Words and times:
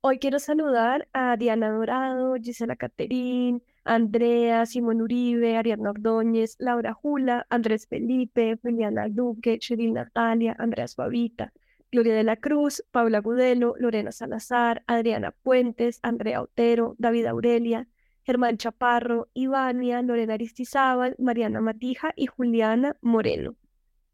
Hoy 0.00 0.20
quiero 0.20 0.38
saludar 0.38 1.08
a 1.12 1.36
Diana 1.36 1.70
Dorado, 1.70 2.36
Gisela 2.40 2.76
Caterín, 2.76 3.64
Andrea, 3.82 4.64
Simón 4.64 5.02
Uribe, 5.02 5.56
Ariadna 5.56 5.90
Ordóñez, 5.90 6.54
Laura 6.60 6.94
Jula, 6.94 7.46
Andrés 7.50 7.88
Felipe, 7.88 8.58
Juliana 8.62 9.08
Duque, 9.08 9.58
Cheryl 9.58 9.92
Natalia, 9.92 10.54
Andrea 10.58 10.86
Suavita, 10.86 11.52
Gloria 11.90 12.14
de 12.14 12.22
la 12.22 12.36
Cruz, 12.36 12.84
Paula 12.92 13.18
Gudelo, 13.20 13.74
Lorena 13.78 14.12
Salazar, 14.12 14.84
Adriana 14.86 15.32
Puentes, 15.32 15.98
Andrea 16.02 16.42
Otero, 16.42 16.94
David 16.98 17.26
Aurelia, 17.26 17.88
Germán 18.22 18.56
Chaparro, 18.56 19.28
Ivania, 19.34 20.00
Lorena 20.02 20.34
Aristizábal, 20.34 21.16
Mariana 21.18 21.60
Matija 21.60 22.12
y 22.14 22.26
Juliana 22.26 22.96
Moreno. 23.00 23.56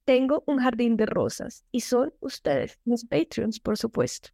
Tengo 0.06 0.44
un 0.46 0.60
jardín 0.60 0.96
de 0.96 1.04
rosas 1.04 1.66
y 1.70 1.80
son 1.80 2.14
ustedes, 2.20 2.80
mis 2.86 3.04
Patreons, 3.04 3.60
por 3.60 3.76
supuesto. 3.76 4.30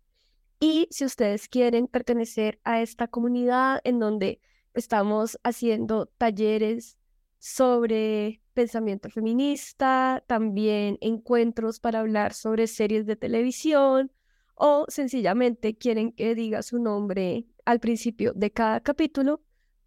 Y 0.61 0.87
si 0.91 1.07
ustedes 1.07 1.49
quieren 1.49 1.87
pertenecer 1.87 2.61
a 2.65 2.83
esta 2.83 3.09
comunidad 3.09 3.81
en 3.83 3.99
donde 3.99 4.43
estamos 4.75 5.39
haciendo 5.43 6.05
talleres 6.07 6.99
sobre 7.39 8.43
pensamiento 8.53 9.09
feminista, 9.09 10.23
también 10.27 10.99
encuentros 11.01 11.81
para 11.81 12.01
hablar 12.01 12.35
sobre 12.35 12.67
series 12.67 13.07
de 13.07 13.17
televisión 13.17 14.13
o 14.55 14.85
sencillamente 14.89 15.79
quieren 15.79 16.13
que 16.13 16.35
diga 16.35 16.63
su 16.63 16.79
nombre 16.79 17.47
al 17.65 17.81
principio 17.81 18.35
de 18.35 18.51
cada 18.51 18.81
capítulo, 18.81 19.41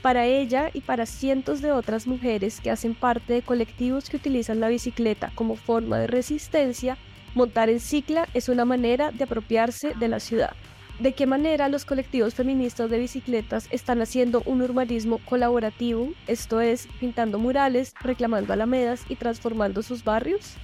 Para 0.00 0.24
ella 0.24 0.70
y 0.72 0.80
para 0.80 1.04
cientos 1.04 1.60
de 1.60 1.72
otras 1.72 2.06
mujeres 2.06 2.62
que 2.62 2.70
hacen 2.70 2.94
parte 2.94 3.34
de 3.34 3.42
colectivos 3.42 4.08
que 4.08 4.16
utilizan 4.16 4.60
la 4.60 4.68
bicicleta 4.68 5.30
como 5.34 5.56
forma 5.56 5.98
de 5.98 6.06
resistencia, 6.06 6.96
montar 7.34 7.68
en 7.68 7.80
cicla 7.80 8.28
es 8.34 8.48
una 8.48 8.64
manera 8.64 9.10
de 9.12 9.24
apropiarse 9.24 9.94
de 9.94 10.08
la 10.08 10.20
ciudad 10.20 10.54
de 10.98 11.12
qué 11.12 11.26
manera 11.26 11.68
los 11.68 11.84
colectivos 11.84 12.34
feministas 12.34 12.90
de 12.90 12.98
bicicletas 12.98 13.68
están 13.70 14.02
haciendo 14.02 14.42
un 14.46 14.62
urbanismo 14.62 15.18
colaborativo, 15.18 16.12
esto 16.26 16.60
es, 16.60 16.88
pintando 16.98 17.38
murales, 17.38 17.94
reclamando 18.00 18.52
alamedas 18.52 19.04
y 19.08 19.14
transformando 19.16 19.82
sus 19.82 20.02
barrios. 20.02 20.56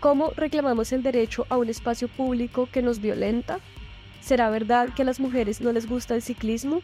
¿Cómo 0.00 0.32
reclamamos 0.36 0.92
el 0.92 1.02
derecho 1.02 1.44
a 1.50 1.58
un 1.58 1.68
espacio 1.68 2.08
público 2.08 2.68
que 2.72 2.82
nos 2.82 3.00
violenta? 3.00 3.58
¿Será 4.20 4.48
verdad 4.48 4.88
que 4.94 5.02
a 5.02 5.04
las 5.04 5.20
mujeres 5.20 5.60
no 5.60 5.72
les 5.72 5.88
gusta 5.88 6.14
el 6.14 6.22
ciclismo? 6.22 6.80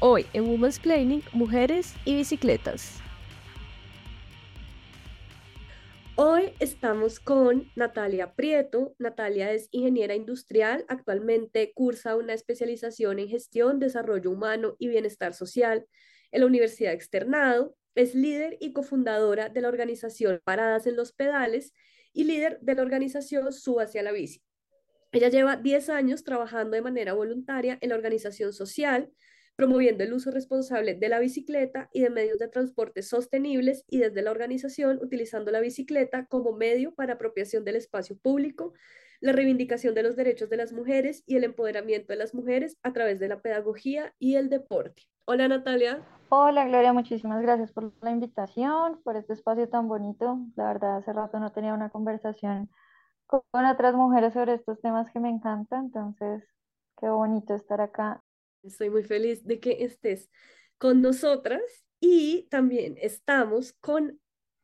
Hoy 0.00 0.26
en 0.32 0.48
Women's 0.48 0.78
Planning, 0.78 1.22
mujeres 1.32 1.94
y 2.04 2.16
bicicletas. 2.16 3.05
Hoy 6.18 6.54
estamos 6.60 7.20
con 7.20 7.70
Natalia 7.76 8.34
Prieto. 8.34 8.96
Natalia 8.98 9.52
es 9.52 9.68
ingeniera 9.70 10.14
industrial, 10.14 10.86
actualmente 10.88 11.74
cursa 11.74 12.16
una 12.16 12.32
especialización 12.32 13.18
en 13.18 13.28
gestión, 13.28 13.78
desarrollo 13.78 14.30
humano 14.30 14.76
y 14.78 14.88
bienestar 14.88 15.34
social 15.34 15.86
en 16.32 16.40
la 16.40 16.46
Universidad 16.46 16.94
Externado. 16.94 17.76
Es 17.94 18.14
líder 18.14 18.56
y 18.60 18.72
cofundadora 18.72 19.50
de 19.50 19.60
la 19.60 19.68
organización 19.68 20.40
Paradas 20.42 20.86
en 20.86 20.96
los 20.96 21.12
Pedales 21.12 21.74
y 22.14 22.24
líder 22.24 22.60
de 22.62 22.76
la 22.76 22.82
organización 22.82 23.52
Suba 23.52 23.82
hacia 23.82 24.02
la 24.02 24.12
bici. 24.12 24.42
Ella 25.12 25.28
lleva 25.28 25.56
10 25.56 25.90
años 25.90 26.24
trabajando 26.24 26.76
de 26.76 26.82
manera 26.82 27.12
voluntaria 27.12 27.76
en 27.82 27.90
la 27.90 27.94
organización 27.94 28.54
social, 28.54 29.10
promoviendo 29.56 30.04
el 30.04 30.12
uso 30.12 30.30
responsable 30.30 30.94
de 30.94 31.08
la 31.08 31.18
bicicleta 31.18 31.88
y 31.92 32.02
de 32.02 32.10
medios 32.10 32.38
de 32.38 32.48
transporte 32.48 33.02
sostenibles 33.02 33.84
y 33.88 33.98
desde 33.98 34.22
la 34.22 34.30
organización 34.30 34.98
utilizando 35.02 35.50
la 35.50 35.60
bicicleta 35.60 36.26
como 36.26 36.52
medio 36.52 36.94
para 36.94 37.14
apropiación 37.14 37.64
del 37.64 37.76
espacio 37.76 38.16
público, 38.18 38.74
la 39.20 39.32
reivindicación 39.32 39.94
de 39.94 40.02
los 40.02 40.14
derechos 40.14 40.50
de 40.50 40.58
las 40.58 40.72
mujeres 40.74 41.24
y 41.26 41.36
el 41.36 41.44
empoderamiento 41.44 42.12
de 42.12 42.18
las 42.18 42.34
mujeres 42.34 42.76
a 42.82 42.92
través 42.92 43.18
de 43.18 43.28
la 43.28 43.40
pedagogía 43.40 44.14
y 44.18 44.36
el 44.36 44.50
deporte. 44.50 45.04
Hola 45.24 45.48
Natalia. 45.48 46.02
Hola 46.28 46.66
Gloria, 46.66 46.92
muchísimas 46.92 47.40
gracias 47.40 47.72
por 47.72 47.92
la 48.02 48.10
invitación, 48.10 49.00
por 49.02 49.16
este 49.16 49.32
espacio 49.32 49.68
tan 49.68 49.88
bonito. 49.88 50.38
La 50.54 50.66
verdad, 50.68 50.96
hace 50.98 51.12
rato 51.12 51.40
no 51.40 51.50
tenía 51.52 51.72
una 51.72 51.88
conversación 51.88 52.68
con 53.26 53.64
otras 53.64 53.94
mujeres 53.94 54.34
sobre 54.34 54.54
estos 54.54 54.80
temas 54.80 55.10
que 55.10 55.18
me 55.18 55.30
encantan, 55.30 55.86
entonces 55.86 56.44
qué 57.00 57.08
bonito 57.08 57.54
estar 57.54 57.80
acá 57.80 58.22
Estoy 58.62 58.90
muy 58.90 59.04
feliz 59.04 59.44
de 59.44 59.60
que 59.60 59.84
estés 59.84 60.30
con 60.78 61.00
nosotras 61.00 61.62
y 62.00 62.46
también 62.50 62.96
estamos 63.00 63.72
con 63.74 64.20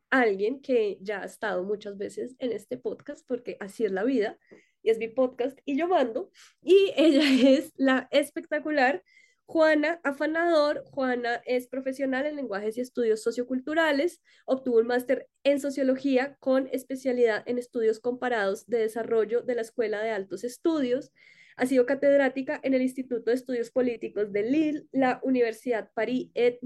alguien 0.09 0.61
que 0.61 0.99
ya 1.01 1.23
ha 1.23 1.25
estado 1.25 1.63
muchas 1.63 1.97
veces 1.97 2.35
en 2.39 2.51
este 2.51 2.77
podcast 2.77 3.25
porque 3.27 3.57
así 3.59 3.85
es 3.85 3.91
la 3.91 4.03
vida 4.03 4.37
y 4.83 4.91
es 4.91 4.99
mi 4.99 5.07
podcast 5.07 5.57
y 5.65 5.77
yo 5.77 5.87
mando 5.87 6.29
y 6.61 6.93
ella 6.97 7.23
es 7.49 7.73
la 7.77 8.07
espectacular 8.11 9.03
Juana 9.45 9.99
Afanador. 10.03 10.83
Juana 10.85 11.41
es 11.45 11.67
profesional 11.67 12.25
en 12.25 12.37
lenguajes 12.37 12.77
y 12.77 12.81
estudios 12.81 13.21
socioculturales, 13.21 14.21
obtuvo 14.45 14.79
un 14.79 14.87
máster 14.87 15.29
en 15.43 15.59
sociología 15.59 16.37
con 16.39 16.69
especialidad 16.71 17.43
en 17.45 17.57
estudios 17.57 17.99
comparados 17.99 18.67
de 18.67 18.79
desarrollo 18.79 19.41
de 19.41 19.55
la 19.55 19.61
Escuela 19.61 20.01
de 20.01 20.11
Altos 20.11 20.43
Estudios 20.43 21.11
ha 21.55 21.65
sido 21.65 21.85
catedrática 21.85 22.59
en 22.63 22.73
el 22.73 22.81
Instituto 22.81 23.29
de 23.29 23.35
Estudios 23.35 23.71
Políticos 23.71 24.31
de 24.31 24.43
Lille, 24.43 24.83
la 24.91 25.19
Universidad 25.23 25.91
Paris-Et 25.93 26.59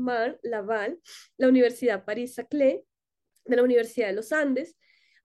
Laval, 0.44 1.00
la 1.38 1.48
Universidad 1.48 2.06
Paris-Saclay, 2.06 2.82
de 3.46 3.56
la 3.56 3.64
Universidad 3.64 4.08
de 4.08 4.14
los 4.14 4.32
Andes, 4.32 4.76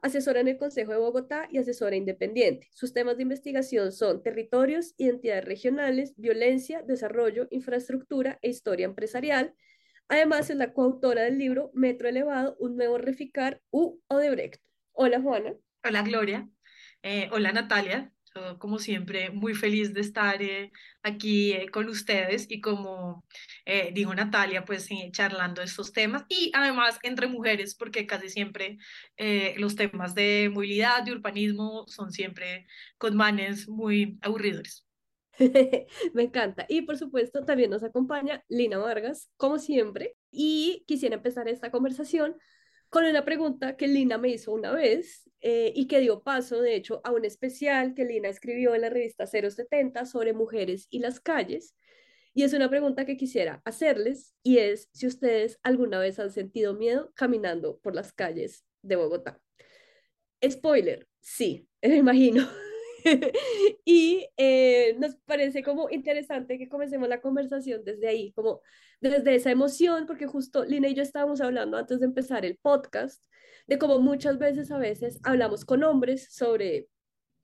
asesora 0.01 0.41
en 0.41 0.49
el 0.49 0.59
Consejo 0.59 0.93
de 0.93 0.99
Bogotá 0.99 1.49
y 1.51 1.59
asesora 1.59 1.95
independiente. 1.95 2.69
Sus 2.73 2.93
temas 2.93 3.17
de 3.17 3.23
investigación 3.23 3.93
son 3.93 4.23
territorios, 4.23 4.95
identidades 4.97 5.45
regionales, 5.45 6.15
violencia, 6.17 6.83
desarrollo, 6.83 7.47
infraestructura 7.51 8.39
e 8.43 8.51
historia 8.51 8.87
empresarial. 8.87 9.55
Además, 10.09 10.51
es 10.51 10.57
la 10.57 10.73
coautora 10.73 11.23
del 11.23 11.39
libro 11.39 11.71
Metro 11.75 12.09
Elevado, 12.09 12.57
un 12.59 12.77
nuevo 12.77 12.99
Reficar 12.99 13.61
U 13.71 14.01
Odebrecht. 14.09 14.61
Hola, 14.93 15.21
Juana. 15.21 15.55
Hola, 15.85 16.03
Gloria. 16.03 16.49
Eh, 17.03 17.29
hola, 17.33 17.53
Natalia 17.53 18.13
como 18.59 18.79
siempre, 18.79 19.31
muy 19.31 19.55
feliz 19.55 19.93
de 19.93 20.01
estar 20.01 20.43
eh, 20.43 20.73
aquí 21.03 21.53
eh, 21.53 21.69
con 21.71 21.89
ustedes 21.89 22.47
y 22.51 22.61
como 22.61 23.25
eh, 23.65 23.91
dijo 23.95 24.15
Natalia, 24.15 24.65
pues 24.65 24.89
charlando 25.11 25.63
estos 25.63 25.93
temas 25.93 26.25
y 26.29 26.51
además 26.55 26.99
entre 27.03 27.27
mujeres, 27.27 27.75
porque 27.75 28.07
casi 28.07 28.29
siempre 28.29 28.79
los 29.57 29.77
temas 29.77 30.15
de 30.15 30.51
movilidad, 30.53 31.03
de 31.05 31.13
urbanismo 31.13 31.87
son 31.87 32.13
siempre 32.13 32.67
con 32.99 33.17
manes 33.17 33.69
muy 33.69 34.19
aburridores. 34.23 34.87
Me 36.15 36.25
encanta. 36.25 36.67
Y 36.69 36.83
por 36.83 36.99
supuesto 36.99 37.45
también 37.45 37.71
nos 37.71 37.83
acompaña 37.83 38.45
Lina 38.49 38.79
Vargas, 38.79 39.31
como 39.37 39.59
siempre. 39.59 40.17
Y 40.31 40.85
quisiera 40.87 41.17
empezar 41.17 41.49
esta 41.49 41.71
conversación 41.71 42.37
con 42.93 43.07
una 43.07 43.25
pregunta 43.25 43.75
que 43.79 43.89
Lina 43.89 44.19
me 44.19 44.29
hizo 44.29 44.53
una 44.53 44.71
vez 44.71 45.31
eh, 45.41 45.73
y 45.75 45.87
que 45.87 46.01
dio 46.01 46.23
paso, 46.23 46.61
de 46.61 46.77
hecho, 46.77 47.01
a 47.05 47.13
un 47.13 47.25
especial 47.25 47.95
que 47.95 48.05
Lina 48.05 48.29
escribió 48.29 48.75
en 48.75 48.83
la 48.83 48.91
revista 48.91 49.27
070 49.27 50.05
sobre 50.05 50.35
mujeres 50.35 50.89
y 50.91 50.99
las 50.99 51.19
calles. 51.19 51.75
Y 52.35 52.43
es 52.43 52.53
una 52.53 52.69
pregunta 52.69 53.07
que 53.07 53.17
quisiera 53.17 53.63
hacerles 53.65 54.35
y 54.43 54.59
es 54.59 54.91
si 54.93 55.07
ustedes 55.07 55.59
alguna 55.63 56.01
vez 56.01 56.19
han 56.19 56.31
sentido 56.31 56.75
miedo 56.75 57.11
caminando 57.15 57.79
por 57.79 57.95
las 57.95 58.13
calles 58.13 58.67
de 58.83 58.97
Bogotá. 58.97 59.41
Spoiler, 60.47 61.09
sí, 61.19 61.67
me 61.83 61.97
imagino. 61.97 62.47
y 63.85 64.27
eh, 64.37 64.97
nos 64.99 65.17
parece 65.25 65.63
como 65.63 65.91
interesante 65.91 66.59
que 66.59 66.69
comencemos 66.69 67.09
la 67.09 67.21
conversación 67.21 67.85
desde 67.85 68.09
ahí, 68.09 68.33
como 68.33 68.61
desde 69.01 69.35
esa 69.35 69.51
emoción, 69.51 70.07
porque 70.07 70.27
justo 70.27 70.65
Lina 70.65 70.89
y 70.89 70.95
yo 70.95 71.03
estábamos 71.03 71.41
hablando 71.41 71.77
antes 71.77 72.01
de 72.01 72.07
empezar 72.07 72.45
el 72.45 72.57
podcast, 72.59 73.25
de 73.67 73.79
cómo 73.79 73.99
muchas 73.99 74.39
veces 74.39 74.71
a 74.71 74.79
veces 74.79 75.21
hablamos 75.25 75.65
con 75.65 75.83
hombres 75.85 76.33
sobre 76.35 76.89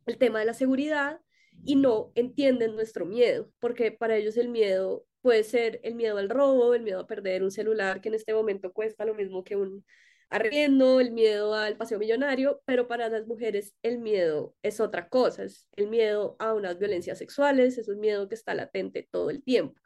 el 0.07 0.19
tema 0.19 0.41
de 0.41 0.47
la 0.47 0.55
seguridad 0.55 1.21
y 1.65 1.77
no 1.77 2.13
entienden 2.15 2.75
nuestro 2.75 3.07
miedo, 3.07 3.51
porque 3.59 3.93
para 3.93 4.17
ellos 4.17 4.37
el 4.37 4.49
miedo 4.49 5.05
puede 5.21 5.45
ser 5.45 5.81
el 5.83 5.95
miedo 5.95 6.19
al 6.19 6.31
robo, 6.31 6.75
el 6.75 6.83
miedo 6.83 7.01
a 7.01 7.07
perder 7.07 7.43
un 7.43 7.51
celular 7.51 8.01
que 8.01 8.09
en 8.09 8.15
este 8.15 8.33
momento 8.33 8.73
cuesta 8.73 9.05
lo 9.05 9.15
mismo 9.15 9.45
que 9.45 9.57
un 9.57 9.85
arriendo, 10.31 11.01
el 11.01 11.13
miedo 11.13 11.55
al 11.55 11.77
paseo 11.77 11.99
millonario, 11.99 12.61
pero 12.65 12.89
para 12.89 13.09
las 13.09 13.27
mujeres 13.27 13.75
el 13.83 13.99
miedo 13.99 14.55
es 14.63 14.81
otra 14.81 15.09
cosa, 15.09 15.45
es 15.45 15.69
el 15.77 15.89
miedo 15.89 16.37
a 16.39 16.55
unas 16.55 16.79
violencias 16.79 17.19
sexuales, 17.19 17.79
es 17.79 17.89
un 17.89 18.01
miedo 18.01 18.29
que 18.29 18.35
está 18.35 18.55
latente 18.55 19.09
todo 19.11 19.31
el 19.31 19.43
tiempo. 19.43 19.81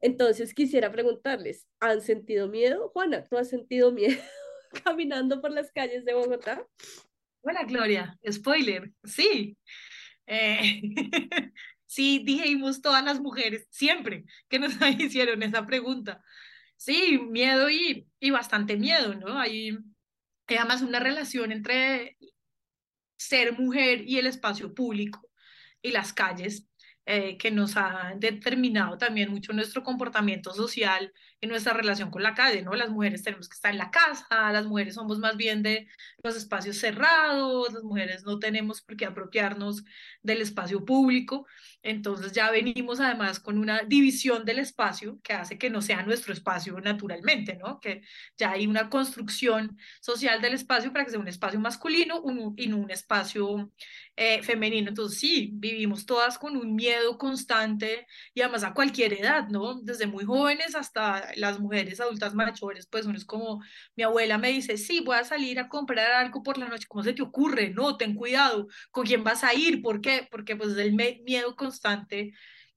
Entonces 0.00 0.54
quisiera 0.54 0.92
preguntarles, 0.92 1.66
¿han 1.80 2.00
sentido 2.00 2.48
miedo? 2.48 2.90
Juana, 2.90 3.24
¿tú 3.24 3.38
has 3.38 3.48
sentido 3.48 3.92
miedo 3.92 4.20
caminando 4.84 5.40
por 5.40 5.50
las 5.50 5.72
calles 5.72 6.04
de 6.04 6.14
Bogotá? 6.14 6.66
Hola, 7.40 7.64
Gloria. 7.64 8.18
Spoiler, 8.30 8.90
sí. 9.04 9.56
Eh, 10.26 10.80
sí, 11.86 12.22
dijimos 12.24 12.80
todas 12.80 13.04
las 13.04 13.20
mujeres, 13.20 13.66
siempre 13.70 14.24
que 14.48 14.58
nos 14.58 14.72
hicieron 14.98 15.42
esa 15.42 15.66
pregunta. 15.66 16.22
Sí, 16.84 17.18
miedo 17.18 17.70
y, 17.70 18.06
y 18.20 18.30
bastante 18.30 18.76
miedo, 18.76 19.14
¿no? 19.14 19.38
Hay 19.38 19.70
además 20.46 20.82
una 20.82 21.00
relación 21.00 21.50
entre 21.50 22.18
ser 23.16 23.58
mujer 23.58 24.02
y 24.06 24.18
el 24.18 24.26
espacio 24.26 24.74
público 24.74 25.26
y 25.80 25.92
las 25.92 26.12
calles 26.12 26.68
eh, 27.06 27.38
que 27.38 27.50
nos 27.50 27.76
ha 27.78 28.12
determinado 28.18 28.98
también 28.98 29.30
mucho 29.30 29.54
nuestro 29.54 29.82
comportamiento 29.82 30.52
social 30.52 31.10
y 31.40 31.46
nuestra 31.46 31.72
relación 31.72 32.10
con 32.10 32.22
la 32.22 32.34
calle, 32.34 32.60
¿no? 32.60 32.74
Las 32.74 32.90
mujeres 32.90 33.22
tenemos 33.22 33.48
que 33.48 33.54
estar 33.54 33.72
en 33.72 33.78
la 33.78 33.90
casa, 33.90 34.52
las 34.52 34.66
mujeres 34.66 34.94
somos 34.94 35.18
más 35.18 35.38
bien 35.38 35.62
de 35.62 35.88
los 36.22 36.36
espacios 36.36 36.76
cerrados, 36.76 37.72
las 37.72 37.82
mujeres 37.82 38.24
no 38.24 38.38
tenemos 38.38 38.82
por 38.82 38.96
qué 38.98 39.06
apropiarnos 39.06 39.84
del 40.22 40.42
espacio 40.42 40.84
público, 40.84 41.46
entonces 41.84 42.32
ya 42.32 42.50
venimos 42.50 42.98
además 42.98 43.38
con 43.38 43.58
una 43.58 43.82
división 43.82 44.44
del 44.46 44.58
espacio 44.58 45.20
que 45.22 45.34
hace 45.34 45.58
que 45.58 45.68
no 45.68 45.82
sea 45.82 46.02
nuestro 46.02 46.32
espacio 46.32 46.80
naturalmente, 46.80 47.56
¿no? 47.56 47.78
Que 47.78 48.02
ya 48.38 48.52
hay 48.52 48.66
una 48.66 48.88
construcción 48.88 49.78
social 50.00 50.40
del 50.40 50.54
espacio 50.54 50.92
para 50.92 51.04
que 51.04 51.10
sea 51.10 51.20
un 51.20 51.28
espacio 51.28 51.60
masculino 51.60 52.22
y 52.56 52.68
no 52.68 52.78
un 52.78 52.90
espacio 52.90 53.70
eh, 54.16 54.42
femenino. 54.42 54.88
Entonces 54.88 55.18
sí, 55.18 55.50
vivimos 55.52 56.06
todas 56.06 56.38
con 56.38 56.56
un 56.56 56.74
miedo 56.74 57.18
constante 57.18 58.06
y 58.32 58.40
además 58.40 58.64
a 58.64 58.72
cualquier 58.72 59.12
edad, 59.12 59.48
¿no? 59.48 59.74
Desde 59.82 60.06
muy 60.06 60.24
jóvenes 60.24 60.74
hasta 60.74 61.32
las 61.36 61.60
mujeres 61.60 62.00
adultas 62.00 62.34
mayores, 62.34 62.86
pues 62.86 63.04
uno 63.06 63.18
es 63.18 63.26
como, 63.26 63.62
mi 63.94 64.04
abuela 64.04 64.38
me 64.38 64.48
dice, 64.50 64.78
sí, 64.78 65.00
voy 65.00 65.16
a 65.16 65.24
salir 65.24 65.58
a 65.58 65.68
comprar 65.68 66.12
algo 66.12 66.42
por 66.42 66.56
la 66.56 66.68
noche, 66.68 66.86
¿cómo 66.88 67.04
se 67.04 67.12
te 67.12 67.22
ocurre? 67.22 67.70
No, 67.70 67.96
ten 67.98 68.14
cuidado, 68.14 68.68
¿con 68.90 69.04
quién 69.04 69.22
vas 69.22 69.44
a 69.44 69.52
ir? 69.52 69.82
¿Por 69.82 70.00
qué? 70.00 70.26
Porque 70.30 70.56
pues 70.56 70.70
es 70.70 70.78
el 70.78 70.94
miedo 70.94 71.54
constante. 71.56 71.73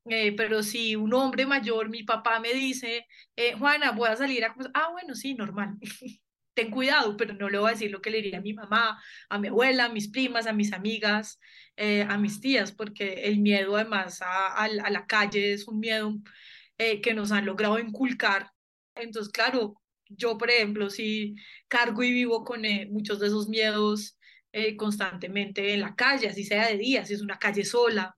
Eh, 0.10 0.34
pero 0.38 0.64
si 0.64 0.96
un 0.96 1.14
hombre 1.14 1.46
mayor, 1.46 1.90
mi 1.90 2.04
papá 2.04 2.40
me 2.40 2.54
dice, 2.54 3.06
eh, 3.36 3.54
Juana, 3.54 3.92
voy 3.92 4.10
a 4.10 4.16
salir 4.16 4.46
a... 4.46 4.56
Ah, 4.74 4.90
bueno, 4.92 5.16
sí, 5.16 5.34
normal. 5.34 5.78
ten 6.54 6.72
cuidado, 6.72 7.16
pero 7.18 7.34
no 7.34 7.50
le 7.50 7.60
voy 7.60 7.70
a 7.70 7.74
decir 7.74 7.92
lo 7.92 8.02
que 8.02 8.10
le 8.10 8.22
diría 8.22 8.40
a 8.40 8.42
mi 8.42 8.54
mamá, 8.54 9.00
a 9.30 9.38
mi 9.38 9.50
abuela, 9.50 9.86
a 9.86 9.90
mis 9.90 10.10
primas, 10.10 10.48
a 10.48 10.54
mis 10.54 10.74
amigas, 10.74 11.40
eh, 11.76 12.04
a 12.10 12.18
mis 12.18 12.42
tías, 12.42 12.72
porque 12.72 13.26
el 13.26 13.40
miedo 13.40 13.76
además 13.76 14.22
a, 14.24 14.56
a, 14.56 14.68
la 14.68 15.06
calle 15.06 15.54
es 15.54 15.68
un 15.68 15.80
miedo 15.80 16.16
que 16.78 17.14
nos 17.14 17.32
han 17.32 17.46
logrado 17.46 17.80
inculcar 17.80 18.52
entonces, 19.02 19.32
claro, 19.32 19.82
yo, 20.10 20.38
por 20.38 20.50
ejemplo, 20.50 20.90
si 20.90 21.36
cargo 21.68 22.04
y 22.04 22.12
vivo 22.12 22.44
con 22.44 22.66
eh, 22.66 22.88
muchos 22.90 23.20
de 23.20 23.28
esos 23.28 23.48
miedos 23.50 24.18
eh, 24.52 24.76
constantemente 24.76 25.74
en 25.74 25.82
la 25.82 25.96
calle, 25.96 26.30
así 26.30 26.44
sea 26.44 26.68
de 26.68 26.78
día, 26.78 27.06
si 27.06 27.14
es 27.14 27.22
una 27.22 27.40
calle 27.40 27.66
sola, 27.66 28.17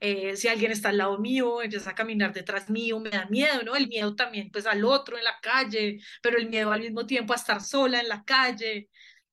eh, 0.00 0.36
si 0.36 0.48
alguien 0.48 0.72
está 0.72 0.90
al 0.90 0.98
lado 0.98 1.18
mío, 1.18 1.62
empieza 1.62 1.90
a 1.90 1.94
caminar 1.94 2.32
detrás 2.32 2.70
mío, 2.70 3.00
me 3.00 3.10
da 3.10 3.26
miedo, 3.26 3.62
¿no? 3.64 3.76
El 3.76 3.88
miedo 3.88 4.14
también, 4.14 4.50
pues, 4.50 4.66
al 4.66 4.84
otro 4.84 5.18
en 5.18 5.24
la 5.24 5.38
calle, 5.42 5.98
pero 6.22 6.38
el 6.38 6.48
miedo 6.48 6.72
al 6.72 6.80
mismo 6.82 7.06
tiempo 7.06 7.32
a 7.32 7.36
estar 7.36 7.62
sola 7.62 8.00
en 8.00 8.08
la 8.08 8.24
calle. 8.24 8.90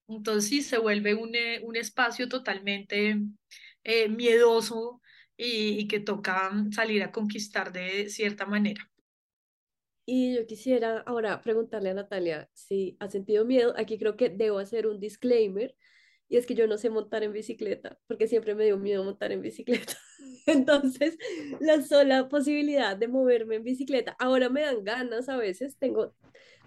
Entonces, 0.08 0.50
sí, 0.50 0.62
se 0.64 0.78
vuelve 0.78 1.16
un, 1.16 1.34
un 1.64 1.76
espacio 1.76 2.30
totalmente 2.30 3.18
miedoso 4.10 5.02
y, 5.38 5.80
y 5.80 5.88
que 5.88 6.00
toca 6.00 6.52
salir 6.72 7.04
a 7.04 7.12
conquistar 7.12 7.72
de 7.72 8.10
cierta 8.10 8.46
manera. 8.46 8.90
Y 10.08 10.36
yo 10.36 10.46
quisiera 10.46 11.00
ahora 11.00 11.42
preguntarle 11.42 11.90
a 11.90 11.94
Natalia 11.96 12.50
si 12.54 12.96
ha 13.00 13.10
sentido 13.10 13.44
miedo. 13.46 13.74
Aquí 13.78 13.98
creo 13.98 14.16
que 14.18 14.30
debo 14.30 14.60
hacer 14.60 14.88
un 14.88 15.00
disclaimer 15.00 15.76
y 16.27 16.38
es 16.38 16.45
que 16.45 16.56
yo 16.56 16.68
no 16.68 16.77
sé 16.77 16.89
montar 16.89 17.24
en 17.24 17.33
bicicleta 17.33 17.98
porque 18.07 18.27
siempre 18.27 18.56
me 18.56 18.66
dio 18.66 18.77
miedo 18.77 19.04
montar 19.04 19.31
en 19.31 19.42
bicicleta. 19.42 19.94
Entonces, 20.48 21.18
la 21.60 21.81
sola 21.81 22.30
posibilidad 22.30 22.98
de 22.98 23.07
moverme 23.07 23.56
en 23.56 23.63
bicicleta, 23.63 24.16
ahora 24.19 24.50
me 24.50 24.62
dan 24.62 24.83
ganas 24.83 25.30
a 25.30 25.38
veces. 25.38 25.77
Tengo, 25.77 26.16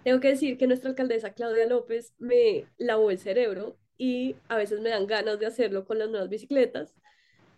tengo 0.03 0.19
que 0.19 0.29
decir 0.29 0.57
que 0.57 0.67
nuestra 0.67 0.89
alcaldesa 0.89 1.33
Claudia 1.33 1.67
López 1.67 2.13
me 2.17 2.65
lavó 2.77 3.11
el 3.11 3.19
cerebro 3.19 3.77
y 3.97 4.35
a 4.47 4.57
veces 4.57 4.79
me 4.81 4.89
dan 4.89 5.07
ganas 5.07 5.39
de 5.39 5.45
hacerlo 5.45 5.85
con 5.85 5.99
las 5.99 6.09
nuevas 6.09 6.29
bicicletas 6.29 6.95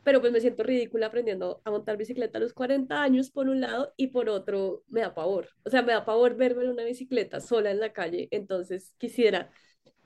pero 0.04 0.20
pues 0.20 0.34
me 0.34 0.42
siento 0.42 0.64
ridícula 0.64 1.08
aprendiendo 1.08 1.62
a 1.64 1.72
montar 1.72 1.98
bicicleta 1.98 2.38
a 2.38 2.42
los 2.42 2.54
40 2.54 3.02
años 3.02 3.30
por 3.30 3.50
un 3.50 3.62
lado 3.62 3.94
y 3.98 4.08
por 4.08 4.30
otro 4.30 4.84
me 4.88 5.02
da 5.02 5.14
pavor. 5.14 5.50
O 5.64 5.70
sea, 5.70 5.82
me 5.84 5.94
da 5.94 6.06
pavor 6.06 6.36
verme 6.36 6.64
en 6.64 6.72
una 6.72 6.84
bicicleta 6.84 7.40
sola 7.40 7.72
en 7.72 7.80
la 7.80 7.94
calle. 7.94 8.28
Entonces 8.32 8.96
quisiera 8.98 9.52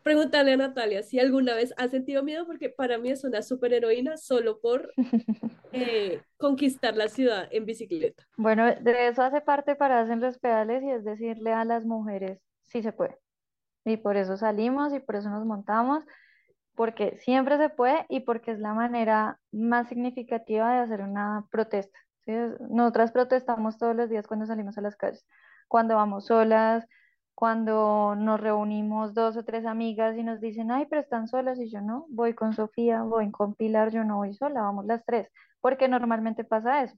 preguntarle 0.06 0.54
a 0.54 0.58
Natalia 0.58 1.02
si 1.02 1.20
alguna 1.20 1.56
vez 1.56 1.74
ha 1.78 1.88
sentido 1.88 2.22
miedo 2.22 2.46
porque 2.46 2.70
para 2.70 3.00
mí 3.00 3.10
es 3.10 3.24
una 3.24 3.42
superheroína 3.42 4.18
solo 4.18 4.60
por 4.60 4.94
eh, 5.74 6.22
conquistar 6.38 6.96
la 6.96 7.08
ciudad 7.08 7.48
en 7.50 7.66
bicicleta. 7.66 8.24
Bueno, 8.38 8.68
de 8.68 9.08
eso 9.08 9.24
hace 9.24 9.42
parte 9.42 9.76
para 9.76 10.02
hacer 10.02 10.20
los 10.20 10.38
pedales 10.38 10.84
y 10.84 10.92
es 10.92 11.04
decirle 11.04 11.54
a 11.54 11.66
las 11.66 11.86
mujeres 11.86 12.40
si 12.62 12.84
se 12.84 12.94
puede. 12.94 13.18
Y 13.84 13.98
por 13.98 14.16
eso 14.16 14.38
salimos 14.38 14.94
y 14.94 15.00
por 15.00 15.16
eso 15.16 15.32
nos 15.32 15.44
montamos 15.44 16.04
porque 16.76 17.18
siempre 17.18 17.58
se 17.58 17.70
puede 17.70 18.06
y 18.08 18.20
porque 18.20 18.52
es 18.52 18.60
la 18.60 18.76
manera 18.76 19.40
más 19.52 19.90
significativa 19.90 20.72
de 20.72 20.80
hacer 20.82 21.02
una 21.02 21.48
protesta. 21.50 21.98
Nosotras 22.70 23.12
protestamos 23.12 23.80
todos 23.80 23.96
los 23.96 24.12
días 24.12 24.28
cuando 24.28 24.46
salimos 24.46 24.78
a 24.78 24.82
las 24.82 24.98
calles, 24.98 25.26
cuando 25.68 25.96
vamos 25.96 26.28
solas, 26.28 26.86
cuando 27.36 28.16
nos 28.16 28.40
reunimos 28.40 29.14
dos 29.14 29.38
o 29.38 29.44
tres 29.44 29.66
amigas 29.66 30.18
y 30.18 30.24
nos 30.24 30.40
dicen, 30.42 30.72
ay, 30.72 30.88
pero 30.90 31.02
están 31.02 31.28
solas 31.28 31.60
y 31.60 31.70
yo 31.70 31.82
no, 31.82 32.06
voy 32.10 32.34
con 32.34 32.54
Sofía, 32.54 33.04
voy 33.04 33.30
con 33.32 33.56
Pilar, 33.56 33.92
yo 33.92 34.04
no 34.06 34.18
voy 34.18 34.34
sola, 34.34 34.62
vamos 34.62 34.86
las 34.86 35.04
tres, 35.06 35.30
porque 35.62 35.88
normalmente 35.88 36.44
pasa 36.46 36.84
eso. 36.84 36.98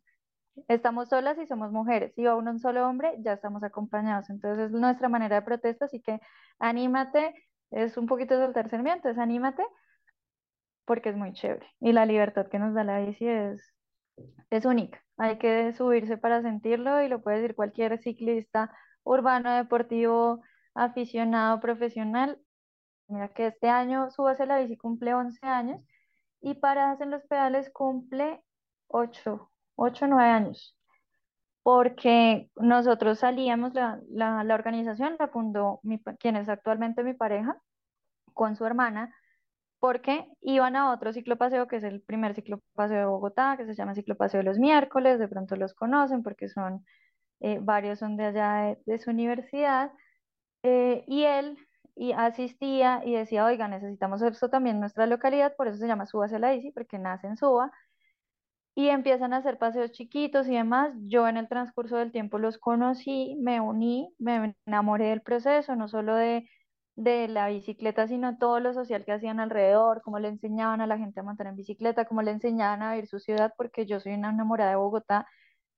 Estamos 0.68 1.10
solas 1.10 1.38
y 1.40 1.48
somos 1.48 1.72
mujeres. 1.72 2.14
Si 2.16 2.24
va 2.24 2.36
uno 2.36 2.52
un 2.52 2.60
solo 2.60 2.88
hombre, 2.88 3.16
ya 3.20 3.34
estamos 3.34 3.64
acompañados. 3.64 4.30
Entonces 4.30 4.68
es 4.68 4.72
nuestra 4.72 5.10
manera 5.10 5.38
de 5.38 5.42
protesta, 5.44 5.86
así 5.86 6.02
que 6.02 6.20
anímate 6.60 7.34
es 7.72 7.98
un 7.98 8.08
poquito 8.08 8.36
soltarse 8.40 8.76
el 8.76 8.84
viento, 8.84 9.10
es 9.10 9.18
anímate, 9.18 9.64
porque 10.86 11.10
es 11.10 11.18
muy 11.18 11.34
chévere. 11.34 11.68
Y 11.80 11.92
la 11.94 12.06
libertad 12.06 12.48
que 12.48 12.60
nos 12.60 12.74
da 12.74 12.84
la 12.84 13.00
bici 13.00 13.28
es, 13.28 13.74
es 14.50 14.66
única. 14.66 15.04
Hay 15.18 15.38
que 15.38 15.74
subirse 15.74 16.18
para 16.18 16.42
sentirlo 16.42 17.02
y 17.02 17.10
lo 17.10 17.22
puede 17.22 17.42
decir 17.42 17.56
cualquier 17.56 18.00
ciclista 18.00 18.72
urbano, 19.08 19.52
deportivo, 19.52 20.42
aficionado, 20.74 21.60
profesional. 21.60 22.40
Mira 23.08 23.30
que 23.30 23.48
este 23.48 23.70
año 23.70 24.10
Súbase 24.12 24.46
la 24.46 24.60
bici 24.60 24.78
cumple 24.78 25.14
11 25.14 25.46
años 25.46 25.86
y 26.42 26.56
Paradas 26.56 27.02
en 27.02 27.12
los 27.12 27.24
Pedales 27.24 27.70
cumple 27.72 28.44
8, 28.88 29.52
8 29.76 30.08
9 30.08 30.30
años. 30.30 30.78
Porque 31.64 32.50
nosotros 32.56 33.20
salíamos, 33.20 33.74
la, 33.74 34.00
la, 34.10 34.44
la 34.44 34.56
organización 34.56 35.18
la 35.20 35.28
fundó 35.28 35.80
mi, 35.84 36.00
quien 36.20 36.38
es 36.38 36.48
actualmente 36.50 37.04
mi 37.04 37.14
pareja, 37.14 37.62
con 38.34 38.56
su 38.56 38.66
hermana, 38.66 39.14
porque 39.80 40.28
iban 40.42 40.76
a 40.76 40.92
otro 40.94 41.14
ciclopaseo, 41.14 41.68
que 41.68 41.78
es 41.78 41.84
el 41.84 42.02
primer 42.02 42.36
ciclopaseo 42.36 42.98
de 42.98 43.06
Bogotá, 43.06 43.56
que 43.58 43.66
se 43.66 43.76
llama 43.76 43.96
Ciclopaseo 43.96 44.40
de 44.40 44.46
los 44.46 44.60
miércoles, 44.60 45.20
de 45.20 45.28
pronto 45.28 45.56
los 45.56 45.74
conocen 45.74 46.24
porque 46.24 46.48
son, 46.50 46.86
eh, 47.40 47.60
varios 47.62 48.00
son 48.00 48.18
de 48.18 48.26
allá 48.26 48.78
de, 48.86 49.00
su 49.00 49.12
universidad, 49.12 49.92
eh, 50.64 51.04
y 51.08 51.24
él 51.26 51.58
y 51.96 52.12
asistía 52.14 53.02
y 53.06 53.14
decía, 53.16 53.46
oiga, 53.46 53.68
necesitamos 53.68 54.22
esto 54.22 54.50
también 54.50 54.78
en 54.78 54.82
nuestra 54.82 55.08
localidad, 55.08 55.56
por 55.56 55.68
eso 55.68 55.78
se 55.78 55.88
llama 55.88 56.06
Súbase 56.06 56.40
la 56.40 56.52
Bici, 56.52 56.72
porque 56.72 57.00
nace 57.00 57.28
en 57.28 57.38
Suba, 57.38 57.72
y 58.76 58.90
empiezan 58.90 59.34
a 59.34 59.38
hacer 59.38 59.58
paseos 59.58 59.92
chiquitos 59.92 60.48
y 60.48 60.52
demás. 60.54 60.94
Yo 61.08 61.28
en 61.28 61.38
el 61.38 61.48
transcurso 61.48 61.98
del 61.98 62.12
tiempo 62.12 62.38
los 62.38 62.60
conocí, 62.60 63.36
me 63.42 63.60
uní, 63.60 64.14
me 64.20 64.56
enamoré 64.68 65.06
del 65.10 65.22
proceso, 65.22 65.76
no 65.76 65.88
solo 65.88 66.16
de 66.16 66.48
de 66.98 67.28
la 67.28 67.48
bicicleta, 67.50 68.08
sino 68.08 68.38
todo 68.38 68.60
lo 68.60 68.74
social 68.74 69.06
que 69.06 69.14
hacían 69.14 69.40
alrededor, 69.40 70.02
cómo 70.04 70.20
le 70.20 70.30
enseñaban 70.30 70.82
a 70.82 70.88
la 70.88 70.98
gente 70.98 71.20
a 71.20 71.24
montar 71.24 71.48
en 71.48 71.56
bicicleta, 71.56 72.06
cómo 72.06 72.24
le 72.24 72.32
enseñaban 72.32 72.82
a 72.82 72.94
vivir 72.94 73.08
su 73.08 73.20
ciudad, 73.20 73.54
porque 73.56 73.86
yo 73.86 74.00
soy 74.00 74.14
una 74.16 74.32
enamorada 74.32 74.72
de 74.72 74.78
Bogotá, 74.78 75.28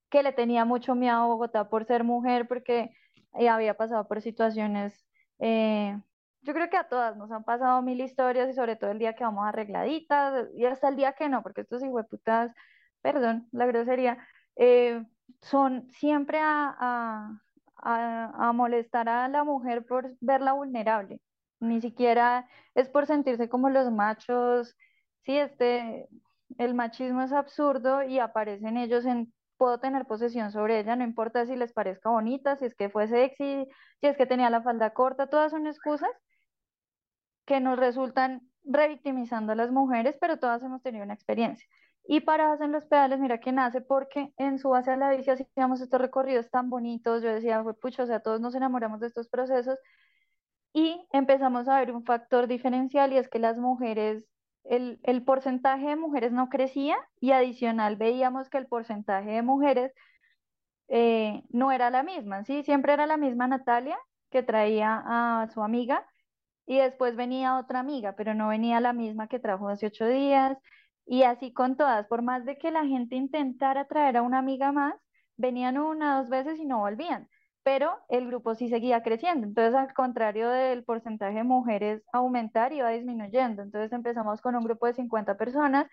que 0.09 0.23
le 0.23 0.33
tenía 0.33 0.65
mucho 0.65 0.95
miedo 0.95 1.17
a 1.17 1.25
Bogotá 1.27 1.69
por 1.69 1.85
ser 1.85 2.03
mujer, 2.03 2.47
porque 2.47 2.91
eh, 3.39 3.49
había 3.49 3.75
pasado 3.75 4.07
por 4.07 4.21
situaciones, 4.21 5.05
eh, 5.39 5.97
yo 6.41 6.53
creo 6.53 6.69
que 6.69 6.77
a 6.77 6.87
todas 6.87 7.17
nos 7.17 7.31
han 7.31 7.43
pasado 7.43 7.81
mil 7.81 8.01
historias 8.01 8.49
y 8.49 8.53
sobre 8.53 8.75
todo 8.75 8.91
el 8.91 8.99
día 8.99 9.15
que 9.15 9.23
vamos 9.23 9.45
arregladitas 9.47 10.47
y 10.55 10.65
hasta 10.65 10.89
el 10.89 10.95
día 10.95 11.13
que 11.13 11.29
no, 11.29 11.43
porque 11.43 11.61
estos 11.61 11.83
putas 12.09 12.53
perdón, 13.01 13.47
la 13.51 13.65
grosería, 13.65 14.17
eh, 14.55 15.03
son 15.41 15.89
siempre 15.91 16.39
a 16.41 17.39
a, 17.81 18.51
molestar 18.53 19.09
a 19.09 19.27
la 19.27 19.43
mujer 19.43 19.85
por 19.85 20.15
verla 20.21 20.53
vulnerable. 20.53 21.21
Ni 21.59 21.81
siquiera 21.81 22.47
es 22.75 22.89
por 22.89 23.05
sentirse 23.07 23.49
como 23.49 23.69
los 23.69 23.91
machos. 23.91 24.75
Sí, 25.23 25.37
este, 25.37 26.07
el 26.57 26.73
machismo 26.73 27.21
es 27.21 27.31
absurdo 27.33 28.03
y 28.03 28.19
aparecen 28.19 28.77
ellos 28.77 29.05
en 29.05 29.33
puedo 29.59 29.79
tener 29.79 30.05
posesión 30.07 30.51
sobre 30.51 30.79
ella, 30.79 30.95
no 30.95 31.03
importa 31.03 31.45
si 31.45 31.55
les 31.55 31.73
parezca 31.73 32.09
bonita, 32.09 32.55
si 32.55 32.65
es 32.65 32.75
que 32.75 32.89
fue 32.89 33.07
sexy, 33.07 33.67
si 34.01 34.07
es 34.07 34.17
que 34.17 34.25
tenía 34.25 34.49
la 34.49 34.63
falda 34.63 34.91
corta, 34.91 35.27
todas 35.27 35.51
son 35.51 35.67
excusas 35.67 36.09
que 37.45 37.59
nos 37.59 37.77
resultan 37.77 38.41
revictimizando 38.63 39.51
a 39.51 39.55
las 39.55 39.71
mujeres, 39.71 40.17
pero 40.19 40.37
todas 40.37 40.63
hemos 40.63 40.81
tenido 40.81 41.03
una 41.03 41.13
experiencia. 41.13 41.67
Y 42.07 42.21
Paradas 42.21 42.61
en 42.61 42.71
los 42.71 42.85
Pedales, 42.85 43.19
mira 43.19 43.39
que 43.39 43.51
nace 43.51 43.81
porque 43.81 44.33
en 44.37 44.57
su 44.59 44.69
base 44.69 44.91
a 44.91 44.97
la 44.97 45.11
bici 45.11 45.29
hacíamos 45.29 45.81
estos 45.81 46.01
recorridos 46.01 46.49
tan 46.49 46.69
bonitos, 46.69 47.21
yo 47.21 47.29
decía, 47.29 47.63
pucho, 47.81 48.03
o 48.03 48.05
sea, 48.07 48.21
todos 48.21 48.41
nos 48.41 48.55
enamoramos 48.55 48.99
de 48.99 49.07
estos 49.07 49.27
procesos, 49.27 49.77
y 50.73 51.05
empezamos 51.11 51.67
a 51.67 51.79
ver 51.79 51.91
un 51.91 52.03
factor 52.05 52.47
diferencial 52.47 53.13
y 53.13 53.17
es 53.17 53.27
que 53.29 53.39
las 53.39 53.57
mujeres 53.57 54.23
el, 54.69 54.99
el, 55.03 55.23
porcentaje 55.23 55.87
de 55.87 55.95
mujeres 55.95 56.31
no 56.31 56.49
crecía 56.49 56.97
y 57.19 57.31
adicional 57.31 57.95
veíamos 57.97 58.49
que 58.49 58.59
el 58.59 58.67
porcentaje 58.67 59.31
de 59.31 59.41
mujeres 59.41 59.91
eh, 60.89 61.43
no 61.49 61.71
era 61.71 61.89
la 61.89 62.03
misma, 62.03 62.43
¿sí? 62.45 62.63
Siempre 62.63 62.93
era 62.93 63.07
la 63.07 63.17
misma 63.17 63.47
Natalia 63.47 63.97
que 64.31 64.43
traía 64.43 65.03
a 65.05 65.49
su 65.53 65.63
amiga 65.63 66.05
y 66.65 66.77
después 66.77 67.15
venía 67.15 67.57
otra 67.57 67.79
amiga, 67.79 68.15
pero 68.15 68.33
no 68.35 68.49
venía 68.49 68.79
la 68.79 68.93
misma 68.93 69.27
que 69.27 69.39
trajo 69.39 69.69
hace 69.69 69.87
ocho 69.87 70.07
días 70.07 70.57
y 71.05 71.23
así 71.23 71.51
con 71.53 71.75
todas, 71.77 72.07
por 72.07 72.21
más 72.21 72.45
de 72.45 72.57
que 72.57 72.71
la 72.71 72.85
gente 72.85 73.15
intentara 73.15 73.85
traer 73.87 74.17
a 74.17 74.21
una 74.21 74.39
amiga 74.39 74.71
más, 74.71 74.95
venían 75.37 75.77
una, 75.79 76.19
dos 76.19 76.29
veces 76.29 76.59
y 76.59 76.65
no 76.65 76.79
volvían 76.79 77.27
pero 77.69 77.99
el 78.09 78.25
grupo 78.25 78.55
sí 78.55 78.67
seguía 78.67 79.03
creciendo. 79.03 79.45
Entonces, 79.45 79.75
al 79.75 79.93
contrario 79.93 80.49
del 80.49 80.83
porcentaje 80.83 81.37
de 81.37 81.43
mujeres 81.43 82.01
aumentar, 82.11 82.73
iba 82.73 82.89
disminuyendo. 82.89 83.61
Entonces, 83.61 83.93
empezamos 83.93 84.41
con 84.41 84.55
un 84.55 84.63
grupo 84.63 84.87
de 84.87 84.95
50 84.95 85.37
personas, 85.37 85.85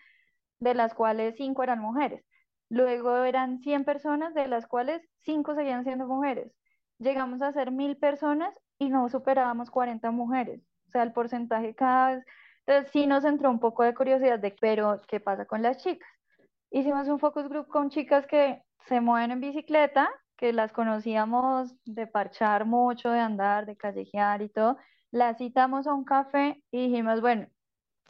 de 0.59 0.73
las 0.73 0.95
cuales 0.95 1.35
5 1.37 1.63
eran 1.63 1.81
mujeres. 1.81 2.25
Luego 2.71 3.25
eran 3.25 3.59
100 3.59 3.85
personas, 3.85 4.33
de 4.33 4.49
las 4.49 4.67
cuales 4.67 5.03
5 5.27 5.55
seguían 5.55 5.85
siendo 5.85 6.07
mujeres. 6.07 6.51
Llegamos 6.99 7.43
a 7.43 7.53
ser 7.53 7.71
1000 7.71 7.99
personas 7.99 8.59
y 8.79 8.89
no 8.89 9.11
superábamos 9.11 9.71
40 9.71 10.11
mujeres. 10.13 10.63
O 10.89 10.91
sea, 10.93 11.03
el 11.03 11.13
porcentaje 11.13 11.75
cada 11.75 12.15
vez... 12.15 12.25
Entonces, 12.65 12.91
sí 12.91 13.07
nos 13.07 13.27
entró 13.27 13.51
un 13.51 13.61
poco 13.61 13.83
de 13.83 13.93
curiosidad 13.93 14.39
de, 14.39 14.57
pero, 14.59 15.03
¿qué 15.09 15.21
pasa 15.21 15.45
con 15.45 15.61
las 15.61 15.77
chicas? 15.85 16.09
Hicimos 16.71 17.07
un 17.09 17.19
focus 17.19 17.51
group 17.51 17.69
con 17.69 17.91
chicas 17.91 18.27
que 18.27 18.63
se 18.89 19.03
mueven 19.03 19.31
en 19.33 19.41
bicicleta 19.41 20.09
que 20.37 20.53
las 20.53 20.73
conocíamos 20.73 21.75
de 21.85 22.07
parchar 22.07 22.65
mucho, 22.67 23.11
de 23.11 23.21
andar, 23.21 23.67
de 23.67 23.77
callejear 23.77 24.43
y 24.43 24.49
todo, 24.49 24.77
las 25.11 25.39
citamos 25.39 25.87
a 25.87 25.95
un 25.95 26.05
café 26.05 26.63
y 26.71 26.89
dijimos, 26.89 27.21
bueno, 27.21 27.49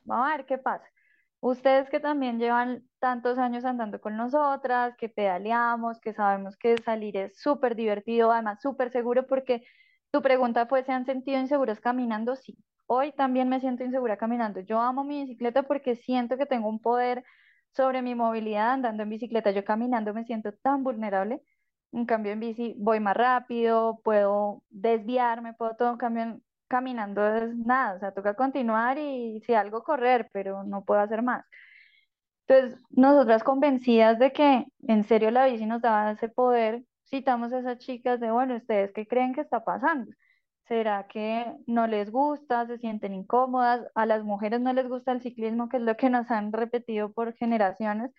vamos 0.04 0.28
a 0.28 0.36
ver 0.36 0.46
qué 0.46 0.58
pasa. 0.58 0.86
Ustedes 1.40 1.88
que 1.90 2.00
también 2.00 2.38
llevan 2.38 2.84
tantos 2.98 3.38
años 3.38 3.64
andando 3.64 4.00
con 4.00 4.16
nosotras, 4.16 4.96
que 4.96 5.08
pedaleamos, 5.08 6.00
que 6.00 6.12
sabemos 6.14 6.56
que 6.56 6.76
salir 6.78 7.16
es 7.16 7.38
súper 7.40 7.76
divertido, 7.76 8.32
además 8.32 8.60
súper 8.60 8.90
seguro, 8.90 9.26
porque 9.26 9.64
tu 10.10 10.22
pregunta 10.22 10.66
fue, 10.66 10.82
¿se 10.84 10.92
han 10.92 11.04
sentido 11.06 11.38
inseguras 11.38 11.80
caminando? 11.80 12.36
Sí. 12.36 12.58
Hoy 12.86 13.12
también 13.12 13.48
me 13.48 13.60
siento 13.60 13.84
insegura 13.84 14.16
caminando. 14.16 14.60
Yo 14.60 14.80
amo 14.80 15.04
mi 15.04 15.22
bicicleta 15.22 15.64
porque 15.64 15.96
siento 15.96 16.36
que 16.38 16.46
tengo 16.46 16.68
un 16.68 16.80
poder 16.80 17.24
sobre 17.72 18.02
mi 18.02 18.14
movilidad 18.14 18.72
andando 18.72 19.02
en 19.02 19.10
bicicleta. 19.10 19.50
Yo 19.50 19.64
caminando 19.64 20.14
me 20.14 20.24
siento 20.24 20.52
tan 20.52 20.84
vulnerable 20.84 21.42
en 21.96 22.06
cambio, 22.06 22.32
en 22.32 22.40
bici 22.40 22.74
voy 22.78 23.00
más 23.00 23.16
rápido, 23.16 24.00
puedo 24.04 24.62
desviarme, 24.70 25.54
puedo 25.54 25.76
todo. 25.76 25.90
En 25.92 25.96
cambio, 25.98 26.40
caminando 26.68 27.26
es 27.36 27.54
nada, 27.56 27.96
o 27.96 27.98
sea, 28.00 28.12
toca 28.12 28.34
continuar 28.34 28.98
y 28.98 29.40
si 29.46 29.54
algo 29.54 29.82
correr, 29.82 30.28
pero 30.32 30.64
no 30.64 30.84
puedo 30.84 31.00
hacer 31.00 31.22
más. 31.22 31.44
Entonces, 32.46 32.80
nosotras 32.90 33.42
convencidas 33.42 34.18
de 34.18 34.32
que 34.32 34.66
en 34.86 35.04
serio 35.04 35.30
la 35.30 35.46
bici 35.46 35.66
nos 35.66 35.82
daba 35.82 36.12
ese 36.12 36.28
poder, 36.28 36.84
citamos 37.08 37.52
a 37.52 37.58
esas 37.60 37.78
chicas 37.78 38.20
de, 38.20 38.30
bueno, 38.30 38.56
¿ustedes 38.56 38.92
qué 38.92 39.06
creen 39.06 39.34
que 39.34 39.40
está 39.40 39.64
pasando? 39.64 40.12
¿Será 40.68 41.06
que 41.08 41.46
no 41.66 41.86
les 41.86 42.10
gusta, 42.10 42.66
se 42.66 42.78
sienten 42.78 43.14
incómodas? 43.14 43.86
A 43.94 44.06
las 44.06 44.24
mujeres 44.24 44.60
no 44.60 44.72
les 44.72 44.88
gusta 44.88 45.12
el 45.12 45.22
ciclismo, 45.22 45.68
que 45.68 45.78
es 45.78 45.82
lo 45.82 45.96
que 45.96 46.10
nos 46.10 46.30
han 46.30 46.52
repetido 46.52 47.12
por 47.12 47.34
generaciones. 47.34 48.10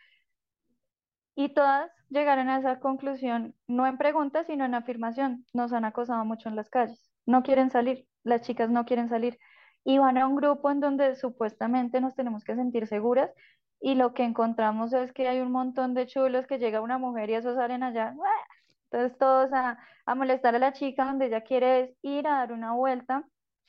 Y 1.39 1.49
todas 1.49 1.91
llegaron 2.09 2.49
a 2.49 2.57
esa 2.57 2.79
conclusión, 2.79 3.53
no 3.67 3.85
en 3.85 3.99
preguntas, 3.99 4.47
sino 4.47 4.65
en 4.65 4.73
afirmación. 4.73 5.45
Nos 5.53 5.71
han 5.71 5.85
acosado 5.85 6.25
mucho 6.25 6.49
en 6.49 6.55
las 6.55 6.67
calles. 6.71 7.11
No 7.27 7.43
quieren 7.43 7.69
salir, 7.69 8.07
las 8.23 8.41
chicas 8.41 8.71
no 8.71 8.85
quieren 8.85 9.07
salir. 9.07 9.37
Y 9.83 9.99
van 9.99 10.17
a 10.17 10.25
un 10.27 10.35
grupo 10.35 10.71
en 10.71 10.79
donde 10.79 11.15
supuestamente 11.15 12.01
nos 12.01 12.15
tenemos 12.15 12.43
que 12.43 12.55
sentir 12.55 12.87
seguras 12.87 13.29
y 13.79 13.93
lo 13.93 14.15
que 14.15 14.23
encontramos 14.23 14.93
es 14.93 15.13
que 15.13 15.27
hay 15.27 15.39
un 15.39 15.51
montón 15.51 15.93
de 15.93 16.07
chulos 16.07 16.47
que 16.47 16.57
llega 16.57 16.81
una 16.81 16.97
mujer 16.97 17.29
y 17.29 17.35
esos 17.35 17.55
salen 17.55 17.83
allá. 17.83 18.15
Entonces 18.89 19.15
todos 19.19 19.53
a, 19.53 19.77
a 20.07 20.15
molestar 20.15 20.55
a 20.55 20.59
la 20.59 20.73
chica 20.73 21.05
donde 21.05 21.27
ella 21.27 21.41
quiere 21.41 21.95
ir 22.01 22.25
a 22.27 22.39
dar 22.39 22.51
una 22.51 22.73
vuelta, 22.73 23.23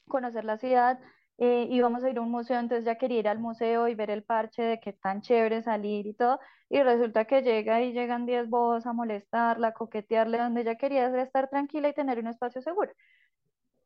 conocer 0.07 0.47
la 0.47 0.57
ciudad, 0.57 0.99
eh, 1.39 1.67
íbamos 1.71 2.05
a 2.05 2.11
ir 2.11 2.19
a 2.19 2.21
un 2.23 2.31
museo, 2.31 2.59
entonces 2.59 2.85
ya 2.85 2.97
quería 2.99 3.21
ir 3.21 3.29
al 3.29 3.39
museo 3.39 3.89
y 3.89 3.95
ver 3.95 4.11
el 4.11 4.25
parche 4.25 4.63
de 4.63 4.81
que 4.81 4.93
tan 4.93 5.21
chévere 5.23 5.63
salir 5.63 6.07
y 6.07 6.15
todo, 6.15 6.41
y 6.69 6.83
resulta 6.83 7.25
que 7.27 7.43
llega 7.43 7.81
y 7.83 7.93
llegan 7.93 8.27
10 8.27 8.49
bobos 8.49 8.87
a 8.87 8.93
molestarla, 8.93 9.69
a 9.69 9.75
coquetearle, 9.75 10.39
donde 10.39 10.63
ella 10.63 10.77
quería 10.77 11.07
estar 11.23 11.49
tranquila 11.49 11.89
y 11.89 11.95
tener 11.95 12.19
un 12.19 12.29
espacio 12.29 12.61
seguro. 12.63 12.93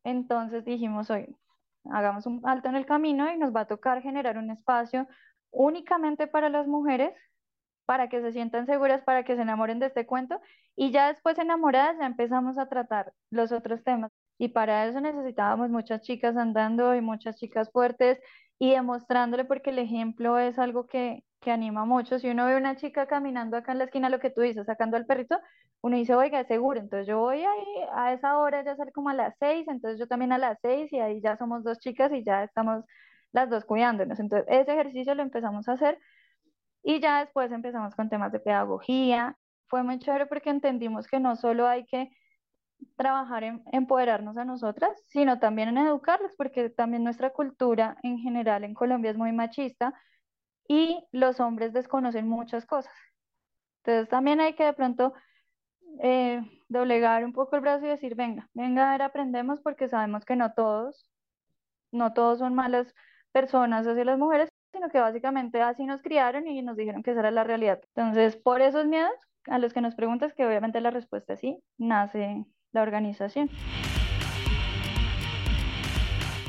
Entonces 0.05 0.65
dijimos, 0.65 1.11
hoy 1.11 1.37
hagamos 1.91 2.27
un 2.27 2.41
alto 2.45 2.69
en 2.69 2.77
el 2.77 2.87
camino 2.87 3.33
y 3.33 3.39
nos 3.39 3.55
va 3.55 3.63
a 3.63 3.67
tocar 3.67 4.03
generar 4.03 4.39
un 4.39 4.51
espacio 4.51 5.07
únicamente 5.51 6.27
para 6.27 6.49
las 6.49 6.67
mujeres, 6.67 7.15
para 7.87 8.09
que 8.09 8.21
se 8.23 8.33
sientan 8.33 8.67
seguras, 8.67 9.03
para 9.05 9.25
que 9.25 9.37
se 9.37 9.43
enamoren 9.43 9.79
de 9.81 9.87
este 9.87 10.07
cuento, 10.07 10.41
y 10.77 10.93
ya 10.93 11.09
después 11.09 11.39
enamoradas 11.39 11.99
ya 11.99 12.07
empezamos 12.07 12.59
a 12.59 12.69
tratar 12.69 13.13
los 13.31 13.53
otros 13.53 13.83
temas. 13.85 14.13
Y 14.43 14.49
para 14.49 14.87
eso 14.89 15.01
necesitábamos 15.01 15.71
muchas 15.71 16.03
chicas 16.03 16.37
andando 16.37 16.97
y 16.97 17.01
muchas 17.01 17.37
chicas 17.37 17.71
fuertes 17.71 18.19
y 18.59 18.73
demostrándole 18.73 19.45
porque 19.45 19.71
el 19.71 19.79
ejemplo 19.79 20.37
es 20.37 20.59
algo 20.59 20.89
que, 20.89 21.23
que 21.39 21.53
anima 21.53 21.85
mucho. 21.85 22.19
Si 22.19 22.29
uno 22.29 22.47
ve 22.47 22.57
una 22.57 22.75
chica 22.75 23.07
caminando 23.07 23.57
acá 23.57 23.71
en 23.71 23.79
la 23.79 23.85
esquina, 23.85 24.11
lo 24.11 24.19
que 24.19 24.31
tú 24.31 24.41
dices, 24.41 24.67
sacando 24.67 24.97
al 24.97 25.07
perrito, 25.07 25.39
uno 25.81 25.97
dice, 25.97 26.17
oiga, 26.17 26.41
es 26.41 26.49
seguro. 26.49 26.81
Entonces 26.81 27.07
yo 27.07 27.21
voy 27.21 27.45
ahí 27.45 27.67
a 27.95 28.13
esa 28.15 28.37
hora, 28.37 28.65
ya 28.65 28.75
sale 28.75 28.91
como 28.91 29.11
a 29.11 29.15
las 29.15 29.33
seis, 29.39 29.69
entonces 29.69 30.01
yo 30.01 30.09
también 30.09 30.33
a 30.33 30.39
las 30.39 30.59
seis 30.61 30.93
y 30.93 30.99
ahí 30.99 31.21
ya 31.23 31.37
somos 31.37 31.63
dos 31.63 31.79
chicas 31.79 32.11
y 32.13 32.25
ya 32.25 32.43
estamos 32.43 32.85
las 33.31 33.49
dos 33.49 33.65
cuidándonos. 33.65 34.19
Entonces 34.19 34.49
ese 34.51 34.73
ejercicio 34.73 35.15
lo 35.15 35.23
empezamos 35.23 35.69
a 35.69 35.75
hacer 35.75 36.01
y 36.83 37.01
ya 37.01 37.21
después 37.21 37.53
empezamos 37.53 37.95
con 37.95 38.09
temas 38.09 38.33
de 38.33 38.41
pedagogía. 38.41 39.37
Fue 39.69 39.85
muy 39.85 40.01
chévere 40.01 40.27
porque 40.27 40.51
entendimos 40.51 41.07
que 41.07 41.21
no 41.21 41.37
solo 41.37 41.69
hay 41.69 41.87
que 41.87 42.11
trabajar 42.97 43.45
en 43.45 43.63
empoderarnos 43.73 44.37
a 44.37 44.45
nosotras, 44.45 44.93
sino 45.09 45.39
también 45.39 45.69
en 45.71 45.79
educarlas, 45.79 46.35
porque 46.37 46.71
también 46.71 47.05
nuestra 47.05 47.31
cultura 47.31 47.97
en 48.03 48.19
general 48.19 48.65
en 48.65 48.75
Colombia 48.75 49.11
es 49.11 49.17
muy 49.17 49.33
machista 49.33 49.95
y 50.69 51.07
los 51.13 51.41
hombres 51.41 51.73
desconocen 51.73 52.29
muchas 52.29 52.67
cosas. 52.67 52.93
Entonces 53.85 54.09
también 54.09 54.41
hay 54.41 54.55
que 54.55 54.65
de 54.65 54.73
pronto 54.75 55.13
eh, 56.01 56.41
doblegar 56.69 57.25
un 57.25 57.33
poco 57.33 57.57
el 57.57 57.63
brazo 57.63 57.87
y 57.87 57.89
decir, 57.89 58.15
venga, 58.15 58.49
venga, 58.55 58.89
a 58.89 58.93
ver, 58.93 59.03
aprendemos 59.03 59.61
porque 59.61 59.89
sabemos 59.89 60.25
que 60.25 60.37
no 60.37 60.53
todos, 60.55 61.07
no 61.93 62.13
todos 62.15 62.39
son 62.39 62.55
malas 62.55 62.95
personas 63.33 63.87
hacia 63.87 64.05
las 64.05 64.19
mujeres, 64.19 64.49
sino 64.73 64.89
que 64.91 65.01
básicamente 65.01 65.61
así 65.63 65.85
nos 65.85 66.03
criaron 66.03 66.47
y 66.49 66.63
nos 66.63 66.77
dijeron 66.77 67.03
que 67.03 67.11
esa 67.13 67.21
era 67.21 67.31
la 67.31 67.45
realidad. 67.45 67.81
Entonces, 67.95 68.37
por 68.37 68.63
esos 68.63 68.87
miedos 68.87 69.13
a 69.47 69.59
los 69.59 69.73
que 69.73 69.81
nos 69.81 69.95
preguntas, 69.95 70.33
que 70.35 70.47
obviamente 70.47 70.81
la 70.81 70.91
respuesta 70.91 71.35
es 71.35 71.41
sí, 71.41 71.63
nace 71.79 72.45
la 72.73 72.83
organización. 72.83 73.51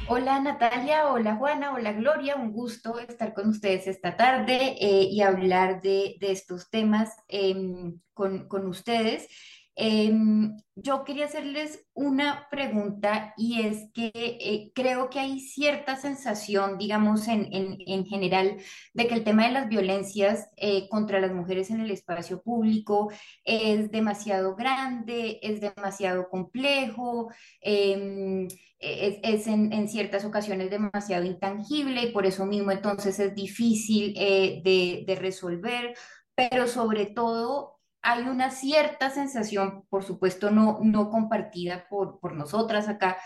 Hola 0.07 0.39
Natalia, 0.41 1.07
hola 1.07 1.35
Juana, 1.35 1.73
hola 1.73 1.93
Gloria, 1.93 2.35
un 2.35 2.51
gusto 2.51 2.99
estar 2.99 3.33
con 3.33 3.47
ustedes 3.49 3.87
esta 3.87 4.17
tarde 4.17 4.75
eh, 4.79 5.07
y 5.09 5.21
hablar 5.21 5.81
de, 5.81 6.17
estos 6.19 6.69
temas 6.69 7.15
em, 7.29 7.99
con, 8.13 8.47
con, 8.49 8.67
ustedes. 8.67 9.27
Em, 9.75 10.55
yo 10.75 11.03
quería 11.03 11.25
hacerles 11.25 11.83
una 11.93 12.47
pregunta 12.51 13.33
y 13.37 13.61
es 13.61 13.91
que 13.93 14.11
eh, 14.13 14.71
creo 14.75 15.09
que 15.09 15.19
hay 15.19 15.39
cierta 15.39 15.95
sensación, 15.95 16.77
digamos, 16.77 17.27
en, 17.27 17.47
en, 17.51 18.05
general, 18.05 18.57
de 18.93 19.07
que 19.07 19.15
el 19.15 19.23
tema 19.23 19.47
de 19.47 19.53
las 19.53 19.69
violencias 19.69 20.49
eh, 20.57 20.87
contra 20.89 21.19
las 21.19 21.33
mujeres 21.33 21.71
en 21.71 21.79
el 21.81 21.89
espacio 21.91 22.41
público 22.43 23.11
es 23.43 23.89
demasiado 23.91 24.55
grande, 24.55 25.39
es 25.41 25.59
demasiado 25.59 26.29
complejo, 26.29 27.31
em, 27.61 28.47
es, 28.79 29.17
es 29.23 29.47
en, 29.47 29.73
en, 29.73 29.87
ciertas 29.87 30.23
ocasiones 30.25 30.69
demasiado 30.69 31.25
intangible 31.25 32.03
y 32.03 32.11
por 32.11 32.25
eso 32.25 32.45
mismo 32.45 32.71
entonces 32.71 33.17
es 33.19 33.33
difícil 33.33 34.13
eh, 34.17 34.61
de, 34.63 35.03
de 35.07 35.15
resolver, 35.15 35.95
pero 36.35 36.67
sobre 36.67 37.05
todo 37.07 37.72
hay 38.03 38.23
una 38.23 38.51
cierta 38.51 39.09
sensación, 39.09 39.85
por 39.89 40.03
supuesto 40.03 40.51
no, 40.51 40.79
no 40.83 41.09
compartida 41.09 41.87
por, 41.89 42.19
por 42.19 42.35
nosotras 42.35 42.89
acá, 42.89 43.17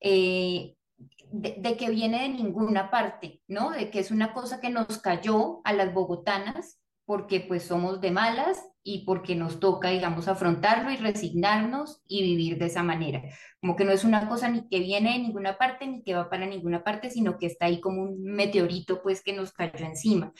eh, 0.00 0.74
de, 1.30 1.76
que 1.76 1.90
viene 1.90 2.22
de 2.22 2.28
ninguna 2.28 2.90
parte, 2.90 3.40
¿no? 3.48 3.70
De 3.70 3.90
que 3.90 4.00
es 4.00 4.10
una 4.10 4.32
cosa 4.32 4.60
que 4.60 4.70
nos 4.70 4.98
cayó 4.98 5.60
a 5.64 5.72
las 5.72 5.94
bogotanas 5.94 6.80
porque 7.06 7.40
pues 7.40 7.64
somos 7.64 8.00
de 8.00 8.10
malas 8.10 8.62
y 8.82 9.04
porque 9.04 9.34
nos 9.34 9.60
toca, 9.60 9.90
digamos, 9.90 10.28
afrontarlo 10.28 10.90
y 10.90 10.96
resignarnos 10.96 12.02
y 12.06 12.22
vivir 12.22 12.58
de 12.58 12.66
esa 12.66 12.82
manera. 12.82 13.22
Como 13.60 13.76
que 13.76 13.84
no 13.84 13.92
es 13.92 14.04
una 14.04 14.28
cosa 14.28 14.48
ni 14.48 14.68
que 14.68 14.80
viene 14.80 15.12
de 15.12 15.18
ninguna 15.20 15.58
parte 15.58 15.86
ni 15.86 16.02
que 16.02 16.14
va 16.14 16.28
para 16.28 16.46
ninguna 16.46 16.82
parte, 16.82 17.10
sino 17.10 17.38
que 17.38 17.46
está 17.46 17.66
ahí 17.66 17.80
como 17.80 18.02
un 18.02 18.22
meteorito 18.22 19.02
pues 19.02 19.22
que 19.22 19.32
nos 19.32 19.52
cayó 19.52 19.84
encima. 19.84 20.32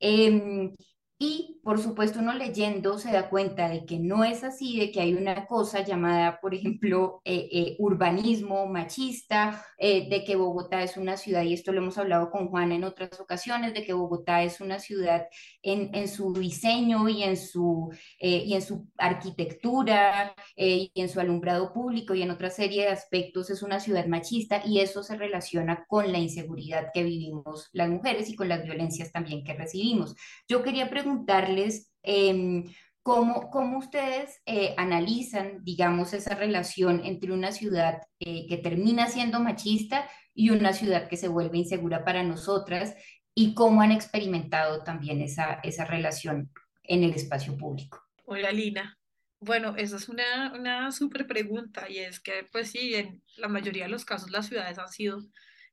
Em, 0.00 0.72
y 1.18 1.58
por 1.64 1.80
supuesto 1.80 2.20
uno 2.20 2.32
leyendo 2.32 2.96
se 2.98 3.10
da 3.10 3.28
cuenta 3.28 3.68
de 3.68 3.84
que 3.84 3.98
no 3.98 4.22
es 4.22 4.44
así, 4.44 4.78
de 4.78 4.92
que 4.92 5.00
hay 5.00 5.14
una 5.14 5.46
cosa 5.46 5.82
llamada, 5.84 6.40
por 6.40 6.54
ejemplo, 6.54 7.20
eh, 7.24 7.48
eh, 7.50 7.76
urbanismo 7.80 8.66
machista, 8.66 9.64
eh, 9.78 10.08
de 10.08 10.24
que 10.24 10.36
Bogotá 10.36 10.82
es 10.82 10.96
una 10.96 11.16
ciudad, 11.16 11.42
y 11.42 11.54
esto 11.54 11.72
lo 11.72 11.82
hemos 11.82 11.98
hablado 11.98 12.30
con 12.30 12.48
Juana 12.48 12.76
en 12.76 12.84
otras 12.84 13.18
ocasiones, 13.20 13.74
de 13.74 13.84
que 13.84 13.92
Bogotá 13.92 14.44
es 14.44 14.60
una 14.60 14.78
ciudad 14.78 15.26
en, 15.60 15.92
en 15.92 16.06
su 16.08 16.32
diseño 16.32 17.08
y 17.08 17.24
en 17.24 17.36
su, 17.36 17.90
y 18.20 18.54
en 18.54 18.62
su 18.62 18.86
arquitectura 18.96 20.34
y 20.56 20.92
en 20.94 21.08
su 21.08 21.20
alumbrado 21.20 21.72
público 21.72 22.14
y 22.14 22.22
en 22.22 22.30
otra 22.30 22.50
serie 22.50 22.82
de 22.82 22.90
aspectos 22.90 23.50
es 23.50 23.62
una 23.62 23.80
ciudad 23.80 24.06
machista 24.06 24.62
y 24.64 24.80
eso 24.80 25.02
se 25.02 25.16
relaciona 25.16 25.84
con 25.86 26.12
la 26.12 26.18
inseguridad 26.18 26.88
que 26.94 27.02
vivimos 27.02 27.68
las 27.72 27.88
mujeres 27.88 28.28
y 28.28 28.36
con 28.36 28.48
las 28.48 28.62
violencias 28.64 29.12
también 29.12 29.44
que 29.44 29.54
recibimos. 29.54 30.14
Yo 30.48 30.62
quería 30.62 30.88
preguntar 30.88 31.07
preguntarles 31.08 31.90
em, 32.02 32.64
cómo, 33.02 33.50
cómo, 33.50 33.78
ustedes 33.78 34.42
eh, 34.44 34.74
analizan, 34.76 35.64
digamos, 35.64 36.12
esa 36.12 36.34
relación 36.34 37.00
entre 37.04 37.32
una 37.32 37.52
ciudad 37.52 38.02
eh, 38.20 38.46
que 38.46 38.58
termina 38.58 39.06
siendo 39.06 39.40
machista 39.40 40.08
y 40.34 40.50
una 40.50 40.72
ciudad 40.72 41.08
que 41.08 41.16
se 41.16 41.28
vuelve 41.28 41.58
insegura 41.58 42.04
para 42.04 42.22
nosotras 42.22 42.94
y 43.34 43.54
cómo 43.54 43.80
han 43.80 43.92
experimentado 43.92 44.84
también 44.84 45.22
esa, 45.22 45.60
esa 45.62 45.84
relación 45.84 46.50
en 46.82 47.04
el 47.04 47.14
espacio 47.14 47.56
público. 47.56 48.02
Hola, 48.26 48.52
Lina. 48.52 48.98
Bueno, 49.40 49.76
esa 49.76 49.96
es 49.96 50.08
una, 50.08 50.52
una 50.52 50.92
súper 50.92 51.26
pregunta 51.26 51.88
y 51.88 51.98
es 51.98 52.20
que, 52.20 52.44
pues 52.52 52.72
sí, 52.72 52.94
en 52.94 53.22
la 53.36 53.48
mayoría 53.48 53.84
de 53.84 53.90
los 53.90 54.04
casos 54.04 54.30
las 54.30 54.46
ciudades 54.46 54.78
han 54.78 54.88
sido 54.88 55.20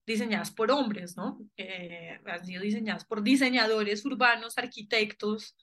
diseñadas 0.05 0.51
por 0.51 0.71
hombres, 0.71 1.17
¿no? 1.17 1.39
Eh, 1.57 2.19
han 2.25 2.45
sido 2.45 2.62
diseñadas 2.62 3.05
por 3.05 3.24
diseñadores 3.24 4.05
urbanos, 4.05 4.57
arquitectos, 4.57 5.55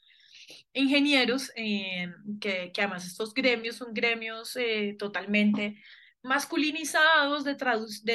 ingenieros, 0.73 1.53
eh, 1.57 2.13
que, 2.41 2.73
además 2.77 3.07
estos 3.07 3.33
gremios 3.33 3.77
son 3.77 3.95
gremios 3.95 4.57
eh, 4.57 4.97
totalmente 4.99 5.81
masculinizados, 6.23 7.45
de, 7.45 7.55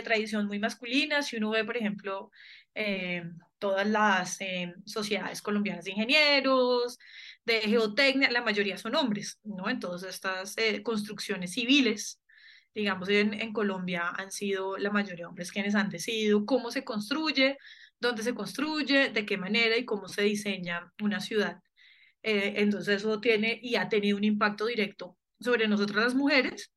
tradición 0.02 0.48
muy 0.48 0.60
masculina. 0.60 1.22
Si 1.22 1.38
uno 1.38 1.52
ve, 1.52 1.66
por 1.66 1.78
ejemplo, 1.78 2.32
todas 3.60 3.88
las 3.88 4.38
sociedades 4.86 5.42
colombianas 5.42 5.86
de 5.86 5.92
ingenieros, 5.92 7.00
de 7.44 7.62
geotecnia, 7.62 8.30
la 8.30 8.44
mayoría 8.44 8.78
son 8.78 8.96
hombres, 8.96 9.40
¿no? 9.44 9.70
En 9.70 9.80
todas 9.80 10.04
estas 10.04 10.56
construcciones 10.84 11.54
civiles 11.54 12.22
digamos, 12.78 13.10
en, 13.10 13.34
en 13.34 13.54
Colombia 13.54 14.10
han 14.10 14.32
sido 14.32 14.78
la 14.78 14.92
mayoría 14.92 15.24
de 15.24 15.26
hombres 15.26 15.52
quienes 15.52 15.74
han 15.74 15.90
decidido 15.90 16.46
cómo 16.46 16.70
se 16.70 16.84
construye, 16.84 17.58
dónde 18.00 18.22
se 18.22 18.36
construye, 18.36 19.10
de 19.10 19.26
qué 19.26 19.36
manera 19.36 19.76
y 19.76 19.84
cómo 19.84 20.08
se 20.08 20.22
diseña 20.22 20.94
una 21.02 21.20
ciudad. 21.20 21.60
Eh, 22.22 22.54
entonces 22.58 22.98
eso 22.98 23.20
tiene 23.20 23.60
y 23.64 23.78
ha 23.78 23.90
tenido 23.90 24.16
un 24.16 24.24
impacto 24.24 24.68
directo 24.68 25.18
sobre 25.40 25.68
nosotras 25.68 26.04
las 26.04 26.14
mujeres, 26.14 26.72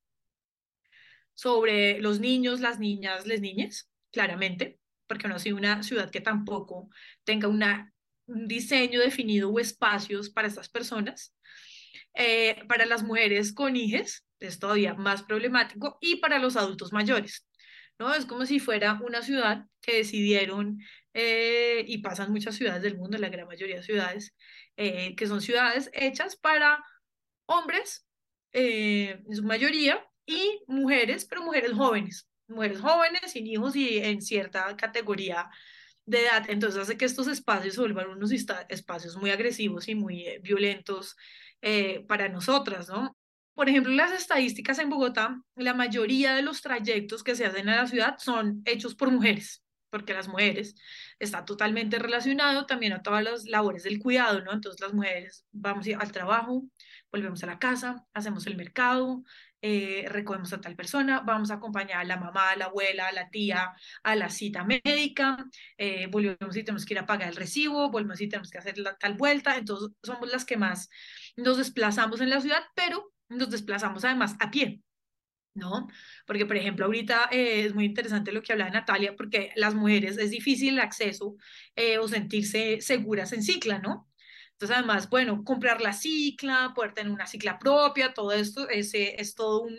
sobre 1.35 2.01
los 2.01 2.19
niños, 2.19 2.61
las 2.61 2.79
niñas, 2.79 3.27
las 3.27 3.41
niñas, 3.43 3.91
claramente, 4.11 4.79
porque 5.07 5.29
no 5.29 5.35
ha 5.35 5.39
sido 5.39 5.59
una 5.59 5.83
ciudad 5.83 6.11
que 6.11 6.23
tampoco 6.23 6.89
tenga 7.25 7.49
una, 7.49 7.93
un 8.25 8.49
diseño 8.49 9.01
definido 9.01 9.51
o 9.51 9.61
espacios 9.61 10.31
para 10.31 10.49
estas 10.49 10.71
personas. 10.71 11.35
Eh, 12.15 12.65
para 12.69 12.87
las 12.87 13.03
mujeres 13.03 13.53
con 13.53 13.77
hijos, 13.77 14.25
es 14.41 14.59
todavía 14.59 14.95
más 14.95 15.23
problemático, 15.23 15.99
y 16.01 16.17
para 16.17 16.39
los 16.39 16.57
adultos 16.57 16.93
mayores, 16.93 17.47
¿no? 17.99 18.15
Es 18.15 18.27
como 18.27 18.47
si 18.47 18.59
fuera 18.59 18.99
una 19.03 19.23
ciudad 19.23 19.67
que 19.83 19.97
decidieron, 19.99 20.79
eh, 21.13 21.85
y 21.87 21.99
pasan 21.99 22.33
muchas 22.33 22.55
ciudades 22.57 22.83
del 22.83 22.97
mundo, 22.97 23.19
la 23.19 23.29
gran 23.29 23.47
mayoría 23.47 23.77
de 23.77 23.83
ciudades, 23.83 24.35
eh, 24.77 25.15
que 25.17 25.27
son 25.27 25.41
ciudades 25.41 25.91
hechas 25.93 26.37
para 26.37 26.83
hombres, 27.47 28.07
eh, 28.53 29.21
en 29.27 29.37
su 29.37 29.45
mayoría, 29.45 30.05
y 30.27 30.63
mujeres, 30.69 31.25
pero 31.27 31.43
mujeres 31.43 31.73
jóvenes, 31.73 32.29
mujeres 32.49 32.81
jóvenes, 32.81 33.33
sin 33.33 33.47
hijos 33.47 33.75
y 33.77 33.99
en 33.99 34.23
cierta 34.23 34.77
categoría 34.77 35.49
de 36.07 36.23
edad. 36.23 36.45
Entonces 36.49 36.81
hace 36.81 36.97
que 36.97 37.05
estos 37.05 37.27
espacios 37.29 37.75
se 37.75 37.81
vuelvan 37.81 38.09
unos 38.11 38.31
espacios 38.33 39.17
muy 39.17 39.31
agresivos 39.31 39.89
y 39.89 39.95
muy 39.95 40.39
violentos 40.43 41.17
para 42.09 42.29
nosotras, 42.29 42.89
¿no? 42.89 43.17
Por 43.61 43.69
ejemplo, 43.69 43.93
las 43.93 44.13
estadísticas 44.13 44.79
en 44.79 44.89
Bogotá, 44.89 45.39
la 45.55 45.75
mayoría 45.75 46.33
de 46.33 46.41
los 46.41 46.63
trayectos 46.63 47.23
que 47.23 47.35
se 47.35 47.45
hacen 47.45 47.69
en 47.69 47.77
la 47.77 47.87
ciudad 47.87 48.17
son 48.17 48.63
hechos 48.65 48.95
por 48.95 49.11
mujeres, 49.11 49.63
porque 49.91 50.15
las 50.15 50.29
mujeres 50.29 50.75
está 51.19 51.45
totalmente 51.45 51.99
relacionado 51.99 52.65
también 52.65 52.95
a 52.95 53.03
todas 53.03 53.23
las 53.23 53.45
labores 53.45 53.83
del 53.83 53.99
cuidado, 53.99 54.41
¿no? 54.41 54.55
Entonces 54.55 54.81
las 54.81 54.95
mujeres 54.95 55.45
vamos 55.53 55.87
al 55.87 56.11
trabajo, 56.11 56.65
volvemos 57.13 57.43
a 57.43 57.49
la 57.49 57.59
casa, 57.59 58.03
hacemos 58.15 58.47
el 58.47 58.57
mercado, 58.57 59.25
eh, 59.61 60.07
recogemos 60.09 60.55
a 60.55 60.61
tal 60.63 60.75
persona, 60.75 61.21
vamos 61.21 61.51
a 61.51 61.57
acompañar 61.57 61.99
a 61.99 62.05
la 62.05 62.17
mamá, 62.17 62.53
a 62.53 62.57
la 62.57 62.65
abuela, 62.65 63.09
a 63.09 63.13
la 63.13 63.29
tía, 63.29 63.75
a 64.03 64.17
la 64.17 64.31
cita 64.31 64.65
médica, 64.65 65.37
eh, 65.77 66.07
volvemos 66.07 66.57
y 66.57 66.65
tenemos 66.65 66.87
que 66.87 66.95
ir 66.95 67.01
a 67.01 67.05
pagar 67.05 67.29
el 67.29 67.37
recibo, 67.37 67.91
volvemos 67.91 68.23
y 68.23 68.29
tenemos 68.31 68.51
que 68.51 68.57
hacer 68.57 68.79
la, 68.79 68.97
tal 68.97 69.19
vuelta, 69.19 69.59
entonces 69.59 69.91
somos 70.03 70.31
las 70.33 70.47
que 70.47 70.57
más 70.57 70.89
nos 71.37 71.59
desplazamos 71.59 72.23
en 72.23 72.31
la 72.31 72.41
ciudad, 72.41 72.63
pero 72.75 73.13
nos 73.31 73.51
desplazamos 73.51 74.05
además 74.05 74.37
a 74.41 74.51
pie, 74.51 74.83
¿no? 75.55 75.89
Porque, 76.27 76.47
por 76.47 76.57
ejemplo, 76.57 76.87
ahorita 76.87 77.29
eh, 77.33 77.65
es 77.65 77.75
muy 77.75 77.85
interesante 77.87 78.33
lo 78.33 78.43
que 78.43 78.53
hablaba 78.53 78.71
Natalia, 78.71 79.17
porque 79.17 79.53
las 79.57 79.75
mujeres 79.75 80.19
es 80.19 80.31
difícil 80.31 80.75
el 80.75 80.81
acceso 80.81 81.37
eh, 81.77 81.99
o 81.99 82.09
sentirse 82.09 82.81
seguras 82.81 83.33
en 83.33 83.43
cicla, 83.43 83.79
¿no? 83.79 84.09
Entonces, 84.53 84.77
además, 84.77 85.09
bueno, 85.09 85.43
comprar 85.45 85.81
la 85.81 85.95
cicla, 85.95 86.73
poder 86.75 86.93
tener 86.93 87.13
una 87.13 87.27
cicla 87.27 87.59
propia, 87.59 88.13
todo 88.13 88.33
esto 88.33 88.69
es, 88.69 88.93
es 88.95 89.35
todo 89.35 89.63
un, 89.63 89.75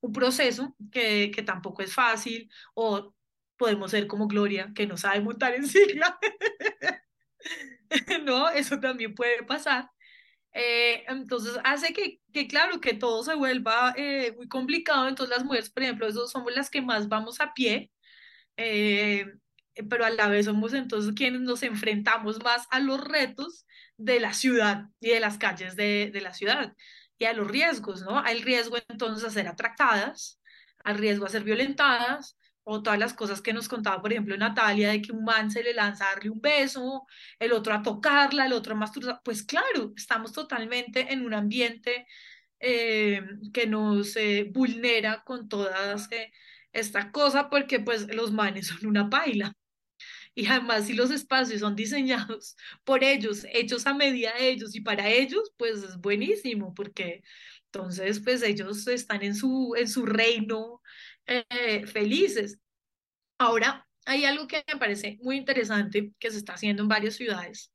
un 0.00 0.12
proceso 0.12 0.76
que, 0.92 1.30
que 1.34 1.42
tampoco 1.42 1.82
es 1.82 1.94
fácil, 1.94 2.50
o 2.74 3.14
podemos 3.56 3.90
ser 3.90 4.06
como 4.06 4.26
Gloria, 4.28 4.72
que 4.74 4.86
no 4.86 4.96
sabe 4.96 5.20
montar 5.20 5.54
en 5.54 5.66
cicla. 5.66 6.18
no, 8.24 8.50
eso 8.50 8.78
también 8.80 9.14
puede 9.14 9.42
pasar. 9.44 9.90
Eh, 10.58 11.04
entonces 11.08 11.58
hace 11.64 11.92
que, 11.92 12.18
que, 12.32 12.48
claro, 12.48 12.80
que 12.80 12.94
todo 12.94 13.22
se 13.22 13.34
vuelva 13.34 13.92
eh, 13.96 14.32
muy 14.36 14.48
complicado. 14.48 15.06
Entonces 15.06 15.36
las 15.36 15.44
mujeres, 15.44 15.68
por 15.70 15.82
ejemplo, 15.82 16.06
eso 16.06 16.26
somos 16.28 16.54
las 16.54 16.70
que 16.70 16.80
más 16.80 17.08
vamos 17.08 17.40
a 17.42 17.52
pie, 17.52 17.92
eh, 18.56 19.26
pero 19.90 20.06
a 20.06 20.10
la 20.10 20.28
vez 20.28 20.46
somos 20.46 20.72
entonces 20.72 21.12
quienes 21.14 21.42
nos 21.42 21.62
enfrentamos 21.62 22.42
más 22.42 22.66
a 22.70 22.80
los 22.80 23.00
retos 23.02 23.66
de 23.98 24.18
la 24.20 24.32
ciudad 24.32 24.86
y 24.98 25.10
de 25.10 25.20
las 25.20 25.36
calles 25.36 25.76
de, 25.76 26.10
la 26.22 26.32
ciudad 26.32 26.74
y 27.18 27.26
a 27.26 27.34
los 27.34 27.48
riesgos, 27.48 28.02
¿no? 28.02 28.18
Hay 28.20 28.42
riesgo 28.42 28.78
entonces 28.88 29.28
a 29.28 29.30
ser 29.30 29.48
atractadas, 29.48 30.40
al 30.84 30.96
riesgo 30.98 31.26
a 31.26 31.30
ser 31.30 31.44
violentadas, 31.44 32.38
o 32.68 32.82
todas 32.82 32.98
las 32.98 33.14
cosas 33.14 33.40
que 33.40 33.52
nos 33.52 33.68
contaba, 33.68 34.02
por 34.02 34.12
ejemplo, 34.12 34.36
Natalia, 34.36 34.90
de 34.90 35.00
que 35.00 35.12
un 35.12 35.24
man 35.24 35.50
se 35.52 35.62
le 35.62 35.72
lanza 35.72 36.04
a 36.04 36.14
darle 36.14 36.30
un 36.30 36.40
beso, 36.40 37.06
el 37.38 37.52
otro 37.52 37.72
a 37.72 37.82
tocarla, 37.82 38.46
el 38.46 38.52
otro 38.52 38.74
a 38.74 38.76
masturbar. 38.76 39.20
Pues 39.24 39.44
claro, 39.44 39.92
estamos 39.96 40.32
totalmente 40.32 41.12
en 41.12 41.24
un 41.24 41.32
ambiente 41.34 42.06
eh, 42.58 43.22
que 43.52 43.68
nos 43.68 44.16
eh, 44.16 44.50
vulnera 44.52 45.22
con 45.24 45.48
todas 45.48 46.10
eh, 46.10 46.32
esta 46.72 47.12
cosa, 47.12 47.50
porque 47.50 47.78
pues 47.80 48.12
los 48.12 48.32
manes 48.32 48.66
son 48.68 48.84
una 48.86 49.08
paila. 49.10 49.52
Y 50.34 50.46
además, 50.48 50.86
si 50.86 50.94
los 50.94 51.10
espacios 51.12 51.60
son 51.60 51.76
diseñados 51.76 52.56
por 52.84 53.04
ellos, 53.04 53.46
hechos 53.52 53.86
a 53.86 53.94
medida 53.94 54.34
de 54.34 54.50
ellos 54.50 54.74
y 54.74 54.80
para 54.80 55.08
ellos, 55.08 55.52
pues 55.56 55.82
es 55.84 55.98
buenísimo, 55.98 56.74
porque 56.74 57.22
entonces, 57.66 58.20
pues 58.20 58.42
ellos 58.42 58.86
están 58.88 59.22
en 59.22 59.34
su, 59.34 59.74
en 59.76 59.88
su 59.88 60.06
reino 60.06 60.82
eh, 61.26 61.86
felices. 61.86 62.58
Ahora, 63.38 63.86
hay 64.04 64.24
algo 64.24 64.46
que 64.46 64.64
me 64.72 64.78
parece 64.78 65.18
muy 65.20 65.36
interesante 65.36 66.12
que 66.18 66.30
se 66.30 66.38
está 66.38 66.54
haciendo 66.54 66.82
en 66.82 66.88
varias 66.88 67.16
ciudades 67.16 67.72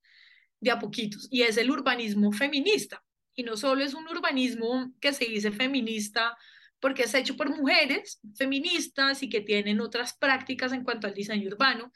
de 0.60 0.72
a 0.72 0.80
poquitos, 0.80 1.28
y 1.32 1.42
es 1.42 1.58
el 1.58 1.72
urbanismo 1.72 2.32
feminista. 2.32 3.04
Y 3.34 3.44
no 3.44 3.58
solo 3.58 3.84
es 3.84 3.94
un 3.94 4.08
urbanismo 4.08 4.94
que 5.00 5.14
se 5.14 5.26
dice 5.26 5.52
feminista 5.52 6.38
porque 6.80 7.04
es 7.04 7.14
hecho 7.14 7.38
por 7.38 7.50
mujeres 7.56 8.20
feministas 8.36 9.24
y 9.24 9.30
que 9.30 9.42
tienen 9.42 9.80
otras 9.80 10.18
prácticas 10.18 10.74
en 10.74 10.84
cuanto 10.84 11.08
al 11.08 11.14
diseño 11.14 11.48
urbano, 11.48 11.92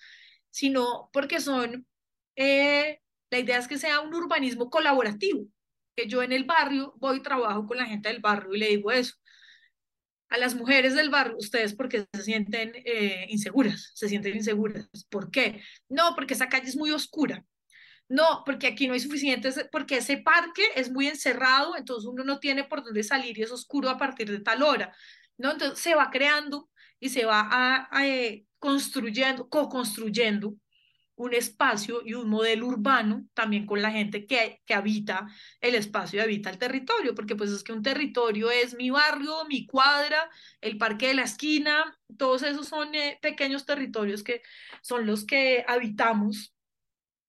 sino 0.51 1.09
porque 1.11 1.41
son, 1.41 1.87
eh, 2.35 3.01
la 3.29 3.39
idea 3.39 3.57
es 3.57 3.67
que 3.67 3.77
sea 3.77 3.99
un 4.01 4.13
urbanismo 4.13 4.69
colaborativo, 4.69 5.47
que 5.95 6.07
yo 6.07 6.23
en 6.23 6.31
el 6.31 6.43
barrio 6.45 6.93
voy 6.97 7.17
y 7.17 7.21
trabajo 7.21 7.65
con 7.65 7.77
la 7.77 7.85
gente 7.85 8.09
del 8.09 8.21
barrio 8.21 8.53
y 8.53 8.59
le 8.59 8.67
digo 8.67 8.91
eso, 8.91 9.15
a 10.29 10.38
las 10.38 10.55
mujeres 10.55 10.95
del 10.95 11.09
barrio, 11.09 11.38
ustedes 11.38 11.75
porque 11.75 12.05
se 12.13 12.23
sienten 12.23 12.73
eh, 12.75 13.27
inseguras, 13.29 13.91
se 13.93 14.09
sienten 14.09 14.35
inseguras. 14.35 14.88
¿Por 15.09 15.31
qué? 15.31 15.61
No, 15.89 16.15
porque 16.15 16.33
esa 16.33 16.49
calle 16.49 16.67
es 16.67 16.75
muy 16.75 16.91
oscura. 16.91 17.45
No, 18.07 18.43
porque 18.45 18.67
aquí 18.67 18.88
no 18.88 18.93
hay 18.93 18.99
suficientes, 18.99 19.65
porque 19.71 19.97
ese 19.97 20.17
parque 20.17 20.63
es 20.75 20.91
muy 20.91 21.07
encerrado, 21.07 21.75
entonces 21.75 22.07
uno 22.07 22.23
no 22.23 22.39
tiene 22.39 22.63
por 22.63 22.83
dónde 22.83 23.03
salir 23.03 23.38
y 23.38 23.41
es 23.41 23.51
oscuro 23.51 23.89
a 23.89 23.97
partir 23.97 24.29
de 24.29 24.41
tal 24.41 24.61
hora. 24.61 24.95
¿no? 25.38 25.51
Entonces 25.51 25.79
se 25.79 25.95
va 25.95 26.11
creando 26.11 26.69
y 26.99 27.09
se 27.09 27.25
va 27.25 27.47
a, 27.51 28.07
eh, 28.07 28.45
construyendo, 28.59 29.49
co-construyendo 29.49 30.55
un 31.15 31.34
espacio 31.34 32.01
y 32.06 32.13
un 32.13 32.30
modelo 32.30 32.67
urbano 32.67 33.25
también 33.34 33.65
con 33.65 33.82
la 33.82 33.91
gente 33.91 34.25
que, 34.25 34.62
que 34.65 34.73
habita 34.73 35.28
el 35.62 35.75
espacio 35.75 36.19
y 36.19 36.23
habita 36.23 36.49
el 36.49 36.58
territorio, 36.58 37.15
porque 37.15 37.36
pues 37.36 37.51
es 37.51 37.63
que 37.63 37.73
un 37.73 37.84
territorio 37.84 38.51
es 38.51 38.75
mi 38.75 38.89
barrio, 38.89 39.45
mi 39.45 39.65
cuadra, 39.65 40.30
el 40.62 40.78
parque 40.78 41.08
de 41.08 41.13
la 41.15 41.23
esquina, 41.23 41.97
todos 42.17 42.43
esos 42.43 42.67
son 42.67 42.93
eh, 42.95 43.17
pequeños 43.21 43.65
territorios 43.65 44.23
que 44.23 44.41
son 44.82 45.06
los 45.06 45.25
que 45.25 45.63
habitamos 45.67 46.54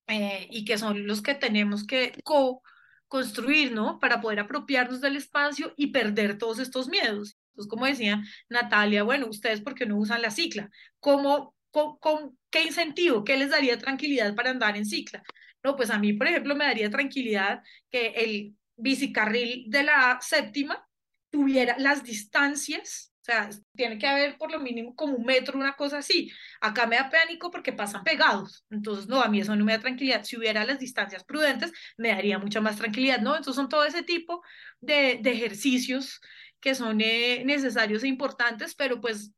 eh, 0.08 0.48
y 0.50 0.64
que 0.64 0.78
son 0.78 1.06
los 1.06 1.22
que 1.22 1.34
tenemos 1.34 1.86
que 1.86 2.12
co-construir, 2.24 3.72
¿no? 3.72 3.98
Para 3.98 4.20
poder 4.20 4.40
apropiarnos 4.40 5.00
del 5.00 5.16
espacio 5.16 5.74
y 5.76 5.88
perder 5.88 6.38
todos 6.38 6.58
estos 6.58 6.88
miedos. 6.88 7.36
Entonces, 7.50 7.70
como 7.70 7.86
decía 7.86 8.22
Natalia, 8.48 9.02
bueno, 9.02 9.26
ustedes 9.28 9.62
por 9.62 9.74
qué 9.74 9.86
no 9.86 9.96
usan 9.96 10.22
la 10.22 10.30
cicla? 10.30 10.70
¿Cómo 11.00 11.55
con, 12.00 12.38
qué 12.50 12.62
incentivo, 12.62 13.24
qué 13.24 13.36
les 13.36 13.50
daría 13.50 13.78
tranquilidad 13.78 14.34
para 14.34 14.50
andar 14.50 14.76
en 14.76 14.86
cicla. 14.86 15.22
No, 15.62 15.76
pues 15.76 15.90
a 15.90 15.98
mí, 15.98 16.12
por 16.12 16.26
ejemplo, 16.26 16.54
me 16.54 16.64
daría 16.64 16.90
tranquilidad 16.90 17.62
que 17.90 18.08
el 18.08 18.56
bicicarril 18.76 19.66
de 19.68 19.82
la 19.82 20.18
séptima 20.20 20.86
tuviera 21.30 21.76
las 21.78 22.04
distancias, 22.04 23.12
o 23.22 23.24
sea, 23.24 23.50
tiene 23.74 23.98
que 23.98 24.06
haber 24.06 24.38
por 24.38 24.52
lo 24.52 24.60
mínimo 24.60 24.94
como 24.94 25.16
un 25.16 25.24
metro, 25.24 25.58
una 25.58 25.74
cosa 25.74 25.98
así. 25.98 26.30
Acá 26.60 26.86
me 26.86 26.96
da 26.96 27.10
pánico 27.10 27.50
porque 27.50 27.72
pasan 27.72 28.04
pegados, 28.04 28.64
entonces 28.70 29.08
no, 29.08 29.20
a 29.20 29.28
mí 29.28 29.40
eso 29.40 29.56
no 29.56 29.64
me 29.64 29.72
da 29.72 29.80
tranquilidad. 29.80 30.22
Si 30.24 30.36
hubiera 30.36 30.64
las 30.64 30.78
distancias 30.78 31.24
prudentes, 31.24 31.72
me 31.96 32.10
daría 32.10 32.38
mucha 32.38 32.60
más 32.60 32.76
tranquilidad, 32.76 33.20
¿no? 33.20 33.36
Entonces 33.36 33.56
son 33.56 33.68
todo 33.68 33.84
ese 33.84 34.02
tipo 34.02 34.42
de, 34.80 35.20
ejercicios 35.24 36.20
que 36.60 36.74
son 36.74 37.00
eh, 37.00 37.42
necesarios 37.44 38.04
e 38.04 38.08
importantes, 38.08 38.74
pero 38.74 39.00
pues 39.00 39.32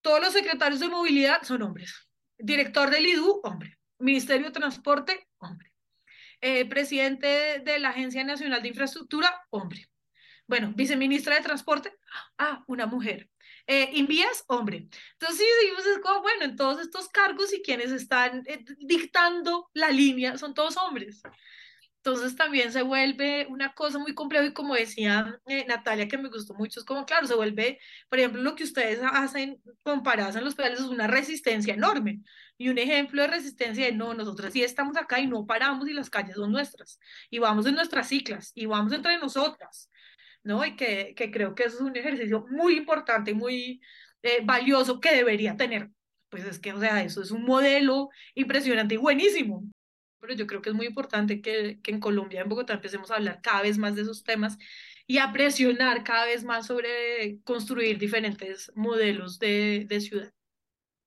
todos 0.00 0.20
los 0.20 0.32
secretarios 0.32 0.80
de 0.80 0.88
movilidad 0.88 1.42
son 1.42 1.62
hombres. 1.62 2.08
Director 2.38 2.90
del 2.90 3.06
IDU, 3.06 3.40
hombre. 3.44 3.78
Ministerio 3.98 4.46
de 4.46 4.52
Transporte, 4.52 5.28
hombre. 5.38 5.72
Eh, 6.40 6.66
presidente 6.66 7.60
de 7.64 7.78
la 7.78 7.90
Agencia 7.90 8.24
Nacional 8.24 8.62
de 8.62 8.68
Infraestructura, 8.68 9.42
hombre. 9.50 9.86
Bueno, 10.46 10.72
viceministra 10.74 11.36
de 11.36 11.42
Transporte, 11.42 11.92
ah, 12.38 12.64
una 12.66 12.86
mujer. 12.86 13.28
Eh, 13.66 13.90
Invías, 13.92 14.44
hombre. 14.48 14.88
Entonces, 15.12 15.38
sí, 15.38 15.68
pues 15.74 15.86
es 15.86 16.00
bueno, 16.22 16.44
en 16.44 16.56
todos 16.56 16.80
estos 16.80 17.08
cargos 17.08 17.52
y 17.52 17.62
quienes 17.62 17.92
están 17.92 18.42
eh, 18.46 18.64
dictando 18.78 19.70
la 19.74 19.90
línea 19.90 20.38
son 20.38 20.54
todos 20.54 20.76
hombres. 20.76 21.22
Entonces 22.02 22.34
también 22.34 22.72
se 22.72 22.80
vuelve 22.82 23.46
una 23.50 23.74
cosa 23.74 23.98
muy 23.98 24.14
compleja 24.14 24.46
y 24.46 24.54
como 24.54 24.74
decía 24.74 25.38
eh, 25.46 25.66
Natalia, 25.68 26.08
que 26.08 26.16
me 26.16 26.30
gustó 26.30 26.54
mucho, 26.54 26.80
es 26.80 26.86
como, 26.86 27.04
claro, 27.04 27.26
se 27.26 27.34
vuelve, 27.34 27.78
por 28.08 28.18
ejemplo, 28.18 28.40
lo 28.40 28.54
que 28.54 28.64
ustedes 28.64 29.00
hacen 29.12 29.60
comparados 29.82 30.34
en 30.36 30.44
los 30.44 30.54
pedales 30.54 30.80
es 30.80 30.86
una 30.86 31.06
resistencia 31.06 31.74
enorme. 31.74 32.22
Y 32.56 32.70
un 32.70 32.78
ejemplo 32.78 33.20
de 33.22 33.28
resistencia 33.28 33.84
de, 33.84 33.92
no, 33.92 34.14
nosotros 34.14 34.52
sí 34.52 34.62
estamos 34.62 34.96
acá 34.96 35.20
y 35.20 35.26
no 35.26 35.46
paramos 35.46 35.88
y 35.88 35.92
las 35.92 36.08
calles 36.08 36.36
son 36.36 36.52
nuestras. 36.52 36.98
Y 37.28 37.38
vamos 37.38 37.66
en 37.66 37.74
nuestras 37.74 38.08
ciclas 38.08 38.52
y 38.54 38.66
vamos 38.66 38.92
entre 38.92 39.18
nosotras, 39.18 39.90
¿no? 40.42 40.64
Y 40.64 40.76
que, 40.76 41.14
que 41.14 41.30
creo 41.30 41.54
que 41.54 41.64
eso 41.64 41.76
es 41.76 41.82
un 41.82 41.96
ejercicio 41.96 42.46
muy 42.50 42.76
importante 42.76 43.32
y 43.32 43.34
muy 43.34 43.80
eh, 44.22 44.40
valioso 44.42 45.00
que 45.00 45.14
debería 45.14 45.56
tener. 45.56 45.90
Pues 46.30 46.44
es 46.44 46.58
que, 46.58 46.72
o 46.72 46.80
sea, 46.80 47.02
eso 47.02 47.22
es 47.22 47.30
un 47.30 47.44
modelo 47.44 48.08
impresionante 48.34 48.94
y 48.94 48.98
buenísimo 48.98 49.64
pero 50.20 50.34
yo 50.34 50.46
creo 50.46 50.62
que 50.62 50.70
es 50.70 50.74
muy 50.74 50.86
importante 50.86 51.40
que, 51.40 51.80
que 51.82 51.90
en 51.90 52.00
Colombia, 52.00 52.42
en 52.42 52.48
Bogotá, 52.48 52.74
empecemos 52.74 53.10
a 53.10 53.16
hablar 53.16 53.40
cada 53.42 53.62
vez 53.62 53.78
más 53.78 53.96
de 53.96 54.02
esos 54.02 54.22
temas 54.22 54.58
y 55.06 55.18
a 55.18 55.32
presionar 55.32 56.04
cada 56.04 56.26
vez 56.26 56.44
más 56.44 56.66
sobre 56.66 57.40
construir 57.42 57.98
diferentes 57.98 58.70
modelos 58.74 59.38
de, 59.38 59.86
de 59.88 60.00
ciudad. 60.00 60.32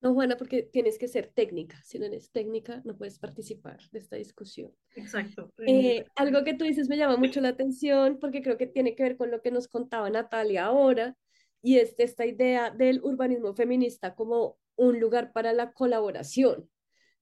No, 0.04 0.14
Juana, 0.14 0.36
porque 0.36 0.64
tienes 0.64 0.98
que 0.98 1.08
ser 1.08 1.28
técnica. 1.28 1.82
Si 1.86 1.98
no 1.98 2.06
eres 2.06 2.30
técnica, 2.30 2.82
no 2.84 2.98
puedes 2.98 3.20
participar 3.20 3.80
de 3.94 4.00
esta 4.00 4.18
discusión. 4.18 4.74
Exacto. 4.96 5.50
Eh, 5.66 6.04
algo 6.18 6.44
que 6.44 6.54
tú 6.54 6.66
dices 6.66 6.90
me 6.90 6.98
llama 6.98 7.16
mucho 7.16 7.40
la 7.40 7.48
atención 7.48 8.20
porque 8.20 8.42
creo 8.42 8.58
que 8.58 8.68
tiene 8.68 8.96
que 8.96 9.04
ver 9.04 9.16
con 9.16 9.32
lo 9.32 9.42
que 9.42 9.52
nos 9.52 9.70
contaba 9.70 10.10
Natalia 10.10 10.66
ahora 10.66 11.16
y 11.62 11.78
es 11.78 11.96
esta 12.00 12.26
idea 12.26 12.70
del 12.70 13.00
urbanismo 13.02 13.56
feminista 13.56 14.14
como 14.14 14.58
un 14.76 15.00
lugar 15.00 15.32
para 15.32 15.54
la 15.54 15.72
colaboración. 15.72 16.70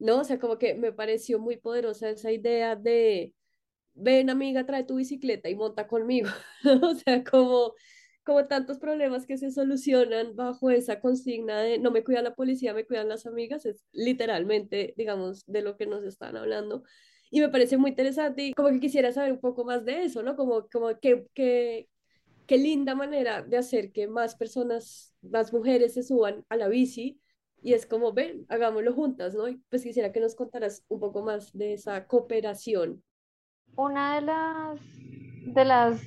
¿No? 0.01 0.19
O 0.21 0.23
sea, 0.23 0.39
como 0.39 0.57
que 0.57 0.73
me 0.75 0.91
pareció 0.91 1.39
muy 1.39 1.57
poderosa 1.57 2.09
esa 2.09 2.31
idea 2.31 2.75
de, 2.75 3.33
ven 3.93 4.29
amiga, 4.29 4.65
trae 4.65 4.83
tu 4.83 4.95
bicicleta 4.95 5.49
y 5.49 5.55
monta 5.55 5.87
conmigo, 5.87 6.29
O 6.83 6.95
sea, 6.95 7.23
como, 7.23 7.73
como 8.23 8.47
tantos 8.47 8.79
problemas 8.79 9.25
que 9.27 9.37
se 9.37 9.51
solucionan 9.51 10.35
bajo 10.35 10.71
esa 10.71 10.99
consigna 10.99 11.61
de 11.61 11.79
no 11.79 11.91
me 11.91 12.03
cuida 12.03 12.21
la 12.23 12.35
policía, 12.35 12.73
me 12.73 12.85
cuidan 12.85 13.09
las 13.09 13.25
amigas, 13.27 13.65
es 13.65 13.85
literalmente, 13.91 14.93
digamos, 14.97 15.45
de 15.47 15.61
lo 15.61 15.77
que 15.77 15.85
nos 15.87 16.03
están 16.03 16.35
hablando. 16.37 16.83
Y 17.29 17.41
me 17.41 17.49
parece 17.49 17.77
muy 17.77 17.91
interesante 17.91 18.43
y 18.43 18.53
como 18.53 18.69
que 18.69 18.79
quisiera 18.79 19.11
saber 19.13 19.31
un 19.33 19.39
poco 19.39 19.63
más 19.65 19.85
de 19.85 20.03
eso, 20.03 20.23
¿no? 20.23 20.35
Como, 20.35 20.67
como 20.69 20.99
que, 20.99 21.27
que, 21.33 21.87
qué 22.47 22.57
linda 22.57 22.95
manera 22.95 23.43
de 23.43 23.57
hacer 23.57 23.91
que 23.91 24.07
más 24.07 24.35
personas, 24.35 25.15
más 25.21 25.53
mujeres 25.53 25.93
se 25.93 26.03
suban 26.03 26.45
a 26.49 26.57
la 26.57 26.67
bici 26.69 27.20
y 27.61 27.73
es 27.73 27.85
como, 27.85 28.11
ven, 28.11 28.45
hagámoslo 28.49 28.93
juntas, 28.93 29.35
¿no? 29.35 29.47
Y 29.47 29.57
pues 29.69 29.83
quisiera 29.83 30.11
que 30.11 30.19
nos 30.19 30.35
contaras 30.35 30.83
un 30.87 30.99
poco 30.99 31.21
más 31.21 31.53
de 31.53 31.73
esa 31.73 32.07
cooperación. 32.07 33.03
Una 33.75 34.15
de 34.15 34.21
las, 34.21 34.79
de 35.45 35.65
las 35.65 36.01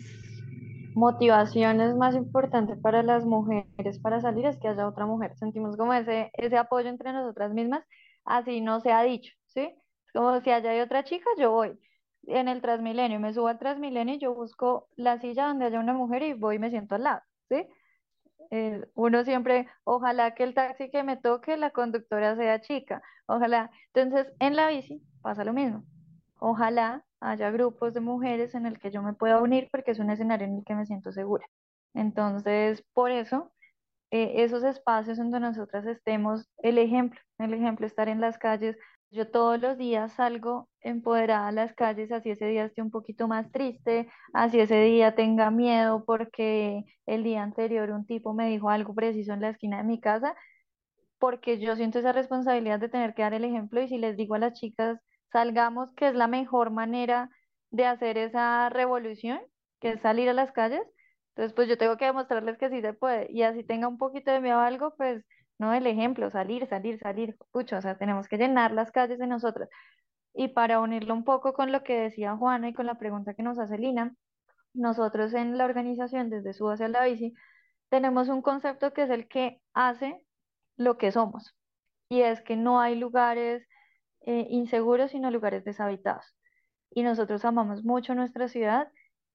motivaciones 0.95 1.95
más 1.97 2.15
importantes 2.15 2.79
para 2.81 3.03
las 3.03 3.25
mujeres 3.25 3.99
para 4.01 4.21
salir 4.21 4.47
es 4.47 4.59
que 4.59 4.69
haya 4.69 4.89
otra 4.89 5.07
mujer. 5.07 5.37
Sentimos 5.37 5.77
como 5.77 5.95
ese, 5.95 6.31
ese 6.35 6.57
apoyo 6.57 6.89
entre 6.89 7.13
nosotras 7.13 7.53
mismas, 7.53 7.85
así 8.25 8.61
no 8.61 8.81
se 8.81 8.93
ha 8.93 9.03
dicho, 9.03 9.33
¿sí? 9.47 9.61
Es 10.07 10.13
como 10.13 10.41
si 10.41 10.51
allá 10.51 10.71
hay 10.71 10.81
otra 10.81 11.05
chica, 11.05 11.29
yo 11.39 11.53
voy. 11.53 11.79
En 12.27 12.49
el 12.49 12.63
Transmilenio, 12.63 13.21
me 13.21 13.35
subo 13.35 13.49
al 13.49 13.59
Transmilenio 13.59 14.15
y 14.15 14.19
yo 14.19 14.35
busco 14.35 14.89
la 14.97 15.19
silla 15.21 15.49
donde 15.49 15.67
haya 15.67 15.79
una 15.81 15.93
mujer 15.93 16.23
y 16.23 16.33
voy 16.33 16.57
y 16.57 16.59
me 16.59 16.71
siento 16.71 16.95
al 16.95 17.05
lado, 17.05 17.21
¿sí? 17.49 17.67
Eh, 18.51 18.85
uno 18.95 19.25
siempre, 19.25 19.69
ojalá 19.85 20.35
que 20.35 20.45
el 20.45 20.55
taxi 20.55 20.91
que 20.91 21.03
me 21.03 21.17
toque, 21.17 21.57
la 21.57 21.71
conductora 21.71 22.37
sea 22.37 22.61
chica, 22.61 23.03
ojalá. 23.27 23.71
Entonces, 23.93 24.33
en 24.39 24.57
la 24.57 24.69
bici 24.69 25.03
pasa 25.23 25.45
lo 25.45 25.53
mismo. 25.53 25.85
Ojalá 26.39 27.05
haya 27.21 27.51
grupos 27.51 27.95
de 27.95 28.01
mujeres 28.01 28.55
en 28.55 28.67
el 28.67 28.79
que 28.79 28.91
yo 28.91 29.03
me 29.03 29.15
pueda 29.15 29.41
unir 29.41 29.69
porque 29.73 29.93
es 29.93 29.99
un 29.99 30.11
escenario 30.11 30.47
en 30.47 30.59
el 30.59 30.65
que 30.65 30.75
me 30.75 30.87
siento 30.87 31.13
segura. 31.13 31.47
Entonces, 31.95 32.85
por 32.93 33.11
eso, 33.11 33.53
eh, 34.11 34.45
esos 34.45 34.63
espacios 34.65 35.19
donde 35.19 35.41
nosotras 35.41 35.87
estemos, 35.87 36.49
el 36.59 36.79
ejemplo, 36.79 37.21
el 37.39 37.55
ejemplo, 37.55 37.87
estar 37.87 38.09
en 38.09 38.21
las 38.21 38.39
calles, 38.39 38.77
yo 39.15 39.31
todos 39.31 39.61
los 39.61 39.79
días 39.79 40.13
salgo 40.15 40.69
empoderada 40.81 41.49
a 41.49 41.53
las 41.53 41.73
calles, 41.75 42.13
así 42.13 42.31
ese 42.31 42.47
día 42.47 42.65
esté 42.67 42.83
un 42.83 42.91
poquito 42.91 43.29
más 43.29 43.51
triste, 43.53 44.09
así 44.35 44.61
ese 44.61 44.81
día 44.83 45.15
tenga 45.15 45.51
miedo 45.51 46.05
porque 46.05 46.85
el 47.07 47.25
día 47.25 47.43
anterior 47.43 47.91
un 47.93 48.07
tipo 48.07 48.35
me 48.35 48.49
dijo 48.49 48.71
algo 48.71 48.95
preciso 48.95 49.33
en 49.33 49.41
la 49.41 49.51
esquina 49.51 49.79
de 49.79 49.85
mi 49.85 50.01
casa, 50.01 50.35
porque 51.19 51.59
yo 51.59 51.77
siento 51.77 51.99
esa 52.01 52.13
responsabilidad 52.13 52.81
de 52.81 52.89
tener 52.89 53.15
que 53.15 53.23
dar 53.23 53.35
el 53.35 53.45
ejemplo 53.45 53.81
y 53.83 53.89
si 53.89 53.99
les 53.99 54.17
digo 54.17 54.35
a 54.35 54.39
las 54.39 54.55
chicas, 54.55 54.99
salgamos, 55.33 55.93
que 55.95 56.09
es 56.09 56.15
la 56.15 56.29
mejor 56.29 56.71
manera 56.71 57.31
de 57.71 57.87
hacer 57.87 58.19
esa 58.19 58.69
revolución, 58.71 59.41
que 59.81 59.93
es 59.93 60.01
salir 60.01 60.29
a 60.29 60.35
las 60.35 60.53
calles, 60.53 60.83
entonces 61.31 61.55
pues 61.55 61.69
yo 61.69 61.79
tengo 61.79 61.97
que 61.97 62.07
demostrarles 62.07 62.59
que 62.59 62.71
sí 62.71 62.81
se 62.81 62.93
puede 62.95 63.29
y 63.33 63.43
así 63.43 63.65
tenga 63.65 63.89
un 63.89 63.99
poquito 63.99 64.31
de 64.31 64.41
miedo 64.41 64.59
a 64.59 64.67
algo, 64.67 64.95
pues 64.97 65.25
¿no? 65.59 65.73
El 65.75 65.87
ejemplo, 65.87 66.31
salir, 66.31 66.67
salir, 66.67 66.99
salir, 66.99 67.37
pucho, 67.53 67.77
o 67.79 67.83
sea, 67.83 67.97
tenemos 67.99 68.29
que 68.29 68.39
llenar 68.39 68.73
las 68.73 68.91
calles 68.93 69.19
de 69.19 69.27
nosotros. 69.27 69.69
Y 70.35 70.49
para 70.49 70.81
unirlo 70.81 71.15
un 71.15 71.25
poco 71.25 71.53
con 71.53 71.73
lo 71.73 71.83
que 71.85 71.95
decía 72.01 72.37
Juana 72.37 72.69
y 72.69 72.75
con 72.75 72.87
la 72.87 72.97
pregunta 72.97 73.35
que 73.35 73.43
nos 73.43 73.59
hace 73.59 73.79
Lina, 73.79 74.15
nosotros 74.75 75.33
en 75.35 75.57
la 75.59 75.65
organización, 75.65 76.31
desde 76.31 76.53
su 76.53 76.69
hacia 76.69 76.89
la 76.89 77.05
bici, 77.05 77.35
tenemos 77.89 78.29
un 78.29 78.43
concepto 78.43 78.93
que 78.93 79.05
es 79.05 79.11
el 79.11 79.29
que 79.29 79.61
hace 79.73 80.21
lo 80.77 80.99
que 80.99 81.13
somos. 81.13 81.55
Y 82.09 82.23
es 82.23 82.43
que 82.43 82.57
no 82.57 82.81
hay 82.81 82.97
lugares 82.97 83.67
eh, 84.23 84.47
inseguros, 84.51 85.13
sino 85.13 85.31
lugares 85.31 85.65
deshabitados. 85.65 86.25
Y 86.91 87.03
nosotros 87.03 87.45
amamos 87.45 87.85
mucho 87.85 88.15
nuestra 88.15 88.49
ciudad 88.49 88.89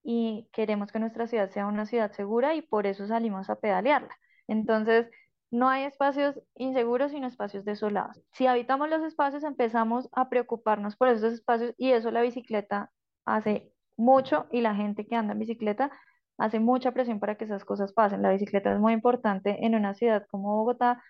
y 0.04 0.50
queremos 0.54 0.92
que 0.92 1.00
nuestra 1.00 1.28
ciudad 1.28 1.50
sea 1.52 1.68
una 1.68 1.86
ciudad 1.86 2.12
segura 2.12 2.56
y 2.56 2.62
por 2.62 2.88
eso 2.88 3.08
salimos 3.08 3.50
a 3.50 3.60
pedalearla. 3.60 4.16
Entonces, 4.48 5.10
no 5.52 5.68
hay 5.70 5.84
espacios 5.84 6.40
inseguros, 6.56 7.12
sino 7.12 7.28
espacios 7.28 7.66
desolados. 7.66 8.22
Si 8.34 8.48
habitamos 8.48 8.90
los 8.90 9.02
espacios, 9.04 9.44
empezamos 9.44 10.10
a 10.12 10.30
preocuparnos 10.30 10.96
por 10.96 11.08
esos 11.08 11.34
espacios 11.34 11.74
y 11.78 11.92
eso 11.92 12.12
la 12.12 12.22
bicicleta 12.22 12.92
hace 13.26 13.72
mucho 13.98 14.48
y 14.52 14.62
la 14.62 14.76
gente 14.76 15.06
que 15.08 15.16
anda 15.16 15.34
en 15.34 15.40
bicicleta 15.40 15.92
hace 16.38 16.60
mucha 16.60 16.92
presión 16.92 17.20
para 17.20 17.36
que 17.36 17.46
esas 17.46 17.66
cosas 17.66 17.94
pasen. 17.94 18.22
La 18.22 18.32
bicicleta 18.32 18.72
es 18.74 18.80
muy 18.80 18.94
importante 18.94 19.66
en 19.66 19.76
una 19.76 19.94
ciudad 19.94 20.26
como 20.30 20.56
Bogotá 20.56 21.04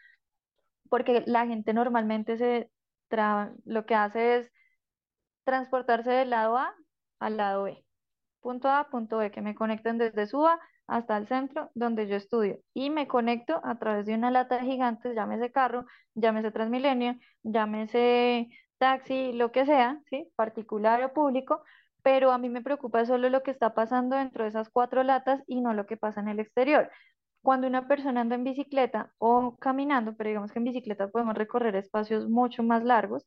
porque 0.90 1.24
la 1.28 1.46
gente 1.46 1.74
normalmente 1.74 2.38
se 2.38 2.72
lo 3.66 3.86
que 3.86 3.96
hace 3.96 4.38
es 4.38 4.52
transportarse 5.44 6.12
del 6.12 6.30
lado 6.30 6.58
A 6.58 6.76
al 7.20 7.38
lado 7.38 7.64
B. 7.64 7.84
Punto 8.40 8.70
A, 8.70 8.90
punto 8.90 9.18
B, 9.18 9.32
que 9.32 9.42
me 9.42 9.56
conecten 9.56 9.98
desde 9.98 10.28
Suba 10.28 10.60
hasta 10.90 11.18
el 11.18 11.28
centro 11.28 11.70
donde 11.76 12.08
yo 12.08 12.16
estudio 12.16 12.60
y 12.74 12.90
me 12.90 13.08
conecto 13.08 13.62
a 13.64 13.78
través 13.80 14.06
de 14.06 14.16
una 14.16 14.32
lata 14.32 14.58
de 14.58 14.66
gigantes, 14.66 15.16
llámese 15.16 15.52
carro, 15.52 15.86
llámese 16.16 16.52
Transmilenio, 16.52 17.16
llámese 17.44 18.50
taxi, 18.78 19.34
lo 19.34 19.52
que 19.52 19.66
sea, 19.66 20.00
¿sí? 20.10 20.32
particular 20.36 21.04
o 21.04 21.14
público, 21.14 21.64
pero 22.02 22.32
a 22.32 22.38
mí 22.38 22.50
me 22.50 22.62
preocupa 22.62 23.06
solo 23.06 23.30
lo 23.30 23.44
que 23.44 23.52
está 23.52 23.74
pasando 23.74 24.16
dentro 24.16 24.44
de 24.44 24.50
esas 24.50 24.70
cuatro 24.70 25.04
latas 25.04 25.44
y 25.48 25.62
no 25.62 25.74
lo 25.74 25.86
que 25.86 25.98
pasa 25.98 26.22
en 26.22 26.30
el 26.30 26.40
exterior. 26.40 26.90
Cuando 27.42 27.68
una 27.68 27.88
persona 27.88 28.22
anda 28.22 28.36
en 28.36 28.44
bicicleta 28.44 29.14
o 29.18 29.58
caminando, 29.58 30.16
pero 30.16 30.30
digamos 30.30 30.52
que 30.52 30.60
en 30.60 30.66
bicicleta 30.66 31.08
podemos 31.10 31.36
recorrer 31.36 31.76
espacios 31.76 32.28
mucho 32.30 32.64
más 32.64 32.84
largos, 32.84 33.26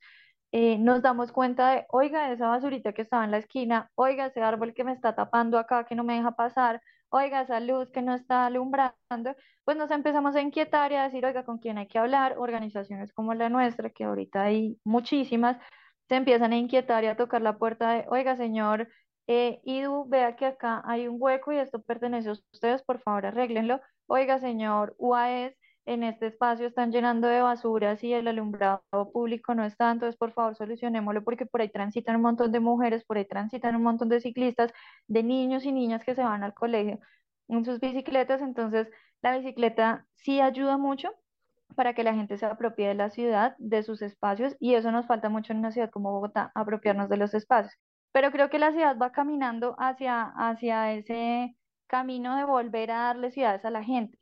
eh, 0.52 0.78
nos 0.78 1.00
damos 1.02 1.32
cuenta 1.32 1.70
de, 1.70 1.86
oiga, 1.90 2.30
esa 2.30 2.48
basurita 2.48 2.92
que 2.92 3.02
estaba 3.02 3.24
en 3.24 3.30
la 3.30 3.38
esquina, 3.38 3.90
oiga, 3.94 4.26
ese 4.26 4.42
árbol 4.42 4.74
que 4.74 4.84
me 4.84 4.92
está 4.92 5.14
tapando 5.14 5.58
acá, 5.58 5.84
que 5.84 5.94
no 5.94 6.04
me 6.04 6.14
deja 6.14 6.32
pasar, 6.32 6.82
oiga, 7.12 7.42
esa 7.42 7.60
luz 7.60 7.90
que 7.90 8.02
no 8.02 8.14
está 8.14 8.46
alumbrando, 8.46 9.36
pues 9.64 9.76
nos 9.76 9.90
empezamos 9.90 10.34
a 10.36 10.40
inquietar 10.40 10.92
y 10.92 10.96
a 10.96 11.04
decir, 11.04 11.24
oiga, 11.26 11.44
¿con 11.44 11.58
quién 11.58 11.78
hay 11.78 11.86
que 11.86 11.98
hablar? 11.98 12.36
Organizaciones 12.38 13.12
como 13.12 13.34
la 13.34 13.48
nuestra, 13.50 13.90
que 13.90 14.04
ahorita 14.04 14.42
hay 14.44 14.78
muchísimas, 14.84 15.58
se 16.08 16.16
empiezan 16.16 16.52
a 16.52 16.56
inquietar 16.56 17.04
y 17.04 17.08
a 17.08 17.16
tocar 17.16 17.42
la 17.42 17.58
puerta 17.58 17.92
de, 17.92 18.06
oiga, 18.08 18.36
señor 18.36 18.88
eh, 19.26 19.60
Idu, 19.64 20.06
vea 20.08 20.36
que 20.36 20.46
acá 20.46 20.82
hay 20.84 21.06
un 21.08 21.16
hueco 21.18 21.52
y 21.52 21.58
esto 21.58 21.82
pertenece 21.82 22.30
a 22.30 22.32
ustedes, 22.32 22.82
por 22.82 23.00
favor, 23.00 23.26
arréglenlo. 23.26 23.80
Oiga, 24.06 24.38
señor 24.40 24.94
UAES, 24.98 25.56
en 25.86 26.04
este 26.04 26.26
espacio 26.28 26.66
están 26.66 26.92
llenando 26.92 27.28
de 27.28 27.42
basuras 27.42 28.02
y 28.04 28.12
el 28.12 28.28
alumbrado 28.28 28.82
público 29.12 29.54
no 29.54 29.64
está, 29.64 29.90
entonces 29.90 30.16
por 30.16 30.32
favor 30.32 30.56
solucionémoslo 30.56 31.24
porque 31.24 31.46
por 31.46 31.60
ahí 31.60 31.70
transitan 31.70 32.16
un 32.16 32.22
montón 32.22 32.52
de 32.52 32.60
mujeres, 32.60 33.04
por 33.04 33.18
ahí 33.18 33.26
transitan 33.26 33.76
un 33.76 33.82
montón 33.82 34.08
de 34.08 34.20
ciclistas, 34.20 34.72
de 35.08 35.22
niños 35.22 35.64
y 35.64 35.72
niñas 35.72 36.04
que 36.04 36.14
se 36.14 36.22
van 36.22 36.44
al 36.44 36.54
colegio 36.54 37.00
en 37.48 37.64
sus 37.64 37.80
bicicletas, 37.80 38.40
entonces 38.42 38.88
la 39.22 39.36
bicicleta 39.36 40.06
sí 40.16 40.40
ayuda 40.40 40.78
mucho 40.78 41.10
para 41.76 41.94
que 41.94 42.04
la 42.04 42.14
gente 42.14 42.38
se 42.38 42.46
apropie 42.46 42.88
de 42.88 42.94
la 42.94 43.10
ciudad, 43.10 43.56
de 43.58 43.82
sus 43.82 44.02
espacios, 44.02 44.56
y 44.60 44.74
eso 44.74 44.92
nos 44.92 45.06
falta 45.06 45.28
mucho 45.28 45.52
en 45.52 45.60
una 45.60 45.72
ciudad 45.72 45.90
como 45.90 46.12
Bogotá, 46.12 46.52
apropiarnos 46.54 47.08
de 47.08 47.16
los 47.16 47.34
espacios. 47.34 47.74
Pero 48.12 48.30
creo 48.30 48.50
que 48.50 48.58
la 48.58 48.72
ciudad 48.72 48.96
va 48.98 49.12
caminando 49.12 49.74
hacia, 49.78 50.24
hacia 50.36 50.92
ese 50.92 51.56
camino 51.86 52.36
de 52.36 52.44
volver 52.44 52.90
a 52.90 53.02
darle 53.04 53.30
ciudades 53.30 53.64
a 53.64 53.70
la 53.70 53.82
gente. 53.82 54.18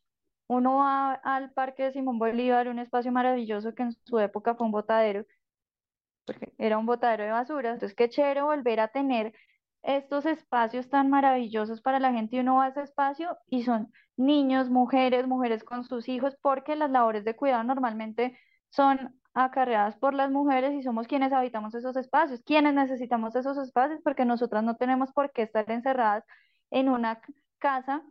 Uno 0.50 0.78
va 0.78 1.12
al 1.14 1.52
Parque 1.52 1.84
de 1.84 1.92
Simón 1.92 2.18
Bolívar, 2.18 2.66
un 2.68 2.80
espacio 2.80 3.12
maravilloso 3.12 3.72
que 3.72 3.84
en 3.84 3.92
su 3.92 4.18
época 4.18 4.56
fue 4.56 4.66
un 4.66 4.72
botadero, 4.72 5.24
porque 6.24 6.52
era 6.58 6.76
un 6.76 6.86
botadero 6.86 7.22
de 7.22 7.30
basura. 7.30 7.70
Entonces, 7.70 7.94
qué 7.96 8.08
chévere 8.08 8.42
volver 8.42 8.80
a 8.80 8.88
tener 8.88 9.32
estos 9.82 10.26
espacios 10.26 10.88
tan 10.88 11.08
maravillosos 11.08 11.80
para 11.82 12.00
la 12.00 12.12
gente 12.12 12.34
y 12.34 12.40
uno 12.40 12.56
va 12.56 12.64
a 12.64 12.68
ese 12.70 12.82
espacio 12.82 13.38
y 13.46 13.62
son 13.62 13.92
niños, 14.16 14.70
mujeres, 14.70 15.28
mujeres 15.28 15.62
con 15.62 15.84
sus 15.84 16.08
hijos, 16.08 16.36
porque 16.42 16.74
las 16.74 16.90
labores 16.90 17.24
de 17.24 17.36
cuidado 17.36 17.62
normalmente 17.62 18.36
son 18.70 19.20
acarreadas 19.34 19.96
por 19.98 20.14
las 20.14 20.32
mujeres 20.32 20.74
y 20.74 20.82
somos 20.82 21.06
quienes 21.06 21.32
habitamos 21.32 21.76
esos 21.76 21.96
espacios, 21.96 22.42
quienes 22.44 22.74
necesitamos 22.74 23.36
esos 23.36 23.56
espacios 23.56 24.00
porque 24.02 24.24
nosotras 24.24 24.64
no 24.64 24.74
tenemos 24.76 25.12
por 25.12 25.30
qué 25.30 25.42
estar 25.42 25.70
encerradas 25.70 26.24
en 26.72 26.88
una 26.88 27.20
casa 27.58 28.02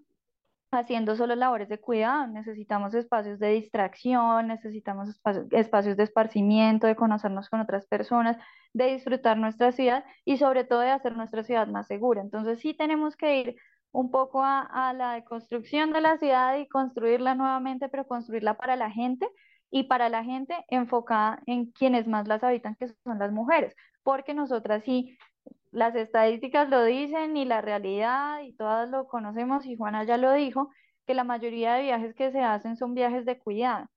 haciendo 0.71 1.15
solo 1.15 1.36
labores 1.36 1.69
de 1.69 1.79
cuidado, 1.79 2.27
necesitamos 2.27 2.93
espacios 2.93 3.39
de 3.39 3.49
distracción, 3.49 4.47
necesitamos 4.47 5.10
espacios, 5.51 5.97
de 5.97 6.03
esparcimiento, 6.03 6.88
de 6.88 6.95
conocernos 6.95 7.49
con 7.49 7.62
otras 7.62 7.86
personas, 7.88 8.38
de 8.73 8.93
disfrutar 8.93 9.38
nuestra 9.38 9.71
ciudad 9.71 10.03
y 10.25 10.38
sobre 10.38 10.63
todo 10.63 10.82
de 10.82 10.91
hacer 10.91 11.15
nuestra 11.15 11.43
ciudad 11.43 11.67
más 11.67 11.88
segura. 11.88 12.21
Entonces 12.21 12.60
sí 12.60 12.73
tenemos 12.73 13.15
que 13.15 13.39
ir 13.39 13.55
un 13.91 14.12
poco 14.12 14.43
a, 14.43 14.62
a 14.62 14.93
la 14.93 15.13
deconstrucción 15.13 15.91
de 15.91 16.01
la 16.01 16.17
ciudad 16.17 16.58
y 16.58 16.67
construirla 16.67 17.34
nuevamente, 17.34 17.89
pero 17.89 18.08
construirla 18.08 18.55
para 18.55 18.75
la 18.75 18.91
gente 18.91 19.27
y 19.71 19.84
para 19.84 20.10
la 20.10 20.23
gente 20.23 20.55
enfocada 20.69 21.41
en 21.45 21.71
quienes 21.71 22.08
más 22.08 22.27
las 22.27 22.43
habitan, 22.43 22.75
que 22.75 22.88
son 23.03 23.19
las 23.19 23.32
mujeres, 23.32 23.75
porque 24.03 24.34
nosotras 24.34 24.84
sí 24.84 25.17
las 25.71 25.95
estadísticas 25.95 26.69
lo 26.69 26.83
dicen 26.83 27.38
y 27.38 27.45
la 27.45 27.62
realidad 27.62 28.41
y 28.41 28.53
todas 28.53 28.89
lo 28.89 29.07
conocemos 29.07 29.65
y 29.65 29.75
Juana 29.75 30.03
ya 30.03 30.17
lo 30.17 30.33
dijo, 30.33 30.69
que 31.05 31.15
la 31.15 31.23
mayoría 31.23 31.73
de 31.73 31.83
viajes 31.83 32.13
que 32.13 32.31
se 32.31 32.41
hacen 32.41 32.77
son 32.77 32.93
viajes 32.93 33.25
de 33.25 33.39
cuidado, 33.39 33.88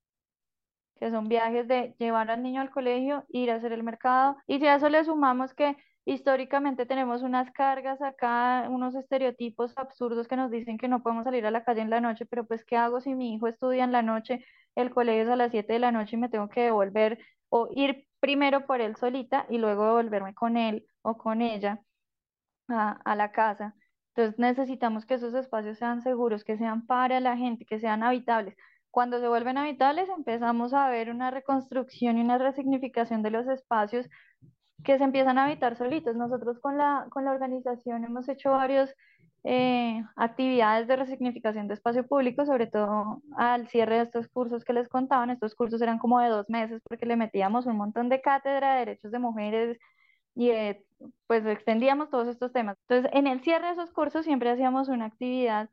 que 0.98 1.10
son 1.10 1.28
viajes 1.28 1.68
de 1.68 1.94
llevar 1.98 2.30
al 2.30 2.42
niño 2.42 2.60
al 2.62 2.70
colegio, 2.70 3.24
ir 3.28 3.50
a 3.50 3.56
hacer 3.56 3.72
el 3.72 3.82
mercado. 3.82 4.36
Y 4.46 4.60
si 4.60 4.66
a 4.66 4.76
eso 4.76 4.88
le 4.88 5.04
sumamos 5.04 5.52
que 5.52 5.76
históricamente 6.06 6.86
tenemos 6.86 7.22
unas 7.22 7.50
cargas 7.52 8.00
acá, 8.02 8.66
unos 8.70 8.94
estereotipos 8.94 9.72
absurdos 9.76 10.26
que 10.26 10.36
nos 10.36 10.50
dicen 10.50 10.78
que 10.78 10.88
no 10.88 11.02
podemos 11.02 11.24
salir 11.24 11.44
a 11.44 11.50
la 11.50 11.64
calle 11.64 11.82
en 11.82 11.90
la 11.90 12.00
noche, 12.00 12.24
pero 12.26 12.46
pues 12.46 12.64
¿qué 12.64 12.76
hago 12.76 13.00
si 13.00 13.14
mi 13.14 13.34
hijo 13.34 13.46
estudia 13.46 13.84
en 13.84 13.92
la 13.92 14.02
noche, 14.02 14.44
el 14.74 14.90
colegio 14.90 15.24
es 15.24 15.28
a 15.28 15.36
las 15.36 15.50
7 15.50 15.74
de 15.74 15.78
la 15.80 15.92
noche 15.92 16.16
y 16.16 16.18
me 16.20 16.28
tengo 16.28 16.48
que 16.48 16.62
devolver 16.62 17.18
o 17.50 17.68
ir 17.74 18.06
primero 18.22 18.66
por 18.66 18.80
él 18.80 18.94
solita 18.94 19.46
y 19.50 19.58
luego 19.58 19.84
devolverme 19.84 20.32
con 20.32 20.56
él 20.56 20.86
o 21.02 21.18
con 21.18 21.42
ella 21.42 21.80
a, 22.68 23.16
la 23.16 23.32
casa. 23.32 23.74
Entonces 24.14 24.38
necesitamos 24.38 25.04
que 25.06 25.14
esos 25.14 25.34
espacios 25.34 25.78
sean 25.78 26.02
seguros, 26.02 26.44
que 26.44 26.56
sean 26.56 26.86
para 26.86 27.18
la 27.18 27.36
gente, 27.36 27.66
que 27.66 27.80
sean 27.80 28.04
habitables. 28.04 28.54
Cuando 28.92 29.18
se 29.18 29.26
vuelven 29.26 29.58
habitables 29.58 30.08
empezamos 30.08 30.72
a 30.72 30.88
ver 30.88 31.10
una 31.10 31.32
reconstrucción 31.32 32.16
y 32.16 32.20
una 32.20 32.38
resignificación 32.38 33.24
de 33.24 33.30
los 33.32 33.48
espacios 33.48 34.08
que 34.84 34.98
se 34.98 35.04
empiezan 35.04 35.38
a 35.38 35.46
habitar 35.46 35.76
solitos. 35.76 36.14
Nosotros 36.14 36.60
con 36.60 36.78
la, 36.78 37.06
con 37.10 37.24
la 37.24 37.32
organización 37.32 38.04
hemos 38.04 38.28
hecho 38.28 38.52
varias 38.52 38.94
eh, 39.44 40.02
actividades 40.16 40.86
de 40.88 40.96
resignificación 40.96 41.68
de 41.68 41.74
espacio 41.74 42.06
público, 42.06 42.46
sobre 42.46 42.66
todo 42.66 43.22
al 43.36 43.68
cierre 43.68 43.96
de 43.96 44.02
estos 44.02 44.28
cursos 44.28 44.64
que 44.64 44.72
les 44.72 44.88
contaban. 44.88 45.30
Estos 45.30 45.54
cursos 45.54 45.80
eran 45.82 45.98
como 45.98 46.20
de 46.20 46.28
dos 46.28 46.48
meses 46.48 46.80
porque 46.88 47.06
le 47.06 47.16
metíamos 47.16 47.66
un 47.66 47.76
montón 47.76 48.08
de 48.08 48.20
cátedra 48.20 48.74
de 48.74 48.78
derechos 48.80 49.12
de 49.12 49.18
mujeres, 49.18 49.78
y 50.34 50.50
eh, 50.50 50.84
pues 51.26 51.44
extendíamos 51.46 52.10
todos 52.10 52.28
estos 52.28 52.52
temas. 52.52 52.78
Entonces, 52.88 53.10
en 53.14 53.26
el 53.26 53.42
cierre 53.42 53.66
de 53.66 53.72
esos 53.72 53.92
cursos 53.92 54.24
siempre 54.24 54.50
hacíamos 54.50 54.88
una 54.88 55.06
actividad 55.06 55.68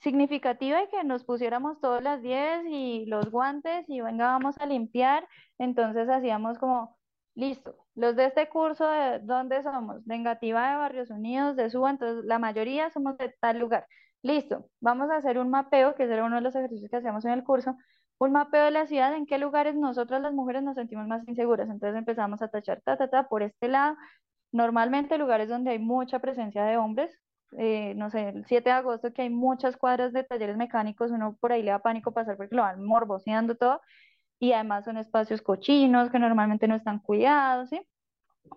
significativa 0.00 0.82
y 0.82 0.88
que 0.88 1.02
nos 1.04 1.24
pusiéramos 1.24 1.80
todas 1.80 2.02
las 2.02 2.22
10 2.22 2.66
y 2.70 3.06
los 3.06 3.30
guantes 3.30 3.88
y 3.88 4.00
venga, 4.00 4.26
vamos 4.26 4.56
a 4.58 4.66
limpiar. 4.66 5.26
Entonces 5.58 6.08
hacíamos 6.08 6.58
como, 6.58 6.97
listo, 7.38 7.76
los 7.94 8.16
de 8.16 8.26
este 8.26 8.48
curso, 8.48 8.88
¿de 8.90 9.20
dónde 9.20 9.62
somos? 9.62 10.04
De 10.04 10.18
de 10.18 10.52
Barrios 10.52 11.10
Unidos, 11.10 11.54
de 11.56 11.70
Suba, 11.70 11.90
entonces 11.90 12.24
la 12.24 12.38
mayoría 12.40 12.90
somos 12.90 13.16
de 13.16 13.32
tal 13.40 13.58
lugar. 13.60 13.86
Listo, 14.22 14.68
vamos 14.80 15.08
a 15.10 15.16
hacer 15.16 15.38
un 15.38 15.48
mapeo, 15.48 15.94
que 15.94 16.02
era 16.02 16.24
uno 16.24 16.36
de 16.36 16.42
los 16.42 16.56
ejercicios 16.56 16.90
que 16.90 16.96
hacíamos 16.96 17.24
en 17.24 17.30
el 17.32 17.44
curso, 17.44 17.76
un 18.18 18.32
mapeo 18.32 18.64
de 18.64 18.72
la 18.72 18.86
ciudad, 18.88 19.14
en 19.14 19.24
qué 19.24 19.38
lugares 19.38 19.76
nosotras 19.76 20.20
las 20.20 20.32
mujeres 20.32 20.64
nos 20.64 20.74
sentimos 20.74 21.06
más 21.06 21.26
inseguras. 21.28 21.70
Entonces 21.70 21.96
empezamos 21.96 22.42
a 22.42 22.48
tachar, 22.48 22.80
ta, 22.82 22.96
ta, 22.96 23.08
ta, 23.08 23.28
por 23.28 23.44
este 23.44 23.68
lado. 23.68 23.96
Normalmente 24.50 25.16
lugares 25.16 25.48
donde 25.48 25.70
hay 25.70 25.78
mucha 25.78 26.18
presencia 26.18 26.64
de 26.64 26.76
hombres, 26.76 27.16
eh, 27.56 27.94
no 27.94 28.10
sé, 28.10 28.30
el 28.30 28.46
7 28.46 28.70
de 28.70 28.74
agosto 28.74 29.12
que 29.12 29.22
hay 29.22 29.30
muchas 29.30 29.76
cuadras 29.76 30.12
de 30.12 30.24
talleres 30.24 30.56
mecánicos, 30.56 31.12
uno 31.12 31.36
por 31.40 31.52
ahí 31.52 31.62
le 31.62 31.70
da 31.70 31.78
pánico 31.78 32.12
pasar 32.12 32.36
porque 32.36 32.56
lo 32.56 32.62
van 32.62 32.84
morboseando 32.84 33.54
todo, 33.56 33.80
y 34.38 34.52
además 34.52 34.84
son 34.84 34.96
espacios 34.98 35.42
cochinos 35.42 36.10
que 36.10 36.18
normalmente 36.18 36.68
no 36.68 36.76
están 36.76 37.00
cuidados, 37.00 37.70
¿sí? 37.70 37.80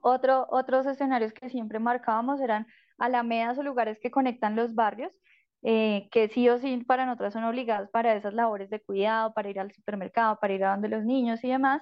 Otro, 0.01 0.47
otros 0.49 0.85
escenarios 0.85 1.33
que 1.33 1.49
siempre 1.49 1.79
marcábamos 1.79 2.39
eran 2.41 2.67
alamedas 2.97 3.57
o 3.57 3.63
lugares 3.63 3.99
que 4.01 4.11
conectan 4.11 4.55
los 4.55 4.75
barrios, 4.75 5.11
eh, 5.63 6.07
que 6.11 6.29
sí 6.29 6.49
o 6.49 6.59
sí 6.59 6.77
para 6.85 7.05
nosotras 7.05 7.33
son 7.33 7.43
obligados 7.43 7.89
para 7.91 8.15
esas 8.15 8.33
labores 8.33 8.69
de 8.69 8.81
cuidado, 8.81 9.33
para 9.33 9.49
ir 9.49 9.59
al 9.59 9.71
supermercado, 9.73 10.37
para 10.39 10.53
ir 10.53 10.63
a 10.65 10.71
donde 10.71 10.89
los 10.89 11.03
niños 11.05 11.43
y 11.43 11.49
demás, 11.49 11.81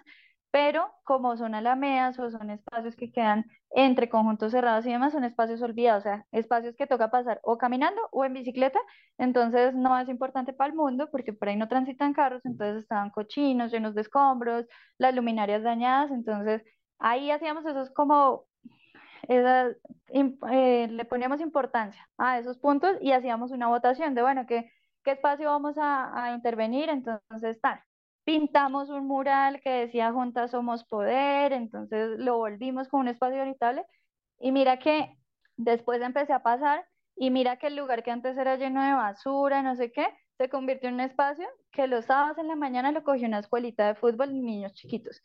pero 0.52 0.92
como 1.04 1.38
son 1.38 1.56
alamedas 1.56 2.18
o 2.20 2.30
son 2.32 2.50
espacios 2.50 2.96
que 2.96 3.12
quedan 3.12 3.46
entre 3.72 4.10
conjuntos 4.10 4.52
cerrados 4.52 4.86
y 4.86 4.92
demás, 4.92 5.14
son 5.14 5.24
espacios 5.24 5.62
olvidados, 5.62 6.02
o 6.02 6.04
sea, 6.04 6.26
espacios 6.32 6.76
que 6.76 6.88
toca 6.88 7.12
pasar 7.12 7.40
o 7.44 7.58
caminando 7.58 8.02
o 8.12 8.26
en 8.26 8.34
bicicleta, 8.34 8.80
entonces 9.18 9.76
no 9.76 9.98
es 10.00 10.10
importante 10.10 10.54
para 10.54 10.70
el 10.72 10.76
mundo 10.76 11.10
porque 11.12 11.34
por 11.34 11.50
ahí 11.50 11.56
no 11.56 11.68
transitan 11.68 12.14
carros, 12.14 12.46
entonces 12.46 12.84
estaban 12.84 13.12
cochinos, 13.12 13.72
llenos 13.72 13.94
de 13.96 14.02
escombros, 14.02 14.66
las 14.98 15.14
luminarias 15.16 15.64
dañadas, 15.64 16.12
entonces 16.12 16.64
ahí 16.98 17.32
hacíamos 17.32 17.66
esos 17.66 17.92
como 17.92 18.48
eh, 19.28 20.88
le 20.90 21.06
poníamos 21.06 21.42
importancia 21.42 22.10
a 22.18 22.40
esos 22.40 22.58
puntos 22.58 22.98
y 23.02 23.12
hacíamos 23.12 23.52
una 23.52 23.68
votación 23.68 24.16
de, 24.16 24.22
bueno, 24.22 24.46
¿qué, 24.48 24.72
qué 25.04 25.12
espacio 25.12 25.50
vamos 25.50 25.78
a, 25.78 26.26
a 26.26 26.34
intervenir? 26.34 26.90
Entonces, 26.90 27.60
tal. 27.62 27.82
Pintamos 28.30 28.92
un 28.92 29.08
mural 29.08 29.60
que 29.60 29.72
decía 29.72 30.12
Juntas 30.12 30.52
Somos 30.52 30.84
Poder, 30.84 31.52
entonces 31.52 32.20
lo 32.20 32.38
volvimos 32.38 32.88
con 32.88 33.00
un 33.00 33.08
espacio 33.08 33.42
habitable 33.42 33.84
y 34.40 34.52
mira 34.52 34.78
que 34.78 35.18
después 35.58 36.00
empecé 36.00 36.34
a 36.34 36.44
pasar 36.44 36.86
Y 37.16 37.32
mira 37.32 37.58
que 37.58 37.66
el 37.66 37.76
lugar 37.76 38.04
que 38.04 38.12
antes 38.12 38.38
era 38.38 38.56
lleno 38.56 38.84
de 38.84 38.94
basura, 38.94 39.64
no 39.64 39.76
sé 39.76 39.92
qué, 39.92 40.06
se 40.38 40.48
convirtió 40.48 40.90
en 40.90 40.96
un 40.96 41.00
espacio 41.00 41.48
que 41.72 41.88
los 41.88 42.06
sábados 42.06 42.38
en 42.38 42.50
la 42.50 42.56
mañana 42.56 42.92
lo 42.92 43.04
cogió 43.04 43.28
una 43.28 43.40
escuelita 43.40 43.88
de 43.88 43.96
fútbol 43.96 44.30
y 44.30 44.42
niños 44.44 44.74
chiquitos. 44.74 45.24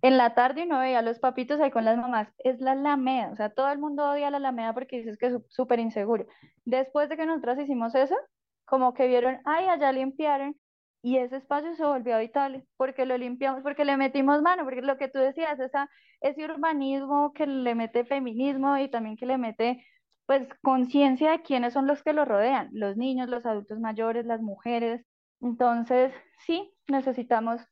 En 0.00 0.16
la 0.16 0.34
tarde 0.34 0.62
uno 0.62 0.78
veía 0.78 1.00
a 1.00 1.02
los 1.02 1.18
papitos 1.18 1.60
ahí 1.60 1.70
con 1.70 1.84
las 1.84 1.98
mamás. 1.98 2.28
Es 2.38 2.58
la 2.58 2.72
Alameda, 2.72 3.32
o 3.32 3.36
sea, 3.36 3.50
todo 3.50 3.70
el 3.70 3.78
mundo 3.78 4.12
odia 4.12 4.30
la 4.30 4.38
Alameda 4.38 4.72
porque 4.72 4.96
dices 4.96 5.18
que 5.18 5.26
es 5.26 5.34
súper 5.50 5.78
inseguro. 5.78 6.26
Después 6.64 7.10
de 7.10 7.18
que 7.18 7.26
nosotros 7.26 7.58
hicimos 7.58 7.94
eso, 7.94 8.16
como 8.64 8.94
que 8.94 9.08
vieron, 9.08 9.40
ay, 9.44 9.66
allá 9.66 9.92
limpiaron 9.92 10.56
y 11.02 11.16
ese 11.16 11.36
espacio 11.36 11.74
se 11.74 11.84
volvió 11.84 12.16
habitable 12.16 12.66
porque 12.76 13.06
lo 13.06 13.16
limpiamos, 13.16 13.62
porque 13.62 13.84
le 13.84 13.96
metimos 13.96 14.42
mano, 14.42 14.64
porque 14.64 14.82
lo 14.82 14.98
que 14.98 15.08
tú 15.08 15.18
decías, 15.18 15.58
esa, 15.60 15.88
ese 16.20 16.44
urbanismo 16.44 17.32
que 17.32 17.46
le 17.46 17.74
mete 17.74 18.04
feminismo 18.04 18.76
y 18.78 18.90
también 18.90 19.16
que 19.16 19.26
le 19.26 19.38
mete 19.38 19.84
pues 20.26 20.46
conciencia 20.62 21.32
de 21.32 21.42
quiénes 21.42 21.72
son 21.72 21.86
los 21.86 22.02
que 22.02 22.12
lo 22.12 22.24
rodean, 22.24 22.68
los 22.72 22.96
niños, 22.96 23.28
los 23.28 23.46
adultos 23.46 23.80
mayores, 23.80 24.26
las 24.26 24.40
mujeres. 24.40 25.04
Entonces, 25.40 26.12
sí, 26.46 26.72
necesitamos 26.88 27.62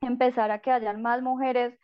empezar 0.00 0.50
a 0.50 0.60
que 0.60 0.70
hayan 0.70 1.02
más 1.02 1.22
mujeres 1.22 1.78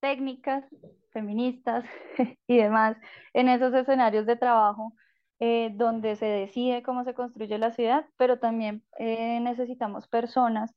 técnicas, 0.00 0.64
feministas 1.12 1.84
y 2.46 2.56
demás 2.56 2.96
en 3.32 3.48
esos 3.48 3.74
escenarios 3.74 4.26
de 4.26 4.36
trabajo 4.36 4.94
eh, 5.40 5.70
donde 5.74 6.16
se 6.16 6.26
decide 6.26 6.82
cómo 6.82 7.04
se 7.04 7.14
construye 7.14 7.58
la 7.58 7.72
ciudad, 7.72 8.06
pero 8.16 8.38
también 8.38 8.84
eh, 8.98 9.40
necesitamos 9.40 10.08
personas, 10.08 10.74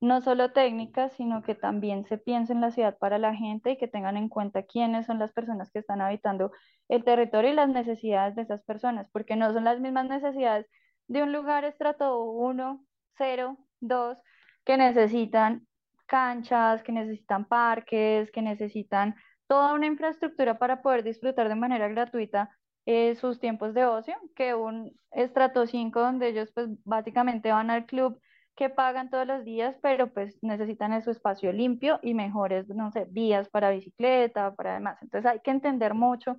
no 0.00 0.20
solo 0.20 0.52
técnicas, 0.52 1.12
sino 1.14 1.42
que 1.42 1.54
también 1.54 2.04
se 2.04 2.18
piense 2.18 2.52
en 2.52 2.60
la 2.60 2.70
ciudad 2.70 2.98
para 2.98 3.18
la 3.18 3.34
gente 3.34 3.70
y 3.70 3.78
que 3.78 3.88
tengan 3.88 4.16
en 4.18 4.28
cuenta 4.28 4.64
quiénes 4.64 5.06
son 5.06 5.18
las 5.18 5.32
personas 5.32 5.70
que 5.70 5.78
están 5.78 6.02
habitando 6.02 6.52
el 6.88 7.04
territorio 7.04 7.52
y 7.52 7.54
las 7.54 7.70
necesidades 7.70 8.36
de 8.36 8.42
esas 8.42 8.62
personas, 8.64 9.08
porque 9.12 9.36
no 9.36 9.52
son 9.52 9.64
las 9.64 9.80
mismas 9.80 10.06
necesidades 10.08 10.66
de 11.08 11.22
un 11.22 11.32
lugar 11.32 11.64
estrato 11.64 12.22
1, 12.22 12.84
0, 13.16 13.56
2, 13.80 14.18
que 14.64 14.76
necesitan 14.76 15.66
canchas, 16.06 16.82
que 16.82 16.92
necesitan 16.92 17.46
parques, 17.46 18.30
que 18.30 18.42
necesitan 18.42 19.14
toda 19.46 19.72
una 19.74 19.86
infraestructura 19.86 20.58
para 20.58 20.82
poder 20.82 21.02
disfrutar 21.02 21.48
de 21.48 21.54
manera 21.54 21.88
gratuita 21.88 22.50
eh, 22.86 23.16
sus 23.16 23.40
tiempos 23.40 23.74
de 23.74 23.84
ocio, 23.84 24.14
que 24.34 24.54
un 24.54 24.92
estrato 25.10 25.66
5 25.66 26.00
donde 26.00 26.28
ellos 26.28 26.50
pues 26.54 26.68
básicamente 26.84 27.50
van 27.52 27.70
al 27.70 27.84
club 27.86 28.20
que 28.56 28.70
pagan 28.70 29.10
todos 29.10 29.26
los 29.26 29.44
días, 29.44 29.76
pero 29.82 30.12
pues 30.12 30.38
necesitan 30.42 31.02
su 31.02 31.10
espacio 31.10 31.52
limpio 31.52 31.98
y 32.02 32.14
mejores, 32.14 32.68
no 32.68 32.90
sé, 32.92 33.06
vías 33.10 33.48
para 33.50 33.70
bicicleta, 33.70 34.54
para 34.54 34.74
demás. 34.74 34.98
Entonces 35.02 35.30
hay 35.30 35.40
que 35.40 35.50
entender 35.50 35.94
mucho 35.94 36.38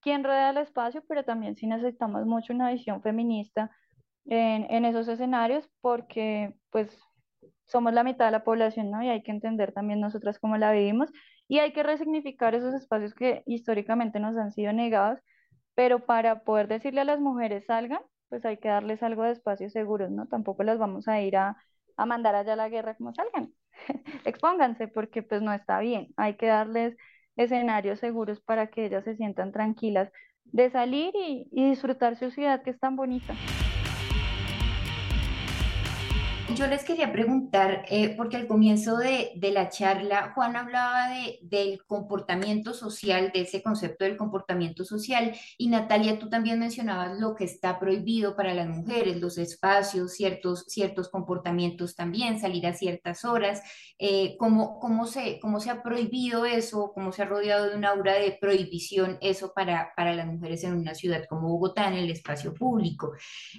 quién 0.00 0.24
rodea 0.24 0.50
el 0.50 0.56
espacio, 0.58 1.04
pero 1.08 1.24
también 1.24 1.56
sí 1.56 1.66
necesitamos 1.66 2.26
mucho 2.26 2.52
una 2.52 2.70
visión 2.72 3.02
feminista 3.02 3.70
en, 4.24 4.66
en 4.70 4.84
esos 4.84 5.08
escenarios, 5.08 5.68
porque 5.80 6.54
pues 6.70 6.98
somos 7.66 7.92
la 7.92 8.04
mitad 8.04 8.26
de 8.26 8.32
la 8.32 8.44
población, 8.44 8.90
¿no? 8.90 9.02
Y 9.02 9.08
hay 9.08 9.22
que 9.22 9.30
entender 9.30 9.72
también 9.72 10.00
nosotras 10.00 10.38
cómo 10.38 10.56
la 10.56 10.72
vivimos 10.72 11.10
y 11.48 11.58
hay 11.58 11.72
que 11.72 11.82
resignificar 11.82 12.54
esos 12.54 12.74
espacios 12.74 13.14
que 13.14 13.42
históricamente 13.46 14.20
nos 14.20 14.36
han 14.36 14.52
sido 14.52 14.72
negados 14.72 15.20
pero 15.74 16.00
para 16.06 16.44
poder 16.44 16.68
decirle 16.68 17.00
a 17.02 17.04
las 17.04 17.20
mujeres 17.20 17.64
salgan, 17.66 18.00
pues 18.28 18.44
hay 18.44 18.58
que 18.58 18.68
darles 18.68 19.02
algo 19.02 19.24
de 19.24 19.32
espacios 19.32 19.72
seguros, 19.72 20.10
¿no? 20.10 20.26
Tampoco 20.26 20.62
las 20.62 20.78
vamos 20.78 21.08
a 21.08 21.20
ir 21.20 21.36
a, 21.36 21.56
a 21.96 22.06
mandar 22.06 22.34
allá 22.34 22.54
a 22.54 22.56
la 22.56 22.68
guerra 22.68 22.94
como 22.96 23.14
salgan, 23.14 23.52
expónganse 24.24 24.88
porque 24.88 25.22
pues 25.22 25.42
no 25.42 25.52
está 25.52 25.80
bien, 25.80 26.08
hay 26.16 26.36
que 26.36 26.46
darles 26.46 26.96
escenarios 27.36 28.00
seguros 28.00 28.40
para 28.40 28.68
que 28.68 28.86
ellas 28.86 29.04
se 29.04 29.16
sientan 29.16 29.52
tranquilas 29.52 30.10
de 30.44 30.70
salir 30.70 31.12
y, 31.14 31.48
y 31.50 31.70
disfrutar 31.70 32.16
su 32.16 32.30
ciudad 32.30 32.62
que 32.62 32.70
es 32.70 32.78
tan 32.80 32.96
bonita 32.96 33.34
yo 36.54 36.66
les 36.66 36.84
quería 36.84 37.12
preguntar, 37.12 37.84
eh, 37.88 38.14
porque 38.16 38.36
al 38.36 38.46
comienzo 38.46 38.96
de, 38.96 39.32
la 39.52 39.68
charla 39.68 40.32
Juan 40.34 40.56
hablaba 40.56 41.08
de, 41.08 41.38
del 41.42 41.84
comportamiento 41.84 42.74
social, 42.74 43.30
de 43.32 43.42
ese 43.42 43.62
concepto 43.62 44.04
del 44.04 44.16
comportamiento 44.16 44.84
social, 44.84 45.34
y 45.58 45.68
Natalia, 45.68 46.18
tú 46.18 46.28
también 46.28 46.58
mencionabas 46.58 47.18
lo 47.18 47.34
que 47.34 47.44
está 47.44 47.78
prohibido 47.78 48.36
para 48.36 48.54
las 48.54 48.68
mujeres, 48.68 49.20
los 49.20 49.38
espacios, 49.38 50.12
ciertos, 50.12 50.64
ciertos 50.68 51.08
comportamientos 51.08 51.94
también, 51.94 52.40
salir 52.40 52.66
a 52.66 52.74
ciertas 52.74 53.24
horas, 53.24 53.62
eh, 53.98 54.36
¿cómo, 54.38 54.78
cómo, 54.78 55.06
se, 55.06 55.38
cómo 55.40 55.60
se 55.60 55.70
ha 55.70 55.82
prohibido 55.82 56.44
eso, 56.44 56.92
cómo 56.94 57.12
se 57.12 57.22
ha 57.22 57.26
rodeado 57.26 57.70
de 57.70 57.76
una 57.76 57.90
aura 57.90 58.14
de 58.14 58.36
prohibición 58.40 59.18
eso 59.20 59.52
para, 59.54 59.92
para 59.96 60.14
las 60.14 60.26
mujeres 60.26 60.64
en 60.64 60.74
una 60.74 60.94
ciudad 60.94 61.24
como 61.28 61.48
Bogotá, 61.48 61.88
en 61.88 61.94
el 61.94 62.10
espacio 62.10 62.52
público. 62.52 63.12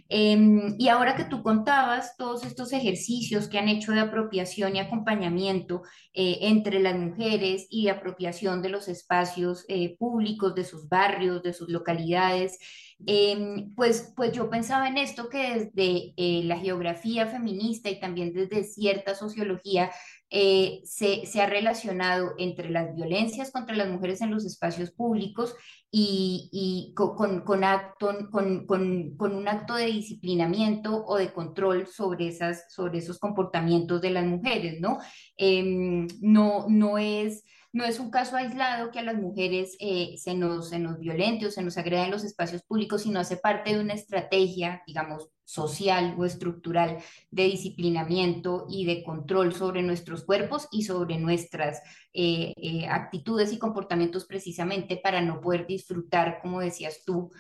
Em, 0.10 0.76
y 0.78 0.90
ahora 0.90 1.16
que 1.16 1.26
tú 1.26 1.42
contabas 1.42 2.18
todos 2.18 2.46
estos 2.46 2.74
ejercicios 2.84 3.48
que 3.48 3.58
han 3.58 3.70
hecho 3.70 3.92
de 3.94 4.02
apropiación 4.02 4.76
y 4.76 4.80
acompañamiento 4.80 5.84
eh, 6.14 6.40
entre 6.42 6.80
las 6.80 6.98
mujeres 6.98 7.68
y 7.70 7.86
de 7.86 7.92
apropiación 7.92 8.62
de 8.62 8.70
los 8.70 8.88
espacios 8.88 9.66
eh, 9.70 9.96
públicos, 9.98 10.54
de 10.54 10.66
sus 10.66 10.88
barrios, 10.90 11.42
de 11.42 11.54
sus 11.54 11.70
localidades. 11.70 12.60
Em, 13.06 13.74
pues, 13.76 14.14
pues 14.16 14.32
yo 14.32 14.50
pensaba 14.50 14.88
en 14.88 14.98
esto 14.98 15.30
que 15.30 15.72
desde 15.74 16.14
eh, 16.18 16.44
la 16.46 16.58
geografía 16.60 17.28
feminista 17.28 17.90
y 17.90 18.00
también 18.00 18.34
desde 18.34 18.64
cierta 18.64 19.16
sociología 19.16 19.92
se, 20.84 21.28
se, 21.28 21.42
ha 21.44 21.46
relacionado 21.46 22.34
entre 22.40 22.72
las 22.72 22.96
violencias 22.96 23.52
contra 23.52 23.76
las 23.76 23.88
mujeres 23.88 24.20
en 24.20 24.32
los 24.32 24.46
espacios 24.46 24.90
públicos 24.90 25.54
y, 25.96 26.92
con, 26.96 27.42
con, 27.42 27.64
acto, 27.64 28.12
con, 28.32 28.66
con, 28.66 29.36
un 29.36 29.48
acto 29.48 29.76
de 29.76 29.86
disciplinamiento 29.86 31.06
o 31.06 31.18
de 31.18 31.32
control 31.32 31.86
sobre, 31.86 32.30
esas, 32.30 32.74
sobre 32.74 32.98
esos 32.98 33.20
comportamientos 33.20 34.02
de 34.02 34.10
las 34.10 34.26
mujeres, 34.26 34.82
¿no? 34.82 34.98
Em, 35.38 36.08
no, 36.20 36.66
no 36.68 36.98
es 36.98 37.44
no 37.74 37.84
es 37.84 38.00
un 38.00 38.12
caso 38.12 38.36
aislado 38.36 38.92
que 38.92 39.00
a 39.00 39.04
las 39.04 39.16
mujeres 39.16 39.76
eh, 39.80 40.14
se, 40.18 40.36
nos, 40.36 40.70
se 40.70 40.78
nos 40.78 41.00
violente 41.00 41.48
o 41.48 41.52
se 41.52 41.64
nos 41.64 41.76
agreda 41.78 42.06
en 42.06 42.12
los 42.12 42.24
espacios 42.24 42.62
públicos, 42.62 43.02
sino 43.02 43.20
hace 43.20 43.36
parte 43.36 43.74
de 43.74 43.82
una 43.82 43.96
estrategia, 43.96 44.84
digamos, 44.86 45.30
social 45.44 46.16
o 46.18 46.24
estructural 46.24 47.00
de 47.32 47.44
disciplinamiento 47.46 48.68
y 48.70 48.86
de 48.86 49.04
control 49.04 49.54
sobre 49.54 49.82
nuestros 49.82 50.24
cuerpos 50.24 50.68
y 50.72 50.84
sobre 50.84 51.18
nuestras 51.18 51.82
eh, 52.14 52.54
eh, 52.56 52.86
actitudes 52.88 53.52
y 53.52 53.58
comportamientos 53.58 54.26
precisamente 54.26 54.98
para 54.98 55.22
no 55.22 55.42
poder 55.42 55.68
disfrutar, 55.68 56.40
como 56.42 56.62
decías 56.62 57.04
tú, 57.04 57.32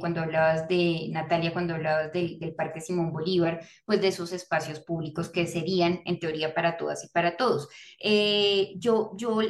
cuando 0.00 0.22
hablabas 0.22 0.66
de 0.68 1.08
Natalia, 1.10 1.52
cuando 1.52 1.74
hablabas 1.74 2.10
del 2.10 2.54
Parque 2.56 2.80
Simón 2.80 3.12
Bolívar, 3.12 3.60
pues 3.84 4.00
de 4.00 4.08
esos 4.08 4.32
espacios 4.32 4.80
públicos 4.80 5.28
que 5.28 5.46
serían 5.46 6.00
en 6.06 6.18
teoría 6.18 6.54
para 6.54 6.78
todas 6.78 7.04
y 7.04 7.08
para 7.08 7.36
todos. 7.36 7.68
yo, 8.78 9.12
yo 9.18 9.42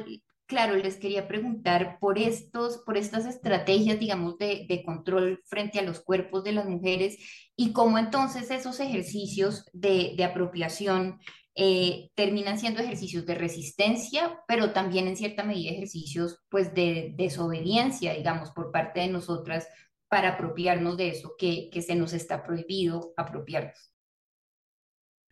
claro, 0.47 0.77
les 0.77 0.97
quería 0.97 1.29
preguntar 1.29 1.99
por, 2.01 2.19
estos, 2.19 2.79
por 2.79 2.97
estas 2.97 3.27
estrategias, 3.27 3.99
digamos, 3.99 4.39
de, 4.39 4.83
control 4.85 5.43
frente 5.47 5.79
a 5.79 5.83
los 5.83 6.01
cuerpos 6.01 6.45
de 6.45 6.53
las 6.53 6.67
mujeres 6.67 7.19
y 7.57 7.73
cómo 7.73 7.99
entonces 7.99 8.51
esos 8.51 8.81
ejercicios 8.81 9.65
de, 9.73 10.17
apropiación 10.25 11.19
eh, 11.55 12.11
terminan 12.15 12.59
siendo 12.59 12.81
ejercicios 12.81 13.27
de 13.27 13.35
resistencia, 13.35 14.41
pero 14.47 14.73
también 14.73 15.09
en 15.09 15.17
cierta 15.17 15.43
medida 15.43 15.73
ejercicios 15.73 16.39
pues 16.49 16.75
de 16.75 17.15
desobediencia, 17.17 18.15
digamos, 18.15 18.51
por 18.51 18.71
parte 18.71 19.01
de 19.01 19.09
nosotras 19.09 19.67
para 20.09 20.31
apropiarnos 20.31 20.97
de 20.97 21.09
eso 21.09 21.35
que, 21.39 21.69
que 21.73 21.83
se 21.83 21.97
nos 21.97 22.13
está 22.13 22.45
prohibido 22.45 23.13
apropiarnos. 23.17 23.96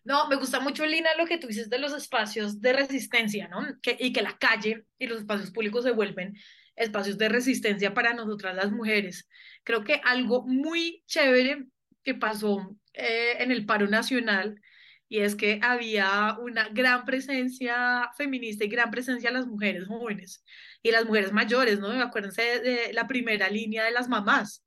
No, 0.04 0.28
me 0.28 0.36
gusta 0.36 0.60
mucho, 0.60 0.84
Lina, 0.84 1.10
lo 1.16 1.26
que 1.26 1.38
tú 1.38 1.46
dices 1.46 1.70
de 1.70 1.78
los 1.78 1.94
espacios 1.94 2.60
de 2.60 2.74
resistencia, 2.74 3.48
¿no? 3.48 3.62
Que, 3.80 3.96
y 3.98 4.12
que 4.12 4.20
la 4.22 4.36
calle 4.36 4.84
y 4.98 5.06
los 5.06 5.20
espacios 5.20 5.50
públicos 5.50 5.84
se 5.84 5.92
vuelven 5.92 6.34
espacios 6.76 7.16
de 7.16 7.28
resistencia 7.28 7.94
para 7.94 8.12
nosotras 8.12 8.54
las 8.54 8.70
mujeres. 8.70 9.28
Creo 9.62 9.82
que 9.82 10.00
algo 10.04 10.44
muy 10.46 11.02
chévere 11.06 11.66
que 12.02 12.14
pasó 12.14 12.76
eh, 12.92 13.36
en 13.38 13.50
el 13.50 13.64
paro 13.64 13.86
nacional 13.88 14.60
y 15.08 15.20
es 15.20 15.36
que 15.36 15.60
había 15.62 16.36
una 16.40 16.68
gran 16.68 17.04
presencia 17.04 18.10
feminista 18.16 18.64
y 18.64 18.68
gran 18.68 18.90
presencia 18.90 19.30
de 19.30 19.38
las 19.38 19.46
mujeres 19.46 19.86
jóvenes 19.86 20.44
y 20.82 20.90
las 20.90 21.06
mujeres 21.06 21.32
mayores, 21.32 21.78
¿no? 21.78 21.88
Acuérdense 21.90 22.60
de 22.60 22.92
la 22.92 23.06
primera 23.06 23.48
línea 23.48 23.84
de 23.84 23.92
las 23.92 24.08
mamás 24.08 24.63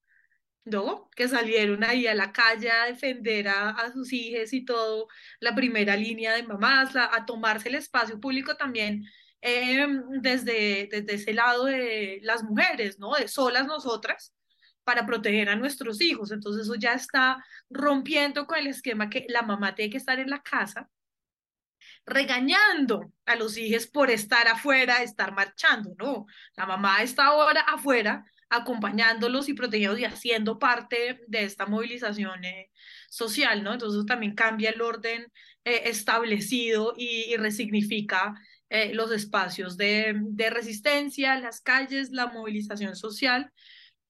¿no? 0.67 1.09
Que 1.15 1.27
salieron 1.27 1.83
ahí 1.83 2.07
a 2.07 2.15
la 2.15 2.31
calle 2.31 2.71
a 2.71 2.85
defender 2.85 3.47
a, 3.47 3.91
sus 3.93 4.11
hijos 4.13 4.53
y 4.53 4.65
todo, 4.65 5.07
la 5.39 5.55
primera 5.55 5.95
línea 5.95 6.33
de 6.33 6.43
mamás, 6.43 6.95
a 6.95 7.25
tomarse 7.25 7.69
el 7.69 7.75
espacio 7.75 8.19
público 8.19 8.55
también 8.55 9.05
em, 9.41 10.03
desde, 10.21 10.87
desde 10.91 11.13
ese 11.15 11.33
lado 11.33 11.65
de 11.65 12.19
las 12.23 12.43
mujeres, 12.43 12.99
¿no? 12.99 13.13
De 13.15 13.27
solas 13.27 13.65
nosotras 13.67 14.33
para 14.83 15.05
proteger 15.05 15.49
a 15.49 15.55
nuestros 15.55 16.01
hijos. 16.01 16.31
Entonces 16.31 16.63
eso 16.63 16.75
ya 16.75 16.93
está 16.93 17.43
rompiendo 17.69 18.47
con 18.47 18.57
el 18.59 18.67
esquema 18.67 19.09
que 19.09 19.25
la 19.29 19.41
mamá 19.41 19.75
tiene 19.75 19.91
que 19.91 19.97
estar 19.97 20.19
en 20.19 20.29
la 20.29 20.41
casa 20.41 20.89
regañando 22.05 23.11
a 23.25 23.35
los 23.35 23.57
hijos 23.57 23.85
por 23.87 24.09
estar 24.09 24.47
afuera, 24.47 25.03
estar 25.03 25.33
marchando, 25.33 25.93
¿no? 25.99 26.25
La 26.55 26.65
mamá 26.65 27.03
está 27.03 27.25
ahora 27.27 27.61
afuera 27.61 28.25
acompañándolos 28.49 29.49
y 29.49 29.53
protegidos 29.53 29.99
y 29.99 30.05
haciendo 30.05 30.57
parte 30.59 31.21
de 31.27 31.43
esta 31.43 31.65
movilización 31.65 32.43
eh, 32.45 32.71
social, 33.09 33.63
¿no? 33.63 33.73
Entonces 33.73 34.05
también 34.05 34.35
cambia 34.35 34.69
el 34.69 34.81
orden 34.81 35.31
eh, 35.65 35.81
establecido 35.85 36.93
y, 36.97 37.35
resignifica 37.37 38.35
eh, 38.69 38.93
los 38.93 39.11
espacios 39.11 39.77
de, 39.77 40.15
de, 40.21 40.49
resistencia, 40.49 41.39
las 41.39 41.61
calles, 41.61 42.11
la 42.11 42.27
movilización 42.27 42.95
social 42.95 43.51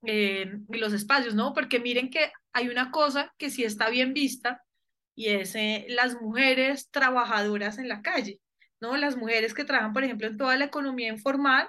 y 0.04 0.78
los 0.78 0.94
espacios, 0.94 1.36
¿no? 1.36 1.54
Porque 1.54 1.80
miren 1.80 2.10
que 2.10 2.32
hay 2.54 2.70
una 2.70 2.92
cosa 2.92 3.34
que 3.38 3.50
sí 3.50 3.64
está 3.64 3.90
bien 3.90 4.14
vista 4.14 4.64
y 5.16 5.30
es 5.30 5.56
las 5.90 6.22
mujeres 6.22 6.90
trabajadoras 6.92 7.78
en 7.78 7.90
la 7.90 8.02
calle, 8.02 8.40
¿no? 8.80 8.96
Las 8.96 9.18
mujeres 9.18 9.54
que 9.54 9.66
trabajan, 9.66 9.94
por 9.94 10.04
ejemplo, 10.04 10.28
en 10.28 10.38
toda 10.38 10.56
la 10.56 10.66
economía 10.66 11.10
informal, 11.10 11.68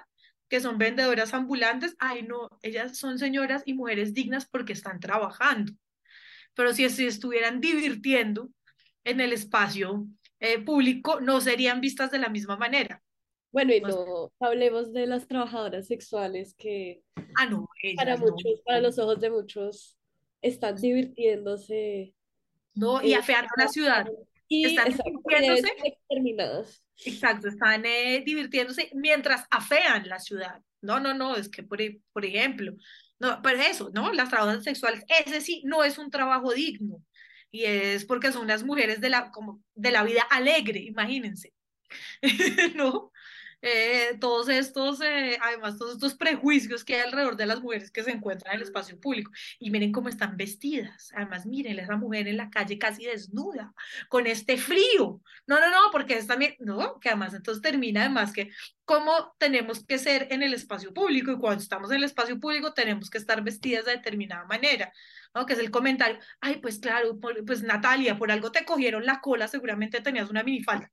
que 0.49 0.59
son 0.59 0.77
vendedoras 0.77 1.33
ambulantes, 1.33 1.95
ay 1.99 2.23
no, 2.23 2.49
ellas 2.61 2.97
son 2.97 3.19
señoras 3.19 3.61
y 3.65 3.75
mujeres 3.75 4.13
dignas 4.13 4.47
porque 4.47 4.73
están 4.73 4.99
trabajando. 4.99 5.71
Pero 6.55 6.73
si, 6.73 6.89
si 6.89 7.05
estuvieran 7.05 7.61
divirtiendo 7.61 8.49
en 9.03 9.21
el 9.21 9.31
espacio 9.31 10.07
eh, 10.39 10.59
público, 10.59 11.21
no 11.21 11.39
serían 11.39 11.81
vistas 11.81 12.11
de 12.11 12.19
la 12.19 12.29
misma 12.29 12.57
manera. 12.57 13.01
Bueno, 13.51 13.73
y 13.73 13.81
no 13.81 14.31
hablemos 14.39 14.93
de 14.93 15.07
las 15.07 15.27
trabajadoras 15.27 15.87
sexuales 15.87 16.53
que 16.55 17.01
ah, 17.37 17.47
no, 17.47 17.67
para 17.95 18.17
muchos, 18.17 18.61
para 18.63 18.79
los 18.79 18.99
ojos 18.99 19.19
de 19.19 19.31
muchos, 19.31 19.97
están 20.41 20.75
divirtiéndose. 20.75 22.13
No, 22.75 23.01
y 23.01 23.13
afeando 23.13 23.49
la 23.57 23.67
ciudad. 23.67 24.07
Y 24.49 24.65
están 24.65 24.89
divirtiéndose. 24.89 25.73
Exterminadas. 25.83 26.83
Exacto, 27.05 27.47
están 27.47 27.85
eh, 27.85 28.23
divirtiéndose 28.25 28.89
mientras 28.93 29.45
afean 29.49 30.09
la 30.09 30.19
ciudad. 30.19 30.59
No, 30.81 30.99
no, 30.99 31.13
no, 31.13 31.35
es 31.35 31.49
que 31.49 31.63
por, 31.63 31.81
e, 31.81 32.01
por 32.11 32.25
ejemplo, 32.25 32.73
no, 33.19 33.41
pero 33.41 33.61
eso, 33.61 33.89
¿no? 33.93 34.11
Las 34.11 34.29
trabajadoras 34.29 34.63
sexuales, 34.63 35.03
ese 35.25 35.41
sí 35.41 35.61
no 35.65 35.83
es 35.83 35.97
un 35.97 36.09
trabajo 36.09 36.53
digno. 36.53 37.03
Y 37.51 37.65
es 37.65 38.05
porque 38.05 38.31
son 38.31 38.43
unas 38.43 38.63
mujeres 38.63 39.01
de 39.01 39.09
la, 39.09 39.31
como, 39.31 39.61
de 39.75 39.91
la 39.91 40.03
vida 40.03 40.21
alegre, 40.29 40.79
imagínense. 40.79 41.53
¿No? 42.75 43.11
Eh, 43.61 44.17
todos 44.21 44.47
estos, 44.47 45.01
eh, 45.01 45.37
además, 45.41 45.77
todos 45.77 45.95
estos 45.95 46.15
prejuicios 46.15 46.85
que 46.85 46.95
hay 46.95 47.01
alrededor 47.01 47.35
de 47.35 47.45
las 47.45 47.61
mujeres 47.61 47.91
que 47.91 48.03
se 48.03 48.11
encuentran 48.11 48.53
en 48.53 48.61
el 48.61 48.67
espacio 48.67 48.99
público. 48.99 49.31
Y 49.59 49.69
miren 49.69 49.91
cómo 49.91 50.07
están 50.09 50.37
vestidas. 50.37 51.11
Además, 51.15 51.45
miren, 51.45 51.77
esa 51.79 51.97
mujer 51.97 52.27
en 52.27 52.37
la 52.37 52.49
calle 52.49 52.77
casi 52.77 53.05
desnuda, 53.05 53.73
con 54.07 54.27
este 54.27 54.57
frío. 54.57 55.21
No, 55.47 55.59
no, 55.59 55.69
no, 55.69 55.91
porque 55.91 56.15
es 56.15 56.27
también, 56.27 56.55
no, 56.59 56.99
que 56.99 57.09
además 57.09 57.33
entonces 57.33 57.61
termina 57.61 58.01
además 58.01 58.31
que 58.31 58.51
cómo 58.85 59.35
tenemos 59.37 59.85
que 59.85 59.97
ser 59.99 60.27
en 60.31 60.41
el 60.41 60.53
espacio 60.53 60.93
público 60.93 61.31
y 61.31 61.37
cuando 61.37 61.61
estamos 61.61 61.91
en 61.91 61.97
el 61.97 62.03
espacio 62.05 62.39
público 62.39 62.73
tenemos 62.73 63.09
que 63.09 63.17
estar 63.17 63.43
vestidas 63.43 63.85
de 63.85 63.91
determinada 63.91 64.45
manera. 64.45 64.91
¿no? 65.35 65.45
Que 65.45 65.53
es 65.53 65.59
el 65.59 65.71
comentario, 65.71 66.17
ay, 66.41 66.57
pues 66.57 66.79
claro, 66.79 67.19
pues 67.45 67.61
Natalia, 67.63 68.17
por 68.17 68.31
algo 68.31 68.51
te 68.51 68.65
cogieron 68.65 69.05
la 69.05 69.21
cola, 69.21 69.47
seguramente 69.47 70.01
tenías 70.01 70.29
una 70.29 70.43
minifalda 70.43 70.91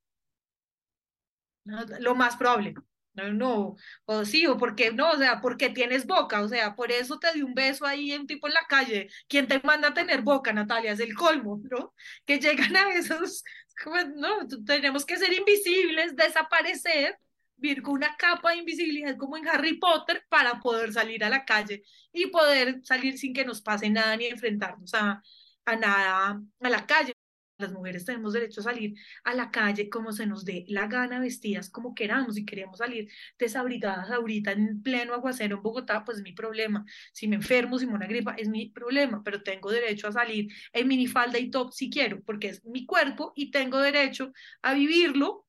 lo 2.01 2.14
más 2.14 2.37
probable. 2.37 2.75
No, 3.14 3.33
no, 3.33 3.77
o 4.05 4.25
sí, 4.27 4.47
o 4.47 4.59
porque 4.59 4.93
no, 4.93 5.12
o 5.12 5.17
sea, 5.17 5.41
porque 5.41 5.71
tienes 5.71 6.07
boca, 6.07 6.43
o 6.43 6.49
sea, 6.49 6.75
por 6.77 6.93
eso 6.93 7.19
te 7.19 7.33
di 7.33 7.41
un 7.43 7.55
beso 7.55 7.87
ahí 7.87 8.12
un 8.12 8.27
tipo 8.27 8.47
en 8.47 8.53
la 8.55 8.67
calle. 8.69 9.09
¿Quién 9.27 9.49
te 9.49 9.59
manda 9.61 9.89
a 9.89 9.95
tener 9.95 10.21
boca, 10.21 10.53
Natalia? 10.53 10.93
Es 10.93 11.01
el 11.01 11.14
colmo, 11.14 11.59
¿no? 11.71 11.95
Que 12.27 12.39
llegan 12.39 12.77
a 12.77 12.93
esos, 12.95 13.43
no, 14.17 14.47
tenemos 14.67 15.07
que 15.07 15.17
ser 15.17 15.33
invisibles, 15.33 16.14
desaparecer, 16.14 17.19
vivir 17.57 17.83
con 17.83 17.95
una 17.95 18.14
capa 18.17 18.51
de 18.51 18.59
invisibilidad 18.59 19.17
como 19.17 19.39
en 19.39 19.49
Harry 19.49 19.79
Potter 19.79 20.25
para 20.29 20.61
poder 20.61 20.93
salir 20.93 21.25
a 21.25 21.31
la 21.31 21.45
calle 21.47 21.83
y 22.12 22.27
poder 22.27 22.81
salir 22.85 23.17
sin 23.19 23.33
que 23.33 23.47
nos 23.47 23.62
pase 23.62 23.89
nada 23.89 24.14
ni 24.17 24.27
enfrentarnos 24.27 24.93
a, 24.93 25.23
a 25.64 25.77
nada 25.77 26.41
a 26.61 26.69
la 26.69 26.87
calle 26.87 27.16
las 27.59 27.73
mujeres 27.73 28.05
tenemos 28.05 28.33
derecho 28.33 28.61
a 28.61 28.65
salir 28.65 28.95
a 29.25 29.35
la 29.35 29.51
calle 29.51 29.89
como 29.89 30.13
se 30.13 30.27
nos 30.27 30.45
dé 30.45 30.65
la 30.69 30.87
gana, 30.87 31.21
vestidas 31.21 31.71
como 31.71 31.95
queramos. 31.95 32.37
y 32.37 32.45
queremos 32.45 32.79
salir 32.79 33.11
desabrigadas 33.39 34.11
ahorita 34.11 34.53
en 34.53 34.83
pleno 34.83 35.15
aguacero 35.15 35.57
en 35.57 35.63
Bogotá, 35.63 36.05
pues 36.05 36.19
es 36.19 36.25
mi 36.25 36.33
problema. 36.33 36.85
Si 37.13 37.29
me 37.29 37.37
enfermo, 37.37 37.79
si 37.79 37.87
me 37.87 37.95
una 37.95 38.07
gripa, 38.07 38.35
es 38.35 38.49
mi 38.49 38.71
problema, 38.71 39.23
pero 39.25 39.43
tengo 39.43 39.71
derecho 39.71 40.09
a 40.09 40.13
salir 40.13 40.53
en 40.73 40.89
minifalda 40.89 41.39
y 41.39 41.51
top 41.51 41.73
si 41.73 41.91
quiero, 41.91 42.23
porque 42.23 42.49
es 42.49 42.65
mi 42.65 42.87
cuerpo 42.87 43.33
y 43.37 43.51
tengo 43.51 43.79
derecho 43.79 44.33
a 44.63 44.75
vivirlo 44.75 45.47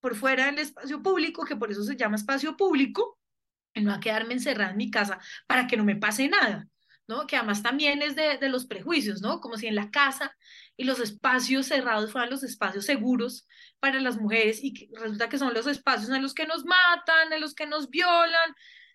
por 0.00 0.14
fuera 0.16 0.46
del 0.46 0.58
espacio 0.58 1.02
público, 1.02 1.44
que 1.44 1.56
por 1.56 1.70
eso 1.70 1.82
se 1.84 1.96
llama 1.96 2.16
espacio 2.16 2.56
público, 2.56 3.18
y 3.74 3.82
no 3.82 3.92
a 3.92 4.00
quedarme 4.00 4.34
encerrada 4.34 4.70
en 4.72 4.76
mi 4.76 4.90
casa 4.90 5.20
para 5.46 5.66
que 5.66 5.76
no 5.76 5.84
me 5.84 5.96
pase 5.96 6.28
nada. 6.28 6.66
¿no? 7.10 7.26
Que 7.26 7.36
además 7.36 7.62
también 7.62 8.02
es 8.02 8.14
de, 8.14 8.38
de, 8.38 8.48
los 8.48 8.66
prejuicios, 8.66 9.20
¿no? 9.20 9.40
Como 9.40 9.56
si 9.56 9.66
en 9.66 9.74
la 9.74 9.90
casa 9.90 10.36
y 10.80 10.84
los 10.84 10.98
espacios 10.98 11.66
cerrados 11.66 12.10
fueran 12.10 12.30
los 12.30 12.42
espacios 12.42 12.86
seguros 12.86 13.46
para 13.80 14.00
las 14.00 14.16
mujeres 14.16 14.64
y 14.64 14.88
resulta 14.94 15.28
que 15.28 15.36
son 15.36 15.52
los 15.52 15.66
espacios 15.66 16.08
en 16.08 16.22
los 16.22 16.32
que 16.32 16.46
nos 16.46 16.64
matan, 16.64 17.34
en 17.34 17.40
los 17.42 17.54
que 17.54 17.66
nos 17.66 17.90
violan, 17.90 18.54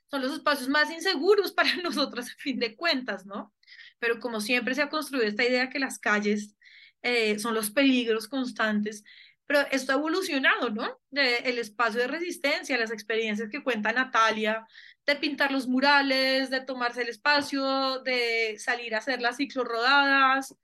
son 0.09 0.23
los 0.23 0.33
espacios 0.33 0.67
más 0.67 0.89
inseguros 0.89 1.51
para 1.53 1.75
nosotras 1.83 2.31
a 2.31 2.41
fin 2.41 2.57
de 2.57 2.75
cuentas, 2.75 3.27
¿no? 3.27 3.53
Pero 3.99 4.19
como 4.19 4.41
siempre 4.41 4.73
se 4.73 4.81
ha 4.81 4.89
construido 4.89 5.27
esta 5.27 5.43
idea 5.43 5.69
que 5.69 5.77
las 5.77 5.99
calles 5.99 6.55
eh, 7.03 7.37
son 7.37 7.53
los 7.53 7.69
peligros 7.69 8.27
constantes, 8.27 9.03
pero 9.45 9.59
esto 9.69 9.91
ha 9.91 9.95
evolucionado, 9.97 10.71
¿no? 10.71 10.99
De, 11.11 11.37
el 11.37 11.59
espacio 11.59 12.01
de 12.01 12.07
resistencia, 12.07 12.79
las 12.79 12.89
experiencias 12.89 13.51
que 13.51 13.61
cuenta 13.61 13.93
Natalia, 13.93 14.65
de 15.05 15.15
pintar 15.17 15.51
los 15.51 15.67
murales, 15.67 16.49
de 16.49 16.61
tomarse 16.61 17.03
el 17.03 17.09
espacio, 17.09 17.99
de 17.99 18.55
salir 18.57 18.95
a 18.95 18.97
hacer 18.97 19.21
las 19.21 19.37
ciclorodadas, 19.37 20.55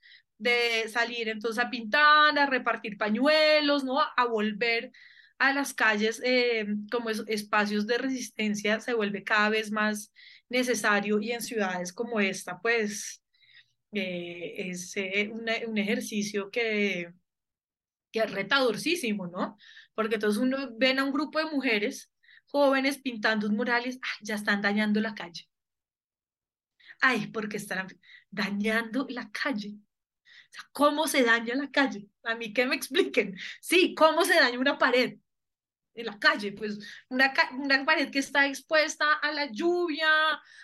de 0.42 0.88
salir 0.90 1.30
entonces 1.30 1.64
a 1.64 1.70
pintar, 1.70 2.38
a 2.38 2.46
repartir 2.46 2.98
pañuelos, 2.98 3.84
¿no? 3.84 4.00
A 4.00 4.26
volver 4.26 4.92
a 5.40 5.54
las 5.54 5.74
calles 5.74 6.22
eh, 6.24 6.68
como 6.92 7.10
espacios 7.10 7.88
de 7.88 7.98
resistencia 7.98 8.80
se 8.80 8.94
vuelve 8.94 9.24
cada 9.24 9.50
vez 9.50 9.72
más 9.72 10.14
necesario 10.50 11.20
y 11.20 11.32
en 11.32 11.42
ciudades 11.42 11.94
como 11.94 12.20
esta, 12.20 12.60
pues 12.62 13.24
eh, 13.92 14.70
es 14.70 14.96
eh, 14.98 15.32
un 15.34 15.78
ejercicio 15.78 16.52
que, 16.52 17.12
que 18.12 18.20
es 18.20 18.32
retadorcísimo, 18.32 19.28
¿no? 19.28 19.58
Porque 19.96 20.16
entonces 20.16 20.42
uno 20.42 20.70
ven 20.78 21.00
a 21.00 21.04
un 21.04 21.12
grupo 21.12 21.40
de 21.40 21.46
mujeres 21.46 22.12
jóvenes 22.46 23.00
pintando 23.00 23.50
murales, 23.50 24.00
ya 24.22 24.36
están 24.36 24.62
dañando 24.62 25.00
la 25.02 25.16
calle. 25.16 25.48
Ay, 27.00 27.28
porque 27.28 27.58
están 27.58 27.88
dañando 28.30 29.08
la 29.10 29.32
calle. 29.32 29.76
¿Cómo 30.72 31.08
se 31.08 31.24
daña 31.24 31.56
la 31.56 31.70
calle? 31.70 32.08
A 32.24 32.36
mí 32.36 32.54
que 32.54 32.66
me 32.66 32.76
expliquen. 32.76 33.36
Sí, 33.62 33.96
¿cómo 33.96 34.26
se 34.26 34.36
daña 34.36 34.60
una 34.60 34.78
pared? 34.78 35.18
en 35.94 36.06
la 36.06 36.20
calle, 36.20 36.54
pues 36.54 36.80
una, 37.10 37.34
una 37.54 37.86
pared 37.86 38.10
que 38.10 38.20
está 38.20 38.48
expuesta 38.48 39.14
a 39.14 39.32
la 39.32 39.52
lluvia, 39.52 40.08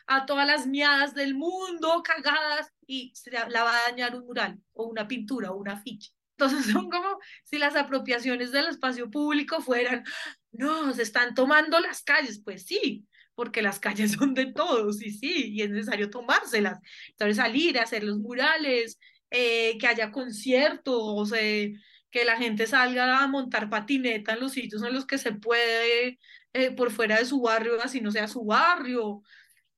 a 0.05 0.25
todas 0.25 0.47
las 0.47 0.67
miadas 0.67 1.13
del 1.13 1.35
mundo, 1.35 2.01
cagadas, 2.03 2.71
y 2.85 3.11
se 3.15 3.31
la 3.31 3.63
va 3.63 3.77
a 3.77 3.89
dañar 3.89 4.15
un 4.15 4.25
mural 4.25 4.57
o 4.73 4.85
una 4.85 5.07
pintura 5.07 5.51
o 5.51 5.57
una 5.57 5.81
ficha. 5.81 6.11
Entonces 6.37 6.65
son 6.71 6.89
como 6.89 7.19
si 7.43 7.57
las 7.57 7.75
apropiaciones 7.75 8.51
del 8.51 8.67
espacio 8.67 9.09
público 9.09 9.61
fueran, 9.61 10.03
no, 10.51 10.93
se 10.93 11.03
están 11.03 11.33
tomando 11.35 11.79
las 11.79 12.03
calles, 12.03 12.41
pues 12.43 12.65
sí, 12.65 13.05
porque 13.35 13.61
las 13.61 13.79
calles 13.79 14.11
son 14.19 14.33
de 14.33 14.47
todos, 14.53 15.01
y 15.01 15.11
sí, 15.11 15.51
y 15.53 15.61
es 15.61 15.69
necesario 15.69 16.09
tomárselas. 16.09 16.79
Entonces 17.09 17.37
salir 17.37 17.77
a 17.79 17.83
hacer 17.83 18.03
los 18.03 18.17
murales, 18.17 18.97
eh, 19.29 19.77
que 19.77 19.87
haya 19.87 20.11
conciertos, 20.11 21.33
eh, 21.33 21.73
que 22.11 22.25
la 22.25 22.37
gente 22.37 22.67
salga 22.67 23.23
a 23.23 23.27
montar 23.27 23.69
patineta 23.69 24.33
en 24.33 24.39
los 24.39 24.53
sitios 24.53 24.83
en 24.83 24.93
los 24.93 25.05
que 25.05 25.17
se 25.17 25.33
puede 25.33 26.19
eh, 26.53 26.71
por 26.71 26.91
fuera 26.91 27.17
de 27.19 27.25
su 27.25 27.41
barrio, 27.41 27.81
así 27.81 28.01
no 28.01 28.11
sea 28.11 28.27
su 28.27 28.45
barrio, 28.45 29.21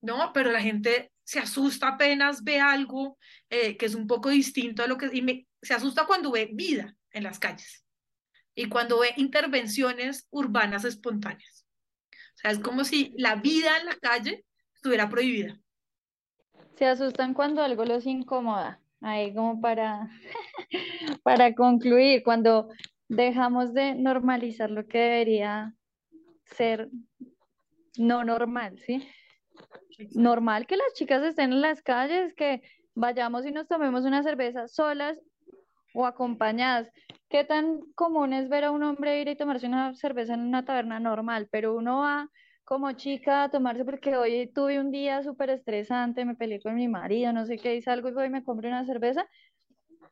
¿no? 0.02 0.32
Pero 0.34 0.52
la 0.52 0.62
gente 0.62 1.12
se 1.24 1.40
asusta 1.40 1.90
apenas 1.90 2.44
ve 2.44 2.60
algo 2.60 3.18
que 3.50 3.78
es 3.80 3.96
un 3.96 4.08
poco 4.08 4.30
distinto 4.30 4.84
a 4.84 4.88
lo 4.88 4.98
que... 4.98 5.08
Y 5.14 5.48
se 5.62 5.74
asusta 5.74 6.06
cuando 6.06 6.32
ve 6.32 6.50
vida 6.52 6.96
en 7.12 7.24
las 7.24 7.40
calles 7.40 7.84
y 8.56 8.68
cuando 8.68 9.00
ve 9.00 9.14
intervenciones 9.16 10.28
urbanas 10.32 10.86
espontáneas. 10.86 11.66
O 12.12 12.38
sea, 12.42 12.52
es 12.52 12.60
como 12.60 12.84
si 12.84 13.14
la 13.18 13.36
vida 13.36 13.78
en 13.78 13.86
la 13.86 13.96
calle 13.96 14.46
estuviera 14.76 15.10
prohibida. 15.10 15.58
Se 16.76 16.86
asustan 16.86 17.34
cuando 17.34 17.62
algo 17.62 17.86
los 17.86 18.06
incomoda. 18.06 18.82
Ahí 19.02 19.34
como 19.34 19.62
para, 19.62 20.10
para 21.24 21.54
concluir, 21.54 22.24
cuando 22.24 22.70
dejamos 23.08 23.74
de 23.74 23.96
normalizar 23.96 24.70
lo 24.70 24.86
que 24.86 24.98
debería 24.98 25.74
ser 26.44 26.90
no 27.98 28.24
normal, 28.24 28.80
¿sí? 28.80 29.08
Normal 30.16 30.68
que 30.68 30.78
las 30.78 30.94
chicas 30.94 31.24
estén 31.24 31.52
en 31.54 31.62
las 31.62 31.82
calles, 31.82 32.34
que 32.34 32.62
vayamos 32.96 33.46
y 33.46 33.52
nos 33.52 33.68
tomemos 33.68 34.06
una 34.06 34.24
cerveza 34.24 34.68
solas 34.68 35.20
o 35.94 36.06
acompañadas. 36.06 36.90
¿Qué 37.30 37.44
tan 37.44 37.82
común 37.96 38.34
es 38.34 38.50
ver 38.50 38.66
a 38.66 38.72
un 38.72 38.84
hombre 38.84 39.22
ir 39.22 39.28
y 39.28 39.36
tomarse 39.36 39.68
una 39.68 39.94
cerveza 39.94 40.34
en 40.34 40.42
una 40.42 40.66
taberna 40.66 41.00
normal? 41.00 41.48
Pero 41.52 41.76
uno 41.76 42.00
va 42.00 42.30
como 42.70 42.92
chica 42.92 43.46
a 43.46 43.50
tomarse, 43.50 43.84
porque 43.84 44.16
hoy 44.16 44.46
tuve 44.46 44.80
un 44.80 44.92
día 44.92 45.24
súper 45.24 45.50
estresante, 45.50 46.24
me 46.24 46.36
peleé 46.36 46.62
con 46.62 46.76
mi 46.76 46.88
marido, 46.88 47.34
no 47.34 47.48
sé 47.48 47.58
qué, 47.58 47.76
y 47.76 47.82
salgo 47.82 48.10
y 48.10 48.12
voy 48.12 48.28
y 48.28 48.30
me 48.30 48.44
compro 48.44 48.68
una 48.68 48.86
cerveza 48.86 49.26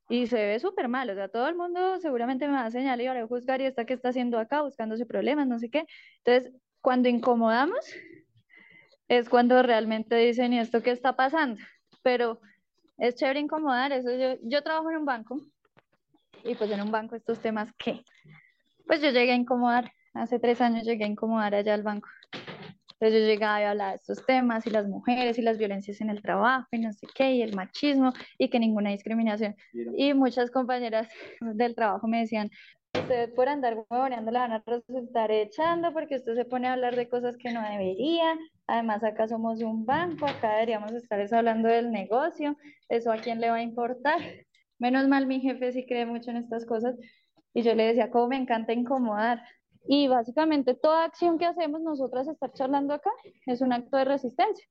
y 0.09 0.25
se 0.25 0.43
ve 0.43 0.59
súper 0.59 0.87
mal, 0.87 1.07
o 1.11 1.13
sea, 1.13 1.27
todo 1.27 1.47
el 1.49 1.55
mundo 1.55 1.99
seguramente 1.99 2.47
me 2.47 2.53
va 2.53 2.65
a 2.65 2.71
señalar 2.71 2.99
y 2.99 3.19
va 3.19 3.25
a 3.25 3.27
juzgar 3.27 3.61
y 3.61 3.65
está 3.65 3.85
que 3.85 3.93
está 3.93 4.09
haciendo 4.09 4.39
acá, 4.39 4.63
buscándose 4.63 5.05
problemas, 5.05 5.45
no 5.45 5.59
sé 5.59 5.69
qué. 5.69 5.85
Entonces, 6.25 6.51
cuando 6.81 7.09
incomodamos, 7.09 7.93
es 9.07 9.29
cuando 9.29 9.61
realmente 9.61 10.15
dicen, 10.15 10.51
¿y 10.51 10.59
esto 10.59 10.81
qué 10.81 10.89
está 10.89 11.15
pasando? 11.15 11.61
Pero 12.01 12.41
es 12.97 13.13
chévere 13.13 13.39
incomodar, 13.39 13.91
eso 13.91 14.09
yo, 14.11 14.39
yo 14.41 14.63
trabajo 14.63 14.89
en 14.89 14.97
un 14.97 15.05
banco 15.05 15.39
y 16.43 16.55
pues 16.55 16.71
en 16.71 16.81
un 16.81 16.89
banco 16.89 17.15
estos 17.15 17.37
temas 17.37 17.71
que, 17.77 18.01
pues 18.87 18.99
yo 18.99 19.11
llegué 19.11 19.33
a 19.33 19.35
incomodar, 19.35 19.91
hace 20.15 20.39
tres 20.39 20.59
años 20.59 20.85
llegué 20.85 21.03
a 21.03 21.07
incomodar 21.07 21.53
allá 21.53 21.75
al 21.75 21.83
banco. 21.83 22.09
Entonces 22.99 23.21
yo 23.21 23.27
llegaba 23.27 23.61
y 23.61 23.63
hablaba 23.65 23.89
de 23.91 23.97
estos 23.97 24.25
temas 24.25 24.65
y 24.65 24.71
las 24.71 24.87
mujeres 24.87 25.37
y 25.37 25.43
las 25.43 25.57
violencias 25.57 26.01
en 26.01 26.09
el 26.09 26.21
trabajo 26.21 26.67
y 26.71 26.79
no 26.79 26.91
sé 26.91 27.05
qué, 27.13 27.31
y 27.33 27.41
el 27.43 27.55
machismo 27.55 28.11
y 28.37 28.49
que 28.49 28.59
ninguna 28.59 28.89
discriminación. 28.89 29.55
Y 29.95 30.13
muchas 30.13 30.49
compañeras 30.49 31.07
del 31.41 31.75
trabajo 31.75 32.07
me 32.07 32.19
decían, 32.21 32.49
usted 32.93 33.33
por 33.35 33.49
andar 33.49 33.85
huevoneando 33.89 34.31
la 34.31 34.39
van 34.39 34.51
a 34.53 34.63
resultar 34.65 35.31
echando 35.31 35.93
porque 35.93 36.15
usted 36.15 36.35
se 36.35 36.45
pone 36.45 36.67
a 36.67 36.73
hablar 36.73 36.95
de 36.95 37.07
cosas 37.07 37.37
que 37.37 37.51
no 37.51 37.61
debería. 37.61 38.35
Además, 38.65 39.03
acá 39.03 39.27
somos 39.27 39.61
un 39.61 39.85
banco, 39.85 40.25
acá 40.25 40.53
deberíamos 40.53 40.91
estar 40.93 41.21
hablando 41.33 41.69
del 41.69 41.91
negocio. 41.91 42.57
¿Eso 42.89 43.11
a 43.11 43.17
quién 43.17 43.39
le 43.39 43.49
va 43.49 43.57
a 43.57 43.61
importar? 43.61 44.19
Menos 44.79 45.07
mal 45.07 45.27
mi 45.27 45.39
jefe 45.39 45.71
sí 45.71 45.85
cree 45.85 46.05
mucho 46.05 46.31
en 46.31 46.37
estas 46.37 46.65
cosas. 46.65 46.95
Y 47.53 47.61
yo 47.63 47.73
le 47.75 47.85
decía, 47.85 48.11
cómo 48.11 48.27
me 48.27 48.37
encanta 48.37 48.73
incomodar. 48.73 49.43
Y 49.87 50.07
básicamente 50.09 50.73
toda 50.73 51.05
acción 51.05 51.37
que 51.37 51.45
hacemos 51.45 51.81
nosotras 51.81 52.27
estar 52.27 52.51
charlando 52.53 52.93
acá 52.93 53.11
es 53.45 53.61
un 53.61 53.71
acto 53.71 53.95
de 53.95 54.05
resistencia. 54.05 54.67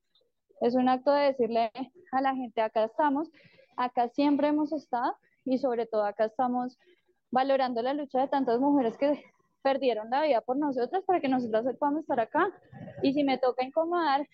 Es 0.61 0.75
un 0.75 0.89
acto 0.89 1.11
de 1.11 1.25
decirle 1.25 1.71
a 2.11 2.21
la 2.21 2.35
gente, 2.35 2.61
acá 2.61 2.83
estamos, 2.83 3.29
acá 3.77 4.09
siempre 4.09 4.47
hemos 4.47 4.71
estado 4.71 5.15
y 5.43 5.57
sobre 5.57 5.87
todo 5.87 6.05
acá 6.05 6.25
estamos 6.25 6.77
valorando 7.31 7.81
la 7.81 7.93
lucha 7.93 8.21
de 8.21 8.27
tantas 8.27 8.59
mujeres 8.59 8.97
que 8.97 9.23
perdieron 9.63 10.09
la 10.09 10.21
vida 10.21 10.41
por 10.41 10.57
nosotras 10.57 11.03
para 11.05 11.19
que 11.19 11.27
nosotras 11.27 11.65
podamos 11.77 12.01
estar 12.01 12.19
acá. 12.19 12.51
Y 13.01 13.13
si 13.13 13.23
me 13.23 13.39
toca 13.39 13.65
incomodar 13.65 14.27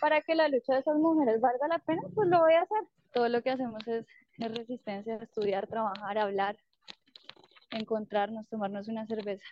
para 0.00 0.20
que 0.20 0.34
la 0.34 0.48
lucha 0.48 0.74
de 0.74 0.80
esas 0.80 0.96
mujeres 0.96 1.40
valga 1.40 1.66
la 1.68 1.78
pena, 1.78 2.02
pues 2.14 2.28
lo 2.28 2.40
voy 2.40 2.54
a 2.54 2.62
hacer. 2.62 2.82
Todo 3.12 3.28
lo 3.28 3.42
que 3.42 3.50
hacemos 3.50 3.86
es, 3.88 4.06
es 4.38 4.54
resistencia, 4.54 5.16
estudiar, 5.16 5.66
trabajar, 5.66 6.18
hablar, 6.18 6.56
encontrarnos, 7.70 8.48
tomarnos 8.48 8.88
una 8.88 9.06
cerveza 9.06 9.44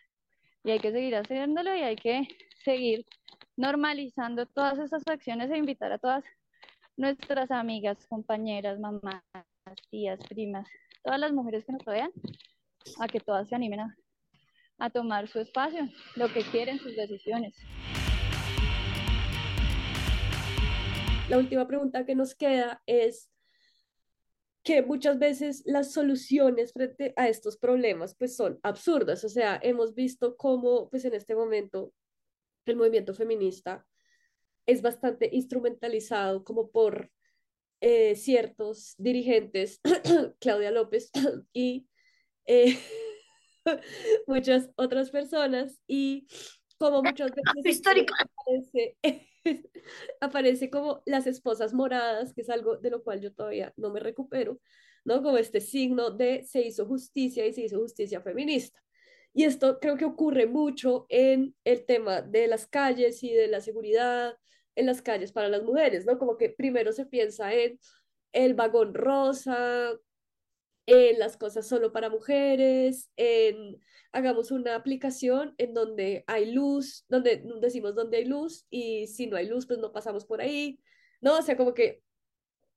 y 0.68 0.70
hay 0.70 0.80
que 0.80 0.92
seguir 0.92 1.16
haciéndolo 1.16 1.74
y 1.74 1.80
hay 1.80 1.96
que 1.96 2.28
seguir 2.62 3.06
normalizando 3.56 4.44
todas 4.44 4.78
esas 4.78 5.02
acciones 5.06 5.50
e 5.50 5.56
invitar 5.56 5.90
a 5.92 5.98
todas 5.98 6.22
nuestras 6.94 7.50
amigas, 7.50 8.06
compañeras, 8.06 8.78
mamás, 8.78 9.22
tías, 9.90 10.20
primas, 10.28 10.68
todas 11.02 11.18
las 11.18 11.32
mujeres 11.32 11.64
que 11.64 11.72
nos 11.72 11.82
rodean, 11.86 12.10
a 13.00 13.08
que 13.08 13.18
todas 13.18 13.48
se 13.48 13.54
animen 13.54 13.80
a, 13.80 13.96
a 14.78 14.90
tomar 14.90 15.26
su 15.28 15.40
espacio, 15.40 15.88
lo 16.16 16.30
que 16.30 16.42
quieren, 16.42 16.78
sus 16.78 16.94
decisiones. 16.94 17.56
La 21.30 21.38
última 21.38 21.66
pregunta 21.66 22.04
que 22.04 22.14
nos 22.14 22.34
queda 22.34 22.82
es, 22.84 23.30
que 24.68 24.82
muchas 24.82 25.18
veces 25.18 25.62
las 25.64 25.94
soluciones 25.94 26.74
frente 26.74 27.14
a 27.16 27.26
estos 27.26 27.56
problemas 27.56 28.14
pues 28.14 28.36
son 28.36 28.60
absurdas. 28.62 29.24
O 29.24 29.30
sea, 29.30 29.58
hemos 29.62 29.94
visto 29.94 30.36
cómo 30.36 30.90
pues 30.90 31.06
en 31.06 31.14
este 31.14 31.34
momento 31.34 31.94
el 32.66 32.76
movimiento 32.76 33.14
feminista 33.14 33.86
es 34.66 34.82
bastante 34.82 35.30
instrumentalizado 35.32 36.44
como 36.44 36.70
por 36.70 37.10
eh, 37.80 38.14
ciertos 38.14 38.94
dirigentes, 38.98 39.80
Claudia 40.38 40.70
López 40.70 41.10
y 41.54 41.88
eh, 42.44 42.78
muchas 44.26 44.68
otras 44.76 45.10
personas 45.10 45.80
y 45.86 46.26
como 46.76 47.02
muchas 47.02 47.30
veces 47.30 47.64
histórico 47.64 48.12
aparece 50.20 50.70
como 50.70 51.02
las 51.06 51.26
esposas 51.26 51.74
moradas, 51.74 52.32
que 52.34 52.42
es 52.42 52.50
algo 52.50 52.76
de 52.76 52.90
lo 52.90 53.02
cual 53.02 53.20
yo 53.20 53.32
todavía 53.32 53.72
no 53.76 53.90
me 53.90 54.00
recupero, 54.00 54.60
¿no? 55.04 55.22
Como 55.22 55.38
este 55.38 55.60
signo 55.60 56.10
de 56.10 56.44
se 56.44 56.62
hizo 56.62 56.86
justicia 56.86 57.46
y 57.46 57.52
se 57.52 57.62
hizo 57.62 57.78
justicia 57.78 58.20
feminista. 58.20 58.80
Y 59.32 59.44
esto 59.44 59.78
creo 59.80 59.96
que 59.96 60.04
ocurre 60.04 60.46
mucho 60.46 61.06
en 61.08 61.54
el 61.64 61.84
tema 61.84 62.22
de 62.22 62.48
las 62.48 62.66
calles 62.66 63.22
y 63.22 63.32
de 63.32 63.48
la 63.48 63.60
seguridad 63.60 64.34
en 64.74 64.86
las 64.86 65.02
calles 65.02 65.32
para 65.32 65.48
las 65.48 65.62
mujeres, 65.62 66.06
¿no? 66.06 66.18
Como 66.18 66.36
que 66.38 66.50
primero 66.50 66.92
se 66.92 67.06
piensa 67.06 67.52
en 67.52 67.78
el 68.32 68.54
vagón 68.54 68.94
rosa, 68.94 69.92
en 70.88 71.18
las 71.18 71.36
cosas 71.36 71.66
solo 71.68 71.92
para 71.92 72.08
mujeres, 72.08 73.10
en 73.16 73.78
hagamos 74.10 74.50
una 74.50 74.74
aplicación 74.74 75.54
en 75.58 75.74
donde 75.74 76.24
hay 76.26 76.50
luz, 76.50 77.04
donde 77.08 77.44
decimos 77.60 77.94
donde 77.94 78.16
hay 78.16 78.24
luz 78.24 78.66
y 78.70 79.06
si 79.06 79.26
no 79.26 79.36
hay 79.36 79.46
luz, 79.46 79.66
pues 79.66 79.78
no 79.78 79.92
pasamos 79.92 80.24
por 80.24 80.40
ahí, 80.40 80.80
¿no? 81.20 81.36
O 81.36 81.42
sea, 81.42 81.58
como 81.58 81.74
que 81.74 82.02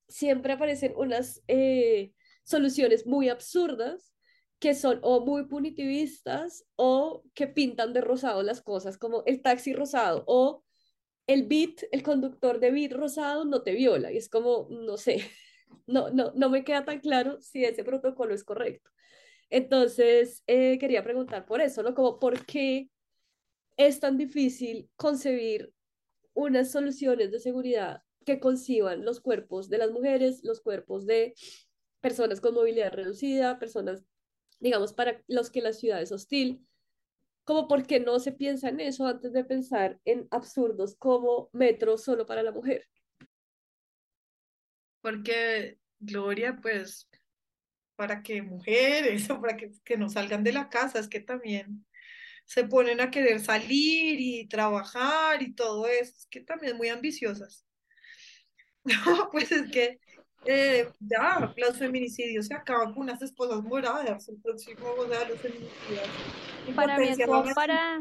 siempre 0.10 0.52
aparecen 0.52 0.94
unas 0.98 1.42
eh, 1.48 2.12
soluciones 2.44 3.08
muy 3.08 3.30
absurdas 3.30 4.14
que 4.60 4.76
son 4.76 5.00
o 5.04 5.26
muy 5.26 5.46
punitivistas 5.48 6.66
o 6.76 7.24
que 7.34 7.48
pintan 7.48 7.94
de 7.94 8.02
rosado 8.02 8.44
las 8.44 8.62
cosas, 8.62 8.98
como 8.98 9.24
el 9.26 9.42
taxi 9.42 9.74
rosado 9.74 10.26
o 10.28 10.66
el 11.28 11.48
beat, 11.48 11.84
el 11.94 12.04
conductor 12.04 12.60
de 12.60 12.72
beat 12.72 12.92
rosado 12.92 13.46
no 13.46 13.64
te 13.64 13.72
viola. 13.72 14.12
Y 14.12 14.18
es 14.18 14.28
como, 14.28 14.68
no 14.70 14.98
sé, 14.98 15.24
no, 15.88 16.10
no, 16.10 16.32
no 16.36 16.50
me 16.50 16.64
queda 16.64 16.86
tan 16.86 17.00
claro 17.00 17.40
si 17.42 17.66
ese 17.66 17.84
protocolo 17.84 18.34
es 18.34 18.44
correcto. 18.44 18.90
Entonces, 19.50 20.44
eh, 20.48 20.78
quería 20.80 21.04
preguntar 21.04 21.46
por 21.46 21.62
eso, 21.62 21.84
¿no? 21.84 21.94
Como, 21.94 22.20
¿por 22.20 22.46
qué 22.46 22.90
es 23.78 24.00
tan 24.00 24.18
difícil 24.18 24.90
concebir 24.96 25.74
unas 26.34 26.72
soluciones 26.72 27.32
de 27.32 27.40
seguridad 27.40 28.02
que 28.26 28.40
conciban 28.40 29.04
los 29.04 29.20
cuerpos 29.20 29.70
de 29.70 29.78
las 29.80 29.92
mujeres, 29.92 30.44
los 30.44 30.62
cuerpos 30.62 31.06
de 31.06 31.34
personas 32.00 32.40
con 32.42 32.54
movilidad 32.54 32.94
reducida, 32.94 33.60
personas, 33.60 34.04
digamos, 34.60 34.94
para 34.94 35.22
los 35.28 35.50
que 35.50 35.62
la 35.62 35.74
ciudad 35.74 36.02
es 36.02 36.12
hostil? 36.12 36.66
Como, 37.44 37.68
¿por 37.68 37.86
qué 37.86 38.00
no 38.00 38.20
se 38.20 38.32
piensa 38.32 38.70
en 38.70 38.80
eso 38.80 39.06
antes 39.06 39.34
de 39.34 39.44
pensar 39.44 40.00
en 40.06 40.28
absurdos 40.32 40.96
como 40.96 41.50
metro 41.52 41.98
solo 41.98 42.26
para 42.26 42.44
la 42.44 42.52
mujer? 42.52 42.86
Porque, 45.02 45.78
Gloria, 46.00 46.58
pues 46.62 47.10
para 47.96 48.24
que 48.24 48.42
mujeres 48.42 49.30
o 49.30 49.40
para 49.40 49.58
que, 49.58 49.72
que 49.84 49.98
no 49.98 50.10
salgan 50.10 50.44
de 50.44 50.54
la 50.54 50.70
casa, 50.70 51.00
es 51.00 51.08
que 51.08 51.20
también 51.20 51.86
se 52.46 52.66
ponen 52.66 53.00
a 53.00 53.12
querer 53.12 53.40
salir 53.40 54.20
y 54.20 54.48
trabajar 54.48 55.42
y 55.42 55.54
todo 55.54 55.88
eso, 55.88 56.14
es 56.18 56.28
que 56.30 56.42
también 56.42 56.78
muy 56.78 56.90
ambiciosas. 56.90 57.66
No, 58.84 59.30
pues 59.32 59.52
es 59.52 59.70
que 59.72 60.00
eh, 60.46 60.90
ya 61.00 61.54
los 61.56 61.78
feminicidios 61.78 62.48
se 62.48 62.56
acaban 62.56 62.94
con 62.94 63.04
unas 63.04 63.22
esposas 63.22 63.62
moradas, 63.62 64.28
el 64.28 64.42
próximo, 64.42 64.88
o 64.98 65.08
sea, 65.08 65.30
los 65.30 65.40
feminicidios. 65.40 66.10
Para 66.76 66.98
mí 66.98 67.10
es 67.10 67.20
como 67.24 67.44
para, 67.54 68.00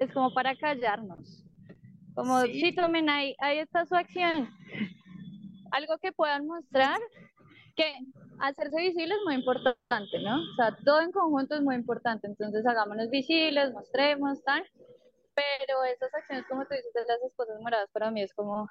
es 0.00 0.12
como 0.12 0.34
para 0.34 0.56
callarnos. 0.56 1.44
Como, 2.16 2.42
sí, 2.42 2.60
sí 2.60 2.74
tomen 2.74 3.08
ahí, 3.08 3.36
ahí 3.38 3.60
está 3.60 3.86
su 3.86 3.94
acción. 3.94 4.50
Algo 5.70 5.98
que 5.98 6.12
puedan 6.12 6.46
mostrar 6.46 6.98
que 7.76 7.94
hacerse 8.40 8.76
visible 8.80 9.14
es 9.14 9.20
muy 9.24 9.34
importante, 9.34 10.18
¿no? 10.20 10.36
O 10.36 10.54
sea, 10.56 10.76
todo 10.84 11.00
en 11.00 11.12
conjunto 11.12 11.54
es 11.54 11.62
muy 11.62 11.76
importante, 11.76 12.26
entonces 12.26 12.66
hagámonos 12.66 13.08
visibles, 13.10 13.72
mostremos, 13.72 14.42
tal, 14.44 14.64
pero 15.34 15.84
esas 15.84 16.12
acciones, 16.12 16.44
como 16.48 16.62
tú 16.66 16.74
dices, 16.74 16.92
de 16.92 17.04
las 17.06 17.22
esposas 17.22 17.60
moradas, 17.60 17.88
para 17.92 18.10
mí 18.10 18.22
es 18.22 18.34
como, 18.34 18.68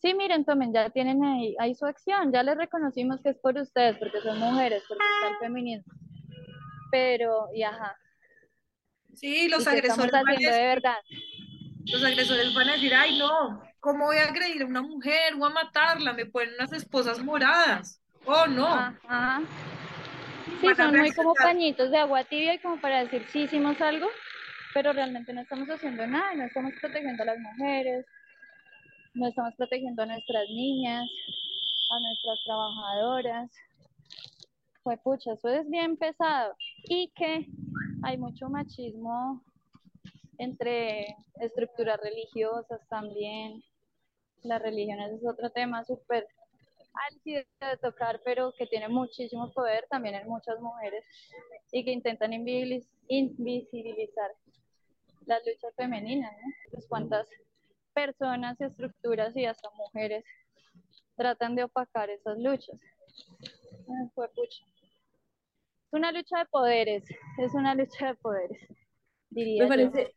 sí, 0.00 0.14
miren, 0.14 0.44
tomen, 0.44 0.72
ya 0.72 0.88
tienen 0.90 1.22
ahí, 1.22 1.54
ahí 1.58 1.74
su 1.74 1.84
acción, 1.84 2.32
ya 2.32 2.42
les 2.42 2.56
reconocimos 2.56 3.20
que 3.22 3.30
es 3.30 3.38
por 3.38 3.56
ustedes, 3.58 3.98
porque 3.98 4.20
son 4.22 4.38
mujeres, 4.38 4.82
porque 4.88 5.04
está 5.04 5.34
el 5.34 5.38
feminismo, 5.38 5.92
pero, 6.90 7.48
y 7.54 7.62
ajá. 7.62 7.94
Sí, 9.14 9.48
los 9.48 9.62
¿Y 9.62 9.64
qué 9.64 9.70
agresores 9.70 10.06
estamos 10.06 10.12
van 10.12 10.28
a 10.28 10.30
haciendo 10.32 10.56
de 10.56 10.62
decir, 10.62 10.82
verdad? 10.82 10.98
los 11.92 12.04
agresores 12.04 12.54
van 12.54 12.68
a 12.68 12.72
decir, 12.72 12.94
ay, 12.94 13.18
no, 13.18 13.62
¿cómo 13.80 14.06
voy 14.06 14.18
a 14.18 14.28
agredir 14.28 14.62
a 14.62 14.66
una 14.66 14.82
mujer 14.82 15.34
o 15.38 15.44
a 15.44 15.50
matarla? 15.50 16.12
Me 16.12 16.26
ponen 16.26 16.54
unas 16.54 16.72
esposas 16.72 17.22
moradas. 17.22 18.00
Oh, 18.26 18.46
no. 18.46 18.66
Ajá. 18.66 19.42
Sí, 20.60 20.68
son 20.76 20.96
muy 20.96 21.10
como 21.12 21.34
pañitos 21.34 21.90
de 21.90 21.98
agua 21.98 22.24
tibia 22.24 22.54
y 22.54 22.58
como 22.58 22.78
para 22.80 23.00
decir 23.00 23.24
sí 23.32 23.42
hicimos 23.42 23.80
algo, 23.80 24.08
pero 24.74 24.92
realmente 24.92 25.32
no 25.32 25.40
estamos 25.40 25.68
haciendo 25.70 26.06
nada, 26.06 26.34
no 26.34 26.44
estamos 26.44 26.72
protegiendo 26.80 27.22
a 27.22 27.26
las 27.26 27.38
mujeres, 27.38 28.04
no 29.14 29.28
estamos 29.28 29.54
protegiendo 29.56 30.02
a 30.02 30.06
nuestras 30.06 30.44
niñas, 30.48 31.08
a 31.90 32.00
nuestras 32.00 32.38
trabajadoras. 32.44 33.50
Pues 34.82 34.98
pucha, 35.02 35.32
eso 35.32 35.48
es 35.48 35.68
bien 35.70 35.96
pesado. 35.96 36.54
Y 36.88 37.10
que 37.16 37.46
hay 38.02 38.18
mucho 38.18 38.48
machismo 38.48 39.42
entre 40.38 41.16
estructuras 41.40 41.98
religiosas 42.02 42.80
también. 42.88 43.62
Las 44.42 44.62
religiones 44.62 45.12
es 45.12 45.26
otro 45.26 45.50
tema 45.50 45.84
súper 45.84 46.26
álgido 47.08 47.42
de 47.60 47.76
tocar, 47.76 48.20
pero 48.24 48.52
que 48.56 48.66
tiene 48.66 48.88
muchísimo 48.88 49.52
poder 49.52 49.86
también 49.88 50.14
en 50.14 50.28
muchas 50.28 50.58
mujeres 50.60 51.04
y 51.70 51.84
que 51.84 51.92
intentan 51.92 52.32
invisibilizar 52.32 54.30
las 55.26 55.42
luchas 55.46 55.74
femeninas, 55.76 56.32
¿no? 56.32 56.48
Pues 56.70 56.86
cuántas 56.88 57.28
personas, 57.92 58.60
estructuras 58.60 59.36
y 59.36 59.44
hasta 59.46 59.68
mujeres 59.70 60.24
tratan 61.16 61.54
de 61.54 61.64
opacar 61.64 62.08
esas 62.10 62.38
luchas. 62.38 62.80
Es 65.86 65.92
una 65.92 66.12
lucha 66.12 66.38
de 66.38 66.46
poderes, 66.46 67.04
es 67.38 67.54
una 67.54 67.74
lucha 67.74 68.06
de 68.08 68.14
poderes, 68.14 68.68
diría 69.28 69.64
Me 69.64 69.68
parece 69.68 70.14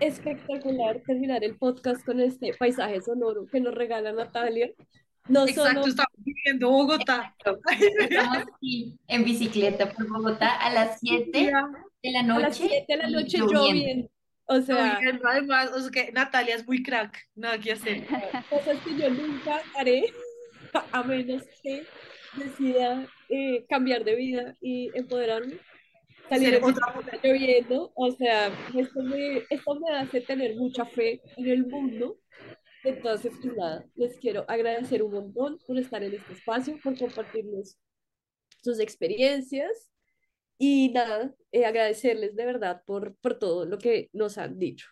espectacular 0.00 1.00
terminar 1.06 1.42
el 1.44 1.56
podcast 1.56 2.04
con 2.04 2.20
este 2.20 2.52
paisaje 2.54 3.00
sonoro 3.00 3.46
que 3.46 3.60
nos 3.60 3.74
regala 3.74 4.12
Natalia. 4.12 4.70
No 5.28 5.46
Exacto, 5.46 5.88
estamos 5.88 6.12
viviendo 6.18 6.70
Bogotá. 6.70 7.34
Estamos 8.00 8.44
aquí 8.54 8.96
en 9.08 9.24
bicicleta 9.24 9.90
por 9.90 10.08
Bogotá 10.08 10.56
a 10.56 10.72
las 10.72 11.00
7 11.00 11.30
de 11.32 12.12
la 12.12 12.22
noche. 12.22 12.44
A 12.44 12.48
las 12.48 12.56
7 12.56 12.84
de 12.88 12.96
la 12.96 13.10
noche 13.10 13.38
lloviendo. 13.38 14.08
O 14.48 14.60
sea, 14.60 15.00
además, 15.24 15.72
o 15.74 15.80
sea 15.80 15.90
que 15.90 16.12
Natalia 16.12 16.54
es 16.54 16.66
muy 16.66 16.80
crack, 16.82 17.18
nada 17.34 17.58
que 17.58 17.72
hacer. 17.72 18.06
Cosas 18.50 18.78
que 18.84 18.96
yo 18.96 19.10
nunca 19.10 19.60
haré, 19.76 20.04
a 20.92 21.02
menos 21.02 21.42
que 21.64 21.84
decida 22.36 23.08
eh, 23.28 23.66
cambiar 23.68 24.04
de 24.04 24.14
vida 24.14 24.54
y 24.60 24.90
empoderarme. 24.94 25.58
Salir 26.28 26.60
otra 26.62 26.92
lloviendo, 27.22 27.92
o 27.94 28.10
sea, 28.10 28.48
esto 28.74 29.02
me, 29.02 29.44
esto 29.48 29.74
me 29.76 29.96
hace 29.96 30.20
tener 30.20 30.56
mucha 30.56 30.84
fe 30.84 31.20
en 31.36 31.48
el 31.48 31.66
mundo. 31.66 32.18
Entonces, 32.82 33.32
pues 33.42 33.56
nada, 33.56 33.84
les 33.94 34.16
quiero 34.18 34.44
agradecer 34.48 35.02
un 35.02 35.12
montón 35.12 35.58
por 35.66 35.78
estar 35.78 36.02
en 36.02 36.14
este 36.14 36.32
espacio, 36.32 36.78
por 36.82 36.98
compartirnos 36.98 37.78
sus 38.62 38.80
experiencias 38.80 39.90
y 40.58 40.90
nada, 40.90 41.34
eh, 41.52 41.66
agradecerles 41.66 42.34
de 42.34 42.46
verdad 42.46 42.82
por, 42.86 43.16
por 43.16 43.38
todo 43.38 43.64
lo 43.66 43.78
que 43.78 44.08
nos 44.12 44.38
han 44.38 44.58
dicho. 44.58 44.88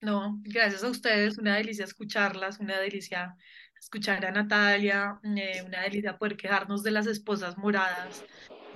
No, 0.00 0.38
gracias 0.42 0.84
a 0.84 0.90
ustedes, 0.90 1.38
una 1.38 1.56
delicia 1.56 1.84
escucharlas, 1.84 2.60
una 2.60 2.78
delicia 2.78 3.36
escuchar 3.78 4.24
a 4.24 4.30
Natalia, 4.30 5.18
eh, 5.24 5.62
una 5.64 5.82
delicia 5.82 6.18
poder 6.18 6.36
quejarnos 6.36 6.82
de 6.82 6.92
las 6.92 7.06
esposas 7.06 7.58
moradas, 7.58 8.24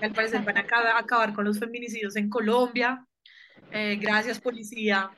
al 0.03 0.13
parecer 0.13 0.43
van 0.43 0.59
a 0.59 0.99
acabar, 0.99 1.33
con 1.33 1.45
los 1.45 1.59
feminicidios 1.59 2.17
en 2.17 2.29
Colombia. 2.29 3.07
Eh, 3.71 3.97
gracias, 4.01 4.41
policía, 4.41 5.11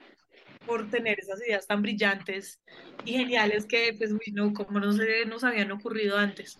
por 0.66 0.88
tener 0.90 1.18
esas 1.18 1.40
ideas 1.46 1.66
tan 1.66 1.82
brillantes 1.82 2.60
y 3.04 3.12
geniales 3.12 3.66
que, 3.66 3.94
pues, 3.96 4.12
no, 4.32 4.52
como 4.52 4.80
no 4.80 4.92
se 4.92 5.24
nos 5.26 5.44
habían 5.44 5.72
ocurrido 5.72 6.16
antes 6.16 6.58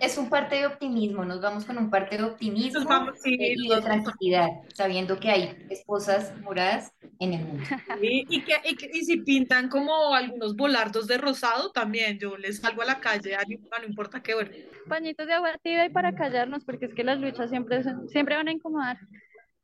es 0.00 0.18
un 0.18 0.28
parte 0.28 0.56
de 0.56 0.66
optimismo, 0.66 1.24
nos 1.24 1.40
vamos 1.40 1.64
con 1.64 1.78
un 1.78 1.90
parte 1.90 2.16
de 2.16 2.24
optimismo 2.24 2.88
y 3.24 3.68
de 3.68 3.80
tranquilidad, 3.80 4.48
sabiendo 4.74 5.18
que 5.18 5.30
hay 5.30 5.66
esposas 5.70 6.36
moradas 6.40 6.92
en 7.20 7.34
el 7.34 7.44
mundo. 7.44 7.64
y, 8.02 8.42
que, 8.42 8.54
y, 8.64 9.04
si 9.04 9.18
pintan 9.18 9.68
como 9.68 10.14
algunos 10.14 10.56
volardos 10.56 11.06
de 11.06 11.18
rosado, 11.18 11.70
también 11.70 12.18
yo 12.18 12.36
les 12.36 12.58
salgo 12.58 12.82
a 12.82 12.86
la 12.86 13.00
calle, 13.00 13.36
no, 13.48 13.86
importa 13.86 14.22
qué 14.22 14.34
bueno. 14.34 14.50
Pañitos 14.88 15.26
de 15.26 15.34
agua 15.34 15.56
tibia 15.62 15.86
y 15.86 15.90
para 15.90 16.14
callarnos, 16.14 16.64
porque 16.64 16.86
es 16.86 16.94
que 16.94 17.04
las 17.04 17.18
luchas 17.18 17.50
siempre, 17.50 17.82
siempre 18.08 18.36
van 18.36 18.48
a 18.48 18.52
incomodar, 18.52 18.98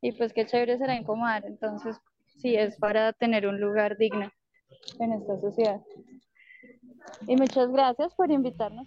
y 0.01 0.12
pues 0.12 0.33
qué 0.33 0.47
chévere 0.47 0.78
será 0.78 0.95
incomodar, 0.95 1.45
entonces 1.45 1.97
sí, 2.39 2.57
es 2.57 2.76
para 2.76 3.12
tener 3.12 3.47
un 3.47 3.61
lugar 3.61 3.99
digno 3.99 4.31
en 4.99 5.12
esta 5.12 5.39
sociedad. 5.41 5.81
Y 7.26 7.37
muchas 7.37 7.70
gracias 7.70 8.14
por 8.14 8.31
invitarnos 8.31 8.87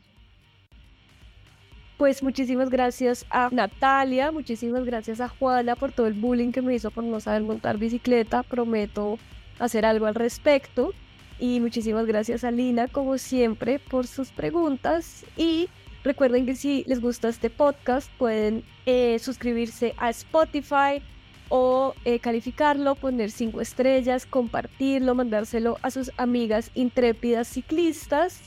pues 1.98 2.24
muchísimas 2.24 2.70
gracias 2.70 3.26
a 3.30 3.50
Natalia, 3.52 4.32
muchísimas 4.32 4.84
gracias 4.84 5.22
a 5.22 5.28
Juana 5.30 5.76
por 5.76 5.92
todo 5.92 6.08
el 6.08 6.14
bullying 6.14 6.52
que 6.52 6.62
me 6.62 6.76
hizo 6.76 6.92
por 6.92 7.04
no 7.04 7.20
saber 7.20 7.44
montar 7.44 7.78
bicicleta. 7.78 8.44
Prometo 8.44 9.20
hacer 9.60 9.86
algo 9.86 10.06
al 10.06 10.16
respecto. 10.16 10.94
Y 11.40 11.60
muchísimas 11.60 12.06
gracias 12.06 12.44
a 12.44 12.52
Lina, 12.52 12.88
como 12.88 13.18
siempre, 13.18 13.80
por 13.80 14.08
sus 14.08 14.32
preguntas. 14.32 15.26
Y 15.36 15.70
recuerden 16.04 16.46
que 16.46 16.56
si 16.56 16.84
les 16.88 17.02
gusta 17.02 17.30
este 17.30 17.50
podcast, 17.50 18.10
pueden 18.18 18.64
eh, 18.86 19.20
suscribirse 19.20 19.94
a 19.98 20.10
Spotify 20.10 21.02
o 21.50 21.94
eh, 22.06 22.20
calificarlo, 22.20 22.96
poner 22.96 23.30
cinco 23.30 23.62
estrellas, 23.62 24.26
compartirlo, 24.26 25.16
mandárselo 25.16 25.78
a 25.82 25.92
sus 25.92 26.12
amigas 26.18 26.72
intrépidas 26.74 27.48
ciclistas. 27.48 28.42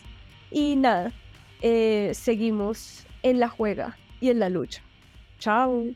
Y 0.51 0.77
nada, 0.77 1.13
eh, 1.61 2.13
seguimos 2.15 3.06
en 3.31 3.41
la 3.41 3.49
juega 3.49 3.97
y 4.21 4.31
en 4.31 4.39
la 4.39 4.49
lucha. 4.49 4.83
Chao. 5.39 5.87